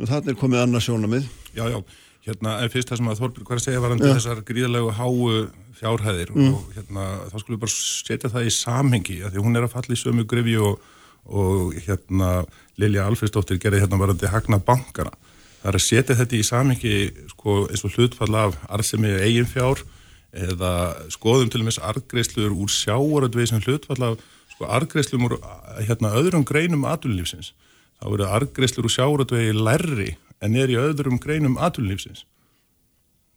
[0.00, 1.82] þannig er komið annað sjónamið Já, já
[2.26, 4.90] Hérna, en fyrst það sem að Þorbjörg var að segja var hann til þessar gríðalegu
[4.92, 5.28] háu
[5.78, 6.50] fjárhæðir mm.
[6.52, 9.72] og hérna, þá skulum við bara setja það í samhengi, að því hún er að
[9.72, 10.82] falla í sömu grefi og,
[11.24, 12.28] og hérna
[12.80, 15.14] Lilja Alfredsdóttir gerði hérna varandi hagna bankana.
[15.62, 16.94] Það er að setja þetta í samhengi
[17.32, 19.80] sko, eins og hlutfall af arðsemi eigin fjár
[20.30, 20.74] eða
[21.12, 24.22] skoðum til og meins arðgreislur úr sjáaröldvið sem hlutfall af
[24.52, 25.40] sko, arðgreislum úr
[25.88, 27.54] hérna, öðrum greinum aðlunlífsins.
[28.00, 32.24] Það voru arðgreislur úr sjáaröldvið lærri en er í öðrum greinum aðlunlífsins.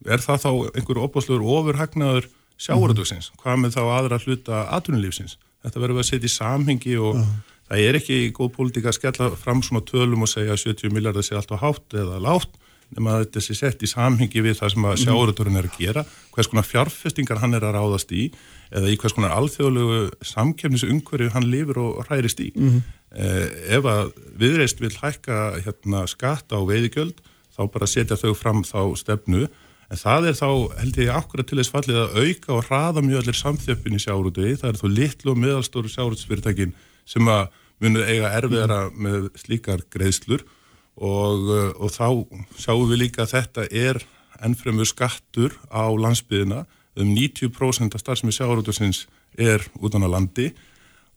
[0.04, 3.32] Er það þá einhver opáslur ofurhagnaður sjáuröðugsins?
[3.32, 3.42] Mhm.
[3.44, 5.38] Hvað með þá aðra hluta aðlunlífsins?
[5.64, 7.38] Þetta verður að setja í samhengi og uh -huh.
[7.70, 11.24] það er ekki góð pólitík að skella fram svona tölum og segja að 70 miljardar
[11.24, 12.52] sé alltaf hátt eða látt
[12.94, 15.04] nema að þetta sé sett í samhengi við það sem að mhm.
[15.04, 18.32] sjáuröðurinn er að gera, hvers konar fjárfestingar hann er að ráðast í
[18.74, 20.02] eða í hvers konar alþjóðlegu
[20.34, 22.52] samkjöfnisungverju hann lifur og hrærist í.
[22.56, 22.84] Uh mhm.
[23.14, 27.20] Eh, ef að viðreist vil hækka hérna, skatta á veiðigjöld
[27.54, 29.44] þá bara setja þau fram þá stefnu.
[29.94, 30.50] En það er þá
[30.80, 34.56] held ég akkurat til þess fallið að auka og hraða mjög allir samþjöppin í sjáruði,
[34.58, 36.74] það er þá litlu og meðalstóru sjáruðsfyrirtækin
[37.06, 37.52] sem að
[37.84, 40.46] munið eiga erfiðara með slíkar greiðslur.
[40.94, 42.08] Og, uh, og þá
[42.62, 44.02] sjáum við líka að þetta er
[44.46, 46.66] ennfremur skattur á landsbyðina
[46.98, 49.08] um 90% af starfsemi sjávarútusins
[49.38, 50.52] er utan á landi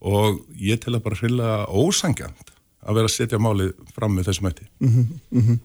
[0.06, 2.52] og ég tel að bara hrilla ósangjant
[2.86, 4.68] að vera að setja málið fram með þessum ætti.
[4.78, 5.64] Mm -hmm, mm -hmm.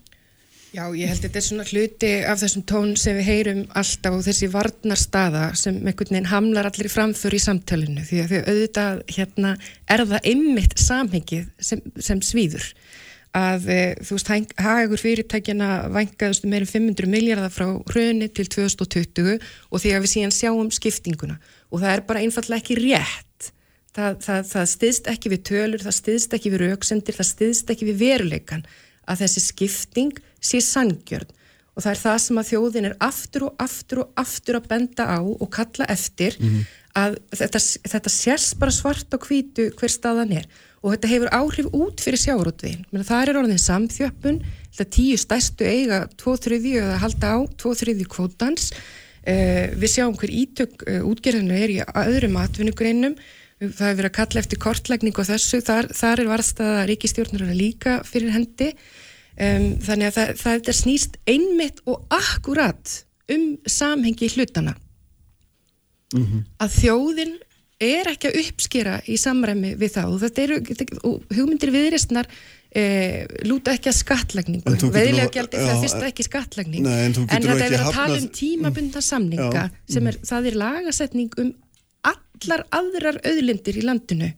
[0.71, 4.13] Já, ég held að þetta er svona hluti af þessum tón sem við heyrum alltaf
[4.15, 9.01] og þessi varnarstaða sem einhvern veginn hamlar allir framför í samtölinu því að þau auðvitað
[9.17, 9.51] hérna
[9.91, 12.69] er það ymmit samhengið sem, sem svíður
[13.35, 14.31] að eh, þú veist,
[14.63, 20.35] hagur fyrirtækjana vangaðustu meirum 500 miljardar frá hröni til 2020 og því að við síðan
[20.35, 21.35] sjáum skiptinguna
[21.67, 23.30] og það er bara einfallega ekki rétt
[23.95, 27.89] það, það, það stiðst ekki við tölur, það stiðst ekki við rauksendir, það stiðst ekki
[27.91, 28.65] við veruleikan
[29.09, 31.29] að þessi skipting sé sangjörn
[31.71, 35.07] og það er það sem að þjóðin er aftur og aftur og aftur að benda
[35.07, 36.65] á og kalla eftir mm -hmm.
[37.01, 37.59] að þetta,
[37.93, 40.47] þetta sérst bara svart og hvítu hver staðan er.
[40.81, 44.41] Og þetta hefur áhrif út fyrir sjáurútvegin það er orðin samþjöppun.
[44.89, 48.71] Tíu stæstu eiga tvo þriðju eða halda á tvo þriðju kvótans.
[49.21, 53.15] Uh, við sjáum hver ítök uh, útgerðinu er í öðrum atvinnugreinum
[53.61, 57.99] það hefur verið að kalla eftir kortlækning og þessu, þar, þar er varstaða ríkistjórnur líka
[58.07, 58.71] fyrir hendi.
[59.41, 62.95] Um, þannig að það, það er snýst einmitt og akkurat
[63.31, 64.73] um samhengi hlutana
[66.11, 66.41] mm -hmm.
[66.59, 67.37] að þjóðin
[67.81, 70.11] er ekki að uppskera í samræmi við það.
[70.11, 70.57] Og eru
[71.07, 72.27] og hugmyndir viðristnar
[72.75, 74.75] eh, lúta ekki að skattlagningu.
[74.93, 76.85] Veðilega gældi það fyrst ekki skattlagning.
[76.85, 80.61] Nei, en, en þetta er að tala um tímabunda samninga já, sem er, það er
[80.61, 81.53] lagasetning um
[82.41, 84.31] allar aðrar auðlindir í landinu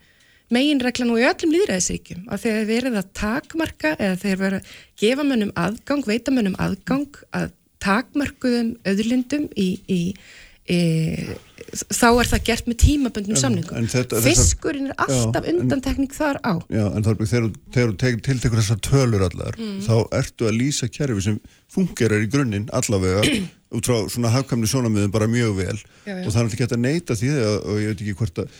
[0.53, 4.73] meginreglan og í öllum líðræðisríkjum að þegar verið að takmarka eða þegar verið að
[5.03, 7.53] gefa mönnum aðgang, veita mönnum aðgang að
[7.83, 10.01] takmarkuðum öðlindum í, í,
[10.71, 10.81] í
[11.73, 13.87] þá er það gert með tímaböndum samningum.
[13.91, 16.53] Þetta, Fiskurinn er alltaf undantekning þar á.
[16.71, 19.81] Já, en þar, þegar þú tiltekur þessar tölur allar, mm.
[19.87, 21.41] þá ertu að lýsa kerfi sem
[21.73, 23.25] fungerar í grunninn allavega
[23.73, 26.21] út frá svona hafkamni sónamiðum bara mjög vel já, já.
[26.25, 28.55] og það er alltaf gett að neyta því og ég veit ekki hvort að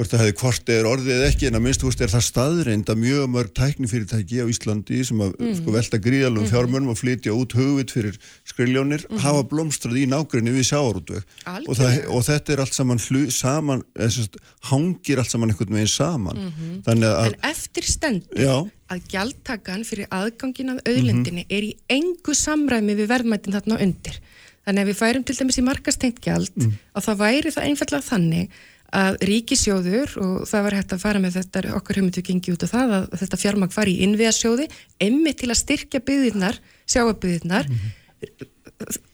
[0.00, 2.90] hvort það hefði hvort er orðið ekki en að minnst þú veist er það staðreind
[2.92, 5.56] að mjög mörg tæknifyrirtæki á Íslandi sem að mm.
[5.58, 6.50] sko, velta gríðalum mm.
[6.52, 8.16] fjármörnum og flytja út hugvit fyrir
[8.48, 9.20] skriljónir mm.
[9.24, 11.82] hafa blómstrað í nákvæmni við sjáarútveg og,
[12.14, 13.84] og þetta er allt saman hlu, saman,
[14.14, 16.80] sest, hangir allt saman einhvern veginn saman -hmm.
[16.86, 18.56] að, En eftir stendur já.
[18.94, 21.56] að gjaldtakan fyrir aðgangin af auðlendinni -hmm.
[21.58, 24.22] er í engu samræmi við verðmættin þarna undir
[24.70, 26.76] Þannig að við færum til dæmis í markastengt gjald og mm.
[27.02, 28.60] það væri það einfallega þannig
[29.00, 32.72] að ríkisjóður og það var hægt að fara með þetta okkar höfumtu gengi út af
[32.72, 34.66] það að þetta fjármang fari í innviðasjóði
[35.06, 36.58] emmi til að styrkja byggðirnar
[36.90, 37.98] sjáabyggðirnar mm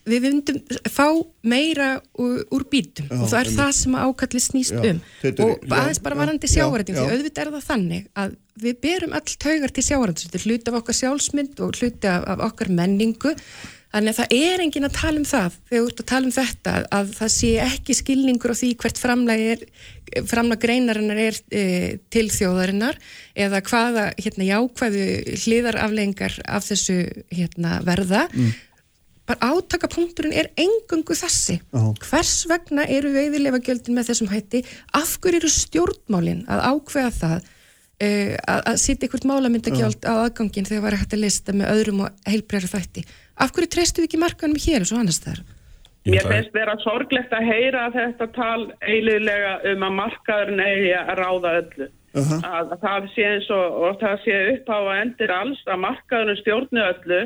[0.07, 0.59] við vundum
[0.91, 1.07] fá
[1.47, 1.89] meira
[2.23, 5.01] úr, bítum já, og það er það sem ákalli snýst já, um.
[5.27, 9.37] er, og aðeins bara varandi sjáarætting því auðvitað er það þannig að við berum all
[9.47, 13.35] taugar til sjáarætting hluti af okkar sjálfsmynd og hluti af, af okkar menningu
[13.95, 16.35] Þannig að það er engin að tala um það, þegar þú ert að tala um
[16.37, 21.63] þetta, að það sé ekki skilningur á því hvert framlag, greinarinnar er e,
[22.13, 22.99] til þjóðarinnar
[23.47, 25.07] eða hvaða hérna, jákvæðu
[25.47, 26.99] hliðaraflengar af þessu
[27.33, 28.27] hérna, verða.
[28.35, 28.55] Mm.
[29.27, 31.61] Bara átakapunkturinn er engungu þessi.
[31.73, 32.07] Uh -huh.
[32.11, 34.65] Hvers vegna eru veiðilega gjöldin með þessum hætti?
[34.95, 37.39] Af hverju eru stjórnmálinn að ákveða það
[37.99, 41.53] e, að, að sitja einhvert málamyndagjöld uh á aðgangin þegar það var hægt að lista
[41.53, 43.07] með öðrum og heilbreyru þætti?
[43.37, 45.43] Af hverju treystu við ekki markanum hér og svo annars þar?
[46.07, 51.55] Mér finnst vera sorglegt að heyra þetta tal eililega um að markaðurinn eigi að ráða
[51.61, 51.89] öllu.
[52.17, 52.39] Uh -huh.
[52.49, 55.83] að, að það sé eins og, og það sé upp á að endir alls að
[55.83, 57.19] markaðurinn stjórnu öllu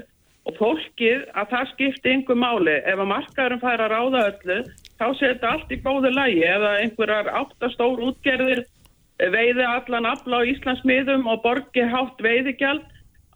[0.48, 2.76] og fólkið að það skipti einhver máli.
[2.90, 4.58] Ef að markaðurinn fær að ráða öllu
[4.98, 6.42] þá sé þetta allt í góðu lægi.
[6.48, 8.64] Ef að einhverjar áttastór útgerðir
[9.20, 12.88] veiði allan afla á Íslands miðum og borgi hátt veiðigjald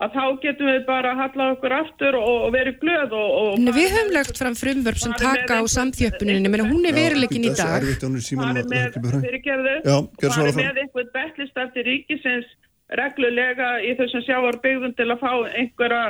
[0.03, 3.71] að þá getum við bara að halla okkur aftur og verið glöð og, og Nei,
[3.77, 7.87] Við höfum lagt fram frumvörp sem taka á samþjöppuninni, menn hún er verilegin í dag.
[8.03, 8.99] Það er með
[9.29, 12.51] fyrirgerðu það er með einhvern betlist eftir ríkisins
[12.99, 16.03] reglulega í þessum sjáarbyggðum til að fá einhverja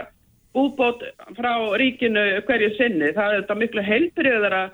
[0.55, 1.05] úbót
[1.36, 4.65] frá ríkinu hverju sinni, það er þetta miklu heilbriðara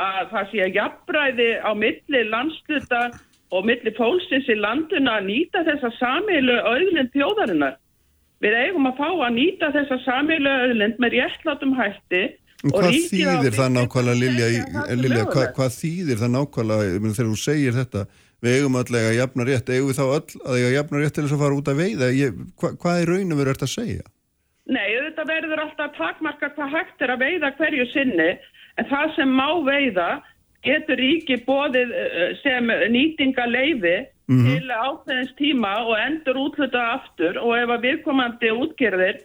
[0.00, 3.02] að það sé að jafnbræði á milli landsluta
[3.50, 7.78] og milli fólksins í landuna að nýta þessa samilu auðlind þjóðarinnar
[8.40, 12.22] Við eigum að fá að nýta þessa samílu öðlend með réttlátum hætti
[12.60, 14.48] Hvað þýðir það nákvæmlega, Lilja,
[15.00, 16.98] Lilja hvað, hvað þýðir það nákvæmlega?
[17.06, 18.02] Þegar þú segir þetta,
[18.44, 21.24] við eigum allega að jafna rétt, eigum við þá öll að eiga jafna rétt til
[21.24, 24.04] þess að fara út að veiða, Ég, hva, hvað er raunum verið að segja?
[24.70, 28.28] Nei, þetta verður alltaf takmarka hvað hægt er að veiða hverju sinni,
[28.76, 30.10] en það sem má veiða
[30.66, 33.96] getur ríki bóðið eh, sem nýtingaleifi
[34.30, 34.50] mm -hmm.
[34.54, 39.16] til ákveðins tíma og endur útluta aftur og ef að viðkomandi útgerðir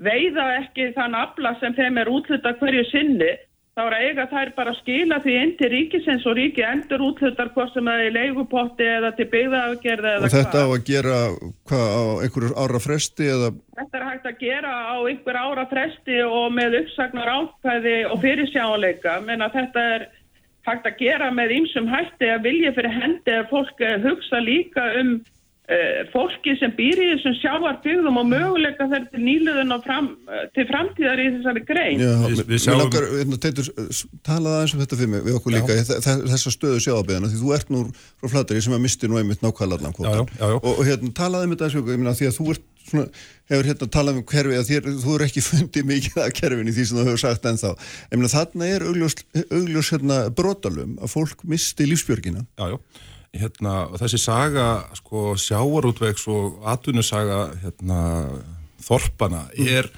[0.00, 3.34] veiða ekki þann afla sem þeim er útluta hverju sinni
[3.74, 7.02] þá er að eiga þær bara að skila því inn til ríkisins og ríki endur
[7.02, 10.84] útlutar hvort sem það er í leigupotti eða til byggðaafgerð eða Og þetta á að
[10.90, 11.16] gera
[11.68, 13.48] hvað á einhverjur ára fresti eða?
[13.78, 19.16] Þetta er hægt að gera á einhver ára fresti og með uppsagnar ákvæði og fyrirsjáleika,
[19.26, 20.06] menn að þetta er
[20.66, 24.84] hægt að gera með ýmsum hætti að vilja fyrir hendi að fólk eh, hugsa líka
[25.00, 25.14] um
[25.64, 30.42] uh, fólki sem býr í þessum sjáarbyggðum og möguleika þeir til nýluðun og fram, eh,
[30.56, 32.02] til framtíðar í þessari grein.
[32.04, 33.70] Já, Við- við, við við sjáum- langar, hérna, Teitur,
[34.28, 37.40] talaðu aðeins um þetta fyrir mig við okkur líka, þe- þe- þessa stöðu sjáðabeðina því
[37.44, 37.80] þú ert nú
[38.20, 40.56] frá flatari sem að misti nú einmitt nákvæmlega allan Já, já, já, já.
[40.60, 41.80] og, og hérna, talaðu um þetta aðeins
[42.20, 42.64] því að þú ert
[42.94, 43.06] svona,
[43.50, 46.76] hefur hérna talað um kerfi að þér, þú er ekki fundið mikið að kerfin í
[46.76, 47.72] því sem þú hefur sagt ennþá.
[48.14, 52.46] Meina þarna er augljós, augljós hérna, brotalum að fólk misti lífsbjörgina.
[52.58, 52.78] Já, já.
[53.34, 58.02] Hérna, þessi saga, sko, sjáarútvegs og atvinnusaga, hérna,
[58.84, 59.88] þorpana er,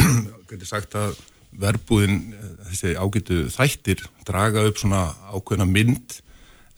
[0.48, 1.18] getur sagt að
[1.60, 2.30] verbúðin,
[2.70, 6.16] þessi ágætu þættir, draga upp svona ákveðna mynd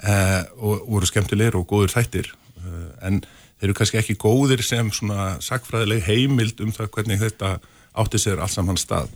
[0.03, 2.33] eh, og voru skemmtilegir og góður þættir,
[2.65, 3.23] eh, en
[3.63, 7.51] þeir eru kannski ekki góðir sem svona sakfræðileg heimild um það hvernig þetta
[8.03, 9.13] átti sér alls saman stað.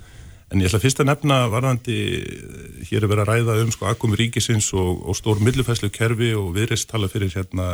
[0.54, 3.88] En ég ætla fyrst að nefna varðandi, eh, hér er verið að ræða um sko
[3.90, 7.66] akkum ríkisins og, og stór millufæslu kerfi og viðrist tala fyrir hérna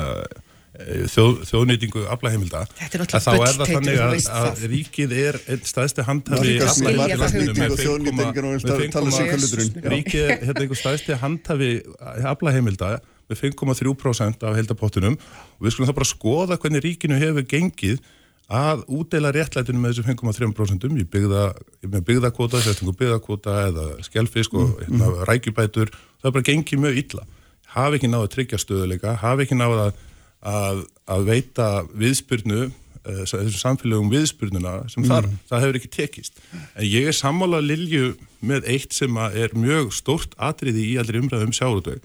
[0.81, 2.65] eh, þjóð, þjóðnýtingu aflaheimilda.
[2.79, 4.67] Þetta er náttúrulega Að þá er bull, það að, veist að það.
[4.73, 9.33] ríkið er einn staðsti Það er handhafi aflaheimilda með og þjóðnýtingar og 5,3 tala sem
[9.35, 9.75] kölluturinn.
[9.77, 9.91] Já.
[9.93, 11.73] Ríkið er hérna einhver staðsti handhafi
[12.33, 12.95] aflaheimilda
[13.31, 18.03] með 5,3% af heldapottunum og við skulum það bara skoða hvernig ríkinu hefur gengið
[18.53, 21.45] að útdeila réttlætinu með þessum 5,3% í byggða,
[21.83, 27.27] byggðakvota, sérstaklega byggðakvota eða skjálfisk og hérna, rækjubætur, það bara gengið mjög illa.
[27.73, 30.01] Hafi ekki náðu að tryggja stöðuleika hafi ekki náðu að,
[30.53, 30.83] að,
[31.15, 36.43] að veita viðspyrnu eh, þessum samfélögum viðspyrnuna sem þarf, það hefur ekki tekist.
[36.53, 41.57] En ég er sammála Lilju með eitt sem er mjög stórt atriði í allir umræðum
[41.57, 42.05] sjáurútveg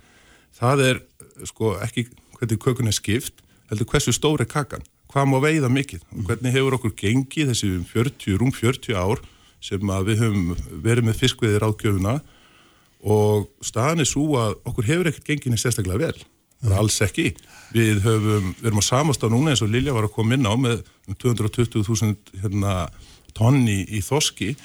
[0.57, 1.01] það er
[1.47, 2.07] sko ekki
[2.37, 6.55] hvernig kökun er skipt, heldur hversu stór er kakan, hvað má veiða mikið og hvernig
[6.55, 9.21] hefur okkur gengið þessi um 40, rúm 40 ár
[9.63, 12.17] sem að við höfum verið með fiskveðir ágjöfuna
[13.07, 16.27] og staðan er svo að okkur hefur ekkert gengið neitt sérstaklega vel
[16.63, 17.31] bara alls ekki.
[17.75, 20.53] Við höfum við erum á samastað núna eins og Lilja var að koma inn á
[20.57, 22.75] með um 220.000 hérna,
[23.37, 24.55] tonni í þoski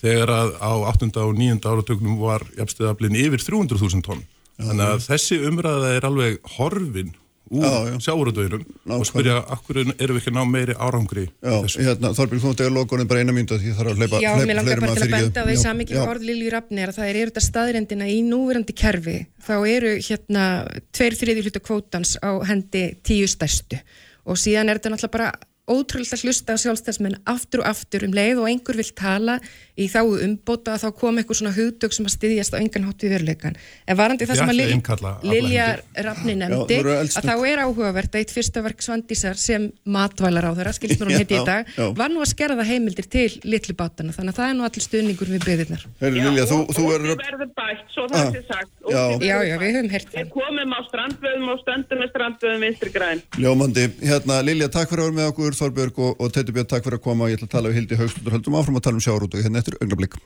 [0.00, 1.10] þegar að á 8.
[1.20, 1.58] og 9.
[1.60, 4.22] áratögnum var jafnstöðaflin yfir 300.000 tonn.
[4.60, 7.12] Þannig að þessi umræða er alveg horfin
[7.52, 7.96] úr Já, já.
[8.00, 8.64] Nákvæmlega.
[8.96, 12.64] og spyrja, akkur erum við ekki að ná meiri árangri Já, hérna, Þorbjörn, þú ætti
[12.64, 14.86] að loka bara eina mynda því ég þarf að hleypa Já, hleypa mér langar fleirum
[14.86, 16.04] bara til að benda á því Já, samikið já.
[16.08, 20.46] orð Lilju Rafni er að það er þetta staðrendina í núverandi kerfi þá eru hérna
[20.96, 23.80] tveir þriði hluta kvótans á hendi tíu stærstu
[24.24, 25.32] og síðan er þetta náttúrulega bara
[25.70, 29.36] ótrúlega hlusta á sjálfstæðsmenn aftur og aftur um leið og einhver vil tala
[29.78, 33.04] í þá umbóta að þá kom eitthvað svona hugdög sem að styðjast á engan hátt
[33.06, 33.54] við veruleikan
[33.86, 34.58] en varandi það sem að
[35.22, 35.68] Lilja.
[36.02, 40.44] Rafni Já, nefndi eru að þá er áhugavert að eitt fyrsta verk Svandísar sem matvælar
[40.50, 41.86] á þeirra, skilst mér hún heiti í Já, dag já.
[41.96, 45.30] var nú að skerða heimildir til litlu bátana þannig að það er nú allir stuðningur
[45.32, 48.72] við byggðirnar Heyrðu, Lilja, þú, og, þú verður verður bætt, svo Ah, það sé sagt.
[48.82, 49.02] Og já.
[49.22, 50.28] Já, já, við höfum heyrt Við það.
[50.34, 52.62] komum á strandvöðum og stöndum með strandvöðum
[55.52, 57.28] okkur, Þorbjörg og, og Teitur Björn, takk fyrir að koma.
[57.28, 59.76] Ég ætla að tala við Hildi Haugstundur, höldum áfram að tala um sjáurútu hérna eftir
[59.80, 60.16] augnablík.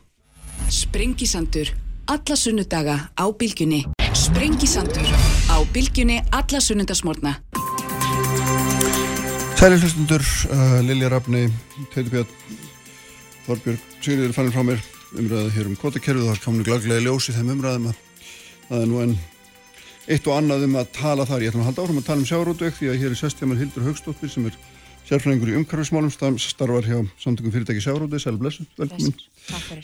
[0.70, 1.70] Sprengisandur,
[2.06, 3.84] alla sunnudaga á bylgjunni.
[4.14, 5.08] Sprengisandur,
[5.50, 7.36] á bylgjunni alla sunnudasmórna.
[9.56, 11.46] Sælir hlustundur, uh, Lilja Rafni,
[11.94, 12.34] Teitur Björn,
[13.46, 14.84] Þorbjörg, Sigriður fannir frá mér
[15.16, 17.98] umræða hér um kvotakerfið og það kominu glaglega í ljós í þeim umræðum að
[18.68, 19.18] það er nú enn
[20.06, 21.42] eitt og annað um að tala þar.
[21.42, 23.86] Ég ætlum að halda áfram að tala um sjárótveg því að hér er sestjamar Hildur
[23.86, 24.58] Haugstóttir sem er
[25.06, 29.14] sérfræðingur í umhverfismálum, starfar hjá samtökum fyrirtæki sjárótveg, sæl blessu, velkomin.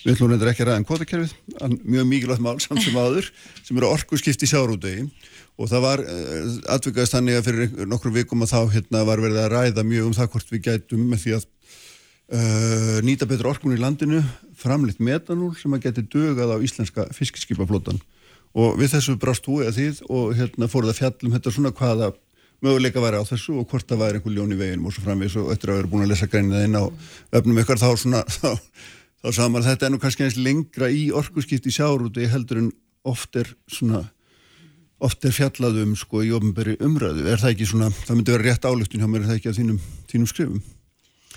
[0.03, 3.29] Við ætlum reyndar ekki að ræða um kvotakerfið, en mjög mikilvægt mál samt sem aður
[3.63, 5.07] sem eru orku skipti sjárótvegi
[5.61, 9.43] og það var uh, atvikaðist þannig að fyrir nokkrum vikum að þá hérna var verið
[9.43, 13.77] að ræða mjög um það hvort við gætum með því að uh, nýta betur orkun
[13.77, 14.23] í landinu
[14.59, 18.01] framleitt metanól sem að geti dögað á íslenska fiskiskipaflótan
[18.59, 22.13] og við þessu brást þú eða þið og hérna fóruð að fjallum þetta svona hvaða
[22.63, 25.37] möguleika væri á þessu og hvort það væri einhver ljón í veginum og svo framvegis
[25.43, 26.85] og eftir að vera búin að lesa greinið inn á
[27.39, 28.49] öfnum ykkar þá svona þá,
[29.27, 32.73] þá að þetta er nú kannski eins lengra í orkuskipti sjárúti heldur en
[33.05, 34.05] oft er svona
[35.03, 37.25] oft er fjallað um sko í ofnberi umræðu.
[37.27, 39.59] Er það ekki svona, það myndi vera rétt álöftun hjá mér er það ekki á
[39.59, 39.81] þínum,
[40.13, 40.61] þínum skrifum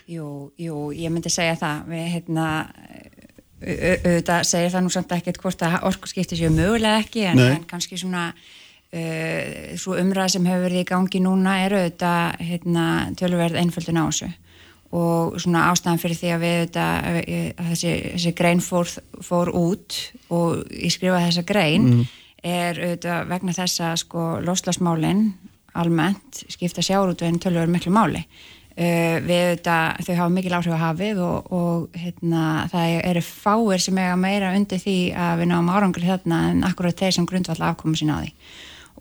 [0.05, 0.25] Jú,
[0.61, 1.79] jú, ég myndi segja það.
[1.89, 6.53] Við hérna au- au- auðvitað segir það nú samt ekkert hvort að orku skipti sér
[6.53, 8.27] mögulega ekki en, en kannski svona
[8.95, 12.87] uh, svo umræða sem hefur verið í gangi núna er auðvitað hérna,
[13.19, 14.31] tölverð einföldun á þessu.
[14.95, 18.91] Og svona ástæðan fyrir því að við þetta, að þessi, þessi grein fór,
[19.25, 19.97] fór út
[20.31, 22.05] og ég skrifa þessa grein Mm.
[22.45, 25.33] er auðvitað vegna þess að sko loslasmálin
[25.75, 28.21] almennt skipta sjáurútveginn tölur miklu máli.
[28.75, 33.83] Uh, við auðvitað, þau hafa mikil áhrif að hafið og, og hérna, það eru fáir
[33.83, 37.61] sem eiga meira undir því að við náum árangri þarna en akkurat þeir sem grundvall
[37.71, 38.33] afkomu sína á því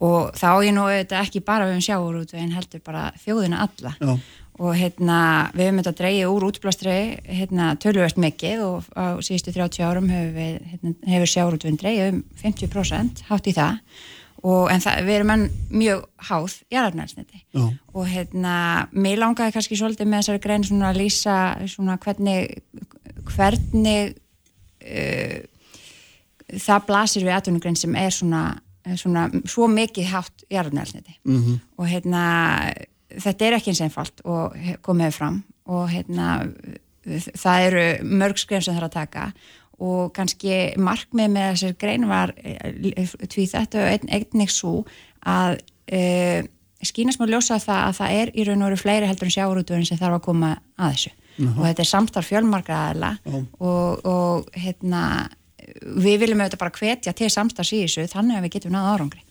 [0.02, 3.94] og þá ég nú auðvitað ekki bara við um sjáurútveginn heldur bara þjóðina alla.
[4.00, 4.16] Já.
[4.54, 5.18] og hérna
[5.50, 10.28] við höfum þetta dreigið úr útblástri hérna tölvöld mikið og á síðustu 30 árum hefur,
[10.36, 13.80] við, hérna, hefur sjáurútveginn dreigið um 50% hátt í það.
[14.44, 17.42] Og en það, við erum enn mjög háð jarðarnælsniti
[17.96, 18.54] og hérna,
[18.92, 21.36] mér langaði kannski svolítið með þessari grein svona að lýsa
[21.72, 22.60] svona hvernig
[23.32, 24.14] hvernig
[24.84, 25.38] uh,
[26.60, 28.44] það blasir við atvinnugrein sem er svona,
[29.00, 31.60] svona svo mikið hátt jarðarnælsniti Mhm.
[31.78, 32.24] og hérna
[33.14, 36.52] þetta er ekki eins einfalt og komið fram og hérna
[37.36, 39.32] það eru mörg skref sem það er að taka
[39.84, 42.32] og kannski markmið með þessar grein var
[43.28, 44.84] tví þetta og ein, einnig svo
[45.26, 45.58] að
[45.90, 46.44] e,
[46.84, 49.86] skýnast mjög ljósa það að það er í raun og veru fleiri heldur en sjáurútuðurinn
[49.88, 51.54] sem þarf að koma að þessu Jaha.
[51.58, 53.40] og þetta er samstarf fjölmargra aðla Já.
[53.60, 55.28] og, og hérna
[55.82, 59.24] við viljum auðvitað bara hvetja til samstarfs í þessu þannig að við getum náða árangri.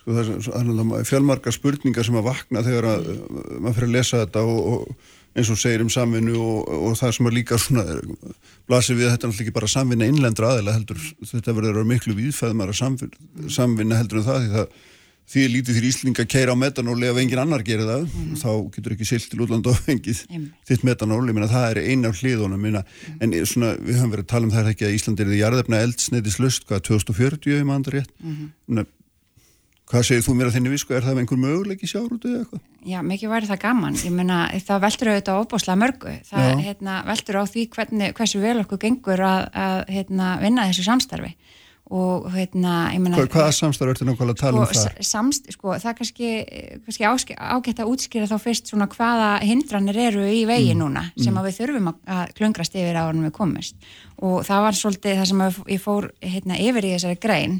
[0.00, 3.24] Sko, það er- náttúrulega fjölmargar spurningar sem að vakna þegar að uh,
[3.60, 7.12] maður fyrir að lesa þetta og, og eins og segir um samvinnu og, og það
[7.16, 8.06] sem er líka svona er-
[8.70, 11.90] blasir við að þetta náttúrulega ekki bara samvinna innlendra aðeila heldur, þetta verður að vera
[11.92, 14.78] miklu viðfæðmara samvinna heldur en það því það
[15.30, 18.06] því er lítið fyrir Íslinga að keira á metanóli ef engin annar gerir það.
[18.40, 20.22] Þá getur ekki silt til útlanda og fengið
[20.66, 22.64] þitt metanóli, minna, það er eina af hliðunum.
[22.64, 22.84] Minna,
[23.22, 25.84] en svona, við höfum verið að tala um það ekki að Ísland er því jarðefna
[25.86, 28.16] eldsneiðislust hvað 2040 um andri rétt?
[28.66, 28.86] Minna,
[29.90, 32.66] hvað segir þú mér að þinni visku er það einhver möguleik í sjárútu eða eitthvað?
[32.90, 33.96] Já, mikið væri það gaman.
[34.00, 34.36] Ég meina,
[34.66, 36.12] það veltur auðvitað óbúslega mörgu.
[36.30, 40.86] Það hérna, veltur á því hvernig, hversu vel okkur gengur að, að hérna, vinna þessu
[40.86, 41.34] samstarfi.
[41.90, 42.74] Og hérna.
[42.94, 44.98] Hvað, hvaða samstarf ertu nákvæmlega að tala um sko, það?
[45.08, 46.28] samst, sko, það kannski,
[46.86, 51.32] kannski ágætt að útskýra þá fyrst svona hvaða hindranir eru í vegi Mm, núna sem
[51.32, 51.40] mm.
[51.40, 53.74] að við þurfum að, klöngrast yfir á hann við komist
[54.22, 55.42] og það var svolítið það sem
[55.74, 57.56] ég fór hérna, yfir í þessari grein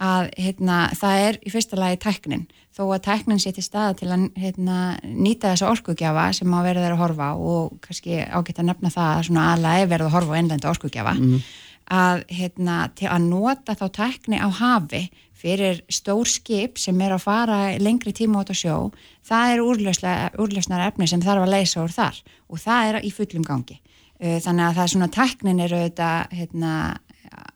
[0.00, 2.44] að hérna, það er í fyrsta lagi tæknin
[2.76, 6.94] þó að tæknin til staða til að hérna, nýta þessa orkugjafa sem að verða þeir
[6.98, 10.32] að horfa og kannski ágætt að nefna það að svona aðlega er verið að horfa
[10.32, 11.42] á einlenda orkugjafa Mhm.
[11.90, 15.08] Að, hérna, að nota þá tækni á hafi
[15.40, 18.90] fyrir stór skip sem er að fara lengri tíma út á sjó,
[19.24, 19.62] það er
[20.38, 22.18] úrlösnar efni sem þarf að leysa úr þar
[22.48, 23.80] og það er í fullum gangi.
[24.20, 26.72] Þannig að það er svona tæknin eru þetta hérna,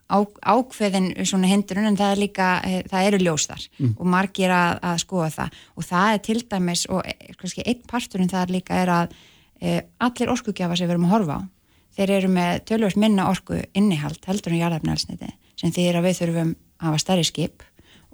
[0.08, 3.94] á, ákveðin svona hindrun en það er líka, eh, það eru ljós þar Mm.
[3.98, 7.82] og margir að, að skoða það og það er til dæmis og eh, kannski einn
[7.88, 9.14] parturinn það líka er að
[9.60, 11.42] e, allir orkugjafa sem við erum að horfa á
[11.96, 15.30] þeir eru með tölvöld minna orku innihald heldur en jarðafnælsniti
[15.60, 17.62] sem þýðir að við þurfum að hafa stærri skip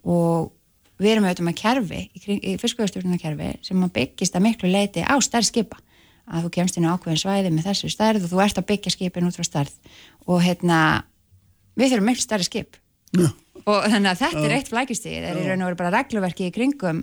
[0.04, 0.50] og
[1.00, 5.00] við erum auðvitað með kerfi í, kring- í fiskvöðustjórnuna kerfi sem byggist að miklu leiti
[5.04, 5.78] á stærri skipa.
[6.30, 8.92] Að þú kemst inn á ákveðin svæði með þessu stærð og þú ert að byggja
[8.94, 9.72] skipin út frá stærð.
[10.28, 10.80] Og hérna
[11.80, 12.76] við þurfum miklu stærri skip.
[13.16, 13.30] Já.
[13.66, 14.56] Og þannig að þetta er Já.
[14.56, 17.00] eitt flækistíð það er í raun og veru bara regluverki í kringum,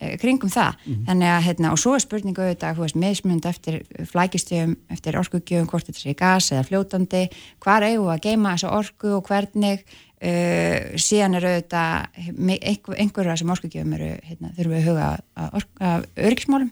[0.00, 1.04] eh, kringum það Mhm.
[1.06, 3.80] þannig að hérna, og svo er spurningu auðvitað, þú veist, mismund eftir
[4.10, 7.28] flækistíðum, eftir orkugjöfum hvort þetta sé gas eða fljótandi
[7.60, 9.82] hvar eigum við að geima þessa orku og hvernig
[10.20, 12.08] uh, síðan er auðvitað
[12.60, 15.06] einhver, einhverja sem orkugjöfum eru, hérna, þurfum við að huga
[15.36, 16.70] að, að öryggismálum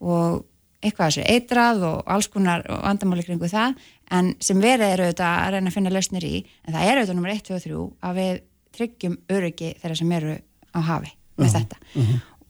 [0.00, 0.44] og
[0.84, 3.74] eitthvað þessu eitrað og alls konar vandamáli kringu það
[4.12, 6.34] en sem verið er auðvitað að reyna að finna lausnir í
[6.68, 7.78] en það er auðvitað nummer 1, 2 og 3
[8.10, 8.42] að við
[8.74, 10.36] tryggjum öryggi þeirra sem eru
[10.74, 11.78] á hafi með þetta.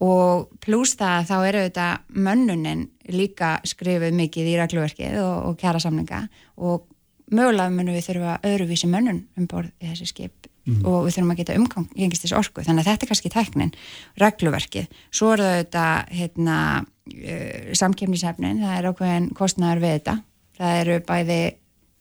[0.05, 2.83] og pluss það að þá eru auðvitað mönnunin
[3.15, 6.25] líka skrifuð mikið í regluverkið og, og kjara samlinga
[6.57, 6.89] og
[7.31, 10.81] mögulega munum við þurfa öðruvísi mönnun um borð í þessi skip Mhm.
[10.89, 12.63] og við þurfum að geta umgangist þessu orku.
[12.65, 13.73] Þannig að þetta er kannski tæknin,
[14.17, 14.87] regluverkið.
[15.13, 20.15] Svo er það auðvitað hérna, uh, samkemnisefnin það er ákveðin kostnæður við þetta.
[20.57, 21.39] Það eru bæði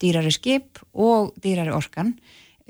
[0.00, 2.14] dýrari skip og dýrari orkan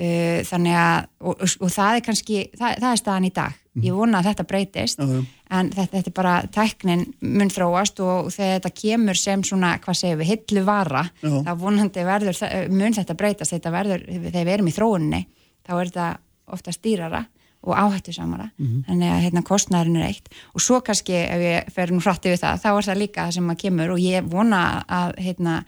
[0.00, 3.94] uh, þannig að og, og það er kannski, það, það er staðan í dag ég
[3.96, 5.20] vona að þetta breytist Já, já.
[5.58, 9.98] en þetta, þetta er bara tæknin mun þróast og þegar þetta kemur sem svona, hvað
[9.98, 11.30] segir við, hillu vara Já.
[11.48, 15.22] þá vonandi verður, það- mun þetta breytast þetta verður, þegar við erum í þróunni
[15.66, 16.08] þá er þetta
[16.54, 17.24] ofta stýrara
[17.64, 18.84] og áhættu samara, Mhm.
[18.86, 22.42] þannig að hérna kostnæðurinn er eitt og svo kannski ef ég fer nú hrætti við
[22.44, 25.64] það, þá er það líka það sem að kemur og ég vona að hérna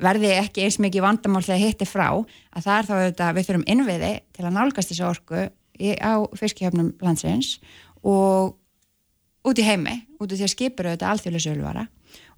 [0.00, 2.08] verði ekki eins mikið vandamál þegar hitti frá,
[2.54, 5.42] að það er þá auðvitað við þurfum innviði til að nálgast þessu orku
[5.80, 7.54] í, á fiskihjöfnum landsins
[8.02, 8.56] og
[9.46, 11.86] út í heimi, út af því að skipur auðvitað alþjóðlega söluvara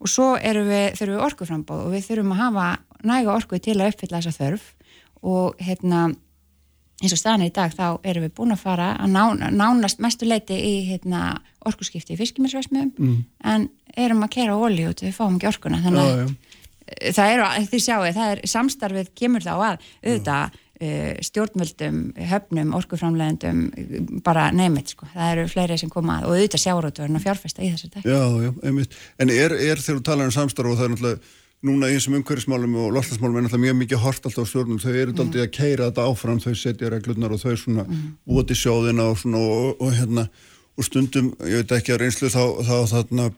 [0.03, 2.67] og svo við, þurfum við orkuframbóð og við þurfum að hafa
[3.09, 4.69] næga orku til að uppfylla þessa þörf
[5.23, 6.03] og hérna
[7.03, 10.27] eins og staðan í dag þá erum við búin að fara að ná, nánast mestu
[10.29, 13.25] leiti í hérna, orkuskipti í fiskimilsvæsmiðum Mm.
[13.45, 16.37] en erum að kera olíu út við fáum ekki orkuna þannig að.
[17.17, 22.01] Það eru, þið sjáu, það er samstarfið kemur þá að auðvitað uh, stjórnvöldum,
[22.33, 23.63] höfnum, orkuframlegendum
[24.27, 25.09] bara neymit sko.
[25.13, 28.23] það eru fleiri sem koma að og auðvitað sjáróturinn að fjárfesta í þessu dag Já,
[28.47, 28.99] já, einmitt.
[29.19, 32.17] En er, er þegar þú talar um samstarf og það er náttúrulega núna í þessum
[32.19, 35.35] umhverfismálum og lofslagsmálum er náttúrulega mjög mikið hort alltaf stjórnum, þau eru mm.
[35.45, 38.09] að keira þetta áfram, þau setja reglurnar og þau svona mm.
[38.27, 40.25] búið til sjóðina og svona og, og hérna,
[40.75, 43.29] og stundum, ég veit ekki að reynslu þá, þá þarna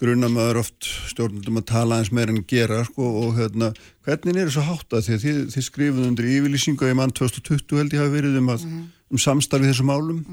[0.00, 3.72] gruna maður oft stjórnundum að tala eins meir en gera, sko, og hérna
[4.06, 5.06] hvernig er þessu háttað?
[5.06, 8.50] Því að þið, þið skrifuð undir yfirlýsingu í mann 2020 held ég hafi verið um,
[8.54, 8.66] að,
[9.12, 10.24] um samstarfið þessum málum.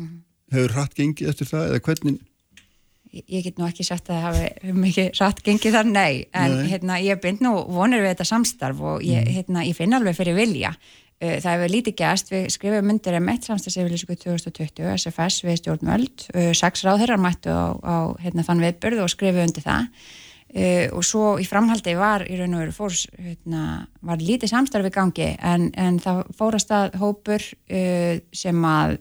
[0.50, 2.20] Hefur hratt gengið eftir það eða hvernig
[3.14, 6.56] ég ég get nú ekki sagt að það hafi mikið rætt gengið þar, nei, en
[6.60, 6.66] Nei.
[6.70, 10.38] Hérna, ég bind nú vonir við þetta samstarf og ég, hérna, ég finn alveg fyrir
[10.38, 10.76] vilja
[11.20, 16.50] það hefur lítið gæst, við skrifum myndir um eitt samstagsefylýsingu 2020 SFS við stjórnvöld, uh,
[16.56, 19.90] sex ráðherrar mættu á, á hérna, þann viðbörð og skrifu undir það.
[20.50, 23.66] Uh, og svo í framhaldi var í raun og veru fórs, hérna,
[24.02, 28.96] var lítið samstarfi gangi en, en það fórast að hópur uh, sem að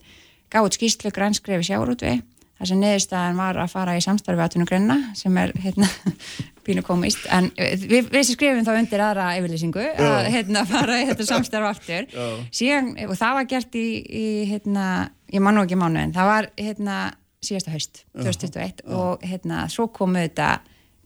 [0.53, 2.19] gáði skýslu grænskrefi sjáurútvi
[2.59, 5.89] þar sem neðurstaðan var að fara í samstarfi aðtunugrenna sem er hérna,
[6.67, 11.29] pínu komist en við, við skrifum þá undir aðra yfirlýsingu að hérna, fara í þetta
[11.29, 12.09] samstarfi aftur.
[12.51, 14.89] Síðan, og það var gert í, í hérna,
[15.33, 16.99] ég man nú ekki mánu en það var hérna,
[17.45, 20.59] síðasta haust 2021 og hérna, svo komu þetta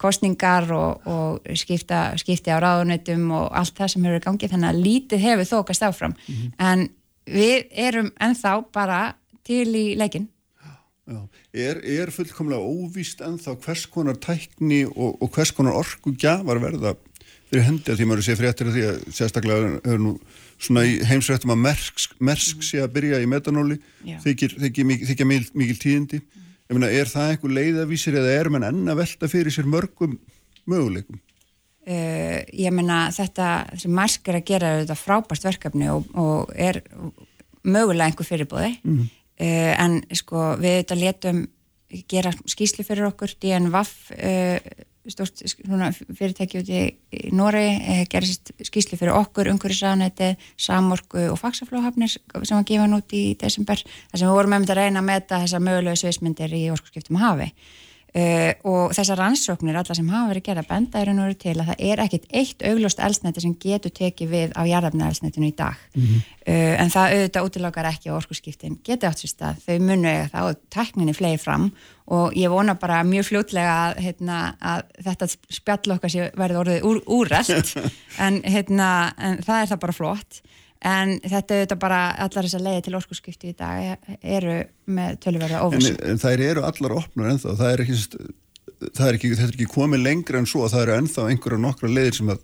[0.03, 4.73] kostningar og, og skipta, skipti á ráðunetum og allt það sem hefur í gangi þannig
[4.73, 6.17] að lítið hefur þókast áfram.
[6.59, 6.89] En
[7.31, 9.03] við erum ennþá bara
[9.47, 10.42] til í leikin Já.
[11.53, 16.93] Er, er fullkomlega óvíst ennþá hvers konar tækni og, og hvers konar orku gjafar verða
[17.51, 20.13] fyrir hendi að því maður sé fréttir að því að sérstaklega er nú
[20.63, 23.81] svona í heimsrættum að mersk, mersk sé að byrja í metanóli
[24.23, 26.21] þykir, þykir, mikil, þykja mikil, mikil tíðindi.
[26.71, 30.15] Ég meina er það einhver leiðavísir eða er mann enn að velta fyrir sér mörgum
[30.71, 31.19] möguleikum?
[31.83, 33.49] Uh, ég meina þetta
[33.83, 36.79] sem Marsk er að gera er þetta frábært verkefni og, og er
[37.67, 39.11] mögulega einhver fyrirbóði Mhm.
[39.43, 41.45] Uh, en sko við þetta letum
[42.09, 44.57] gera skýslu fyrir okkur DNVAF uh,
[45.11, 45.43] stort
[46.15, 46.83] fyrirtæki út í,
[47.35, 53.25] Nóri uh, gera skýslu fyrir okkur umhverjusraðanæti, Samorku og Faxaflóhafnir sem var gefan út í
[53.41, 57.19] desember þar sem við vorum með að reyna að meta þessar mögulegu sviðsmyndir í orkusskiptum
[57.21, 57.51] á hafi
[58.13, 61.79] Uh, og þessar rannsóknir, alla sem hafa verið gerða benda er nú til að það
[61.89, 65.79] er ekkit eitt augljóst elsneti sem getur tekið við á jarðafna elsnetinu í dag.
[65.97, 70.29] Uh, en það auðvitað útilokar ekki á orkuskiptin geti átt sér stað, þau munu eiga
[70.35, 71.71] það og tekninni flegi fram.
[72.13, 76.89] Og ég vona bara mjög fljótlega að, hérna, að þetta spjall okkar sé verði orðið
[76.91, 77.77] úr, úrrelt
[78.27, 80.43] en, hérna, en það er það bara flott
[80.83, 84.57] en þetta er auðvitað bara allar þessar leiði til orkuskipti í dag eru
[84.91, 85.97] með tölverða en, óvissu.
[86.11, 87.59] en þær eru allar opnar ennþá.
[87.61, 87.99] Það er ekki,
[88.89, 90.65] það er ekki, þetta er ekki komið lengra en svo.
[90.67, 92.43] Að það eru ennþá einhverja nokkra leiðir sem að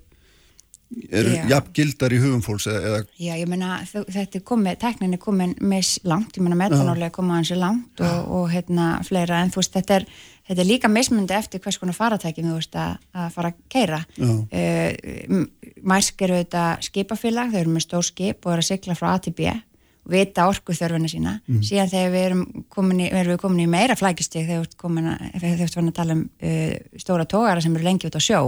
[1.12, 5.20] eru jafn gildar í hugum fólks eða, Já, ég meina, þetta er komið, teknin er
[5.20, 9.42] komin með langt, ég meina metanóli er komið hansi langt og, og hérna fleira.
[9.42, 10.08] En þú veist, þetta er,
[10.48, 14.02] þetta er líka mismundi eftir hvers konar faratækjum þú veist að, að fara að keira.
[14.18, 15.46] Uh,
[15.88, 19.18] mærsk eru þetta skipafélag, þau eru með stór skip og eru að sigla frá A
[19.22, 19.52] til B
[20.08, 22.42] vita orku þörfina sína síðan þegar við erum
[22.72, 25.64] komin í, erum við komin í meira flækistig þegar við erum komin að, þegar við
[25.68, 28.40] erum að tala um uh, stóra tógara sem eru lengi út á sjó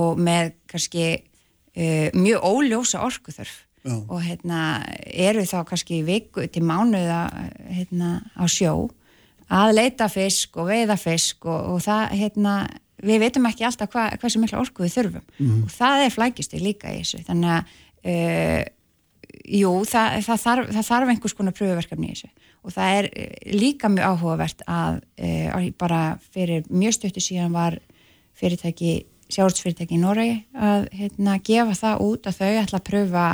[0.00, 3.66] og með kannski uh, mjög óljósa orkuþörf.
[3.80, 3.94] Já.
[3.96, 7.30] og hérna eru þá kannski viku til mánuða
[7.72, 8.90] hérna á sjó
[9.50, 12.54] að leita fisk og veiða fisk og, og það hérna
[13.00, 15.24] við veitum ekki alltaf hva, hversu mikla orku við þurfum.
[15.64, 17.22] Og það er flækistig líka í þessu.
[17.26, 17.72] Þannig að
[18.12, 18.64] uh,
[19.50, 22.30] jú, það, það, þarf, það þarf einhvers konar pröfuverkefni í þessu.
[22.60, 26.00] Og það er eh, líka mjög áhugavert að e, bara
[26.34, 27.78] fyrir mjög stöttu síðan var
[28.36, 33.24] fyrirtæki, sjálfsfyrirtæki í Noregi að hérna, gefa það út að þau ætla að pröfa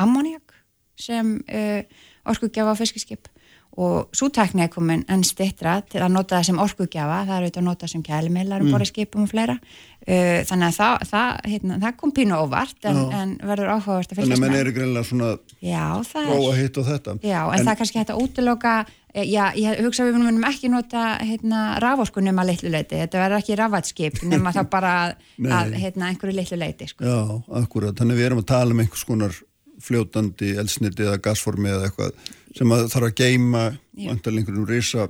[0.00, 0.56] ammoniak
[1.00, 1.84] sem e,
[2.28, 3.29] orkugjafa á fiskiskip
[3.78, 7.44] og svo tekni er komin enn stittra til að nota það sem orkugjafa, það er
[7.44, 8.74] auðvitað að nota sem kælimillar um mm.
[8.74, 9.56] borðið skipum og fleira.
[10.00, 14.18] Uh, þannig að það, það, hérna, það kom pínu óvart en, en verður áhugavert að
[14.18, 14.62] þannig að fylgjast menn með.
[14.62, 15.28] eru greinlega svona
[15.60, 17.14] Já, það prófa er hitt og þetta.
[17.20, 18.72] Já, en, það er kannski hægt að útiloka
[19.12, 23.22] eh, Já, ég hugsa að við munum ekki nota hérna, raforku nema litlu leiti þetta
[23.22, 25.14] verður ekki rafatskip nema þá bara að,
[25.60, 27.04] að hérna, einhverju litlu leiti sko.
[27.04, 27.20] Já,
[27.60, 29.36] akkurat, þannig við erum að tala um einhvers konar
[29.84, 32.16] fljótandi elsniti eða gasformi eða eitthvað
[32.56, 34.10] sem að þarf að geima Já.
[34.10, 35.08] vantarlega einhverjum risa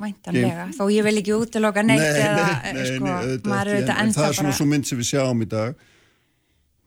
[0.00, 3.70] væntanlega, þó ég vil ekki útiloka neitt Nei, eða, nei, nei, sko, nei, auðvitað maður
[3.70, 5.42] er ekki, en, auðvitað en ennþá það er svona bara svo mynd sem við sjáum
[5.44, 5.86] í dag.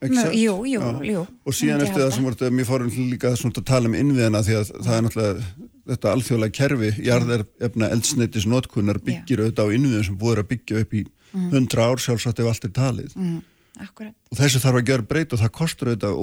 [0.04, 0.34] Satt?
[0.36, 1.04] jú, jú, Já.
[1.08, 4.58] jú, og síðan eftir það sem voru mér fórum líka að tala um innviðina því
[4.60, 5.46] að það er náttúrulega
[5.94, 10.84] þetta alþjóðlega kerfi, jarðefna eldsneitis notkunnar byggir auðvitað á innviðum sem búið er að byggja
[10.84, 11.50] upp í Mm.
[11.50, 13.14] 100 ár sjálfsagt ef allt er talið.
[13.18, 13.40] Mm,
[13.82, 16.20] akkurat, og þessu þarf að gera breyt og það kostur auðvitað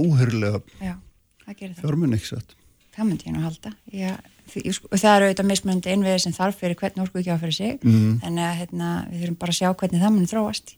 [1.50, 2.54] það fjármunni ekki satt
[3.00, 4.12] það myndi ég nú halda Já,
[4.52, 7.56] því, sko, það eru auðvitað mismunandi innviðir sem þarf fyrir hvern orku ekki á fyrir
[7.56, 8.18] sig Mhm.
[8.24, 10.76] þannig að hérna, við þurfum bara að sjá hvernig það mun þróast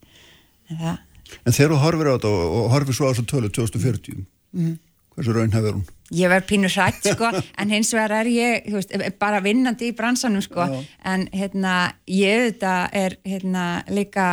[0.71, 0.99] en það
[1.47, 4.73] En þegar þú horfir á þetta og, og horfir svo á þessu tölu 2040, mm.
[5.17, 5.85] hversu raun hefur hún?
[6.13, 7.31] ég verð pínu hrætt sko
[7.63, 10.83] en hins vegar er ég veist, bara vinnandi í bransanum sko Já.
[11.09, 14.27] en hérna ég auðvitað er hérna líka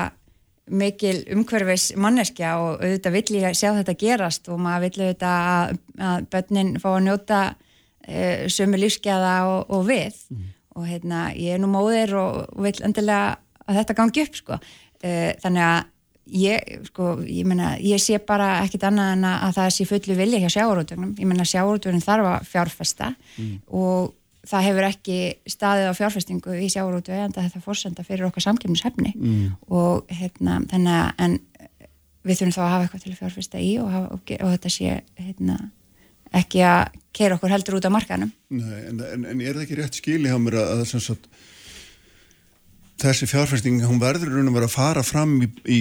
[0.69, 5.79] mikil umhverfis manneskja og auðvitað vill ég sjá þetta gerast og maður vill auðvitað að,
[6.09, 7.39] að börnin fá að njóta
[8.49, 10.17] sömu lífskeða og, og við.
[10.75, 13.37] Og hérna ég er nú móðir og, vill endilega
[13.67, 14.59] að þetta gangi upp sko.
[15.03, 15.81] Uh, þannig að
[16.39, 20.39] ég, sko, ég meina, ég sé bara ekkit annað en að það sé fullu vilja
[20.43, 23.07] hjá sjáurútugnum, ég meina sjáurútugnin þarf að fjárfesta
[23.73, 24.13] og
[24.49, 25.17] það hefur ekki
[25.49, 29.55] staðið á fjárfestingu í sjáurútu en þetta fórsenda fyrir okkar samkjöfnishefni Mm.
[29.69, 31.39] og hérna, þannig að en
[32.23, 34.69] við þurfum þá að hafa eitthvað til að fjárfesta í og, hafa, og, og þetta
[34.69, 35.57] sé hérna,
[36.35, 39.79] ekki að keira okkur heldur út á markanum Nei, en, en, en er það ekki
[39.79, 41.29] rétt skili hjá mér að, að sagt,
[42.99, 45.79] þessi fjárfæsting, hún verður raun og vera að fara fram í, í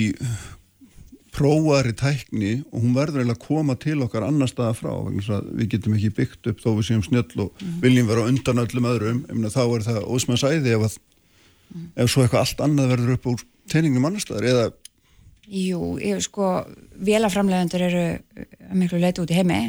[1.39, 5.95] prófari tækni og hún verður eiginlega að koma til okkar annar staða frá við getum
[5.99, 9.21] ekki byggt upp þó við séum snjöll og viljum vera á undan öllum öðrum.
[9.31, 10.97] Meina, þá er það ósmann sæði ef, að,
[11.95, 14.67] ef svo eitthvað allt annað verður upp úr teiningnum annar staðar eða
[15.49, 16.67] Jú, ég, sko,
[17.01, 18.03] vélaframlegendur eru
[18.77, 19.61] miklu leiti út í heimi.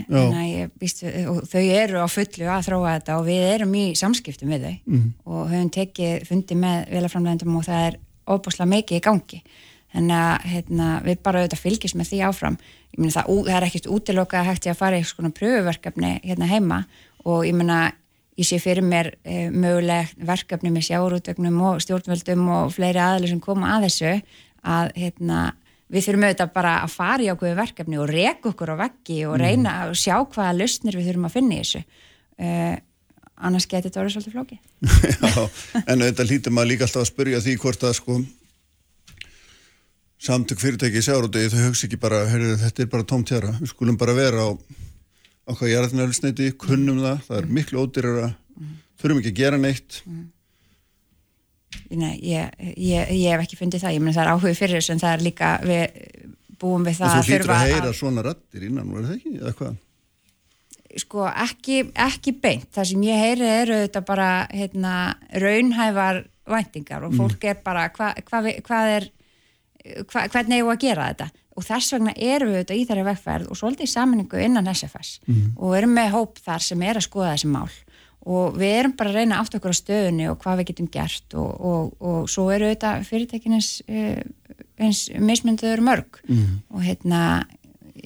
[0.81, 4.65] Býst, og þau eru á fullu að þróa þetta og við erum í samskiptum við
[4.65, 4.75] þau.
[4.85, 5.13] Mhm.
[5.25, 9.41] og höfum tekið fundi með vélaframlegendum og það er óbúslega mikið í gangi.
[9.93, 12.57] Þannig að hérna, við bara auðvitað fylgjast með því áfram.
[12.91, 16.11] Ég meina það, það er ekkert útilokað að hægt að fara í eitthvað svona pröfuverkefni
[16.23, 16.83] hérna heima.
[17.25, 17.79] Og ég meina
[18.39, 23.41] ég sé fyrir mér e, mögulegt verkefni með sjáurútögnum og stjórnvöldum og fleiri aðlur sem
[23.43, 24.13] koma að þessu
[24.63, 25.39] að hérna
[25.89, 29.35] við þurfum auðvitað bara að fara í ákveðu verkefni og reka okkur á veggi og
[29.37, 29.41] Mm.
[29.45, 31.81] reyna að sjá hvaða lausnir við þurfum að finna í þessu.
[32.39, 32.75] Uh,
[33.39, 34.59] annars geti þetta orðið svolítið flóki
[35.23, 38.17] Já, en þetta hlýtur maður líka alltaf að spyrja því hvort að sko
[40.19, 43.97] samtök fyrirtæki í sjárótegi þau hugsa ekki bara, heyrðu, þetta er bara tómtjara við skulum
[43.99, 44.49] bara vera á
[45.49, 48.27] okkar jarðnælsneiti, kunnum það það er miklu ódýrara,
[49.01, 50.01] þurfum ekki að gera neitt
[51.89, 54.93] Nei, ég, ég, ég hef ekki fundið það, ég meni það er áhugið fyrir þessu
[54.95, 55.83] en það er líka, við
[56.59, 59.53] búum við það þú hlýtur þurfa að heyra svona rattir innan, var það ekki, eða
[59.59, 59.77] hvað?
[60.97, 62.65] sko ekki, ekki beint.
[62.73, 64.93] Það sem ég heyri eru þetta bara hérna,
[65.37, 69.05] raunhæfar væntingar og fólk er bara hva, hva, hvað er
[70.09, 71.29] hva, hvernig við að gera þetta?
[71.59, 75.19] Og þess vegna erum við þetta í þeirri vegferð og svolítið í sammenningu innan SFS
[75.27, 75.53] Mhm.
[75.57, 77.69] og erum með hóp þar sem er að skoða þessi mál
[78.25, 81.33] og við erum bara að reyna átt okkur á stöðunni og hvað við getum gert
[81.39, 83.69] og, og, og svo eru þetta fyrirtækinins
[84.79, 86.59] eins mismynduður mörg Mhm.
[86.73, 87.45] og hérna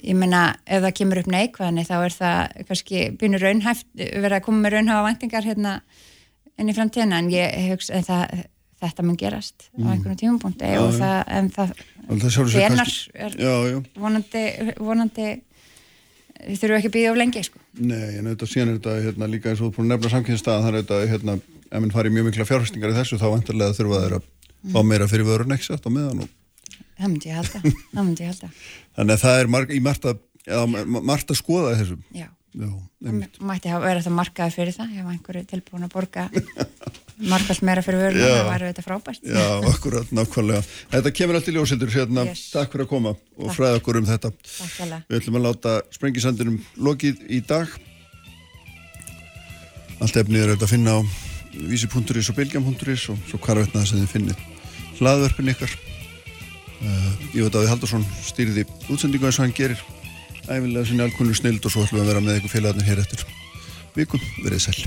[0.04, 4.42] ég meina ef það kemur upp neikvæðinni þá er það kannski býnur raunhæft verið að
[4.44, 5.80] koma með raunhæfa væntingar hérna
[6.58, 8.44] inn í framtíðina en ég hugsa að það,
[8.82, 9.92] þetta mun gerast á Mm.
[9.92, 10.98] einhvern tímapunkti Já, og já.
[10.98, 11.72] það, en það
[12.08, 13.82] það hvenar kannski- er Já, já.
[13.96, 14.44] vonandi,
[14.78, 15.28] vonandi
[16.42, 17.60] þurfum ekki að býða of lengi sko.
[17.80, 20.64] Nei, en auðvitað síðan er þetta hérna, líka eins og þú búin að nefna samkynstað
[20.66, 21.36] þannig að hérna,
[21.70, 24.30] ef minn fari mjög mikla fjárfestingar í þessu, þá vantarlega þurfa þeir að
[24.74, 26.30] fá meira fyrir vörun ekki satt á meðan og
[26.98, 27.60] það myndi ég halda,
[27.94, 28.50] það myndi ég halda.
[28.98, 30.20] þannig að það er marg, í margt að,
[31.10, 32.28] margt að skoða í þessu Já.
[32.54, 32.68] Já,
[33.42, 36.26] mætti hafa verið það markaði fyrir það ef einhverju tilbúin að borga
[37.32, 38.28] markalt meira fyrir Já.
[38.30, 40.60] það væri þetta frábært Já, akkurat, nákvæmlega
[40.92, 42.44] Þetta kemur allt í ljósildur, hérna, Yes.
[42.54, 43.56] takk fyrir að koma og Takk.
[43.58, 45.02] fræða okkur um þetta Takk.
[45.08, 47.74] Við ætlum að láta sprengisandinum lokið í dag
[49.98, 51.00] Allt efnið er auðvitað að finna á
[51.54, 54.46] vísi.is og bilgjam.is og svo hvar veitna það sem þið finnið
[55.00, 59.82] hlaðverfin ykkar uh, að við Haldarsson stýriði útsendingu eins og hann gerir
[60.48, 63.24] æfilega sinni alkunni snild og svo ætlum við að vera með ykkur félagarnir hér eftir.
[63.96, 64.80] Vikum, verið sæl.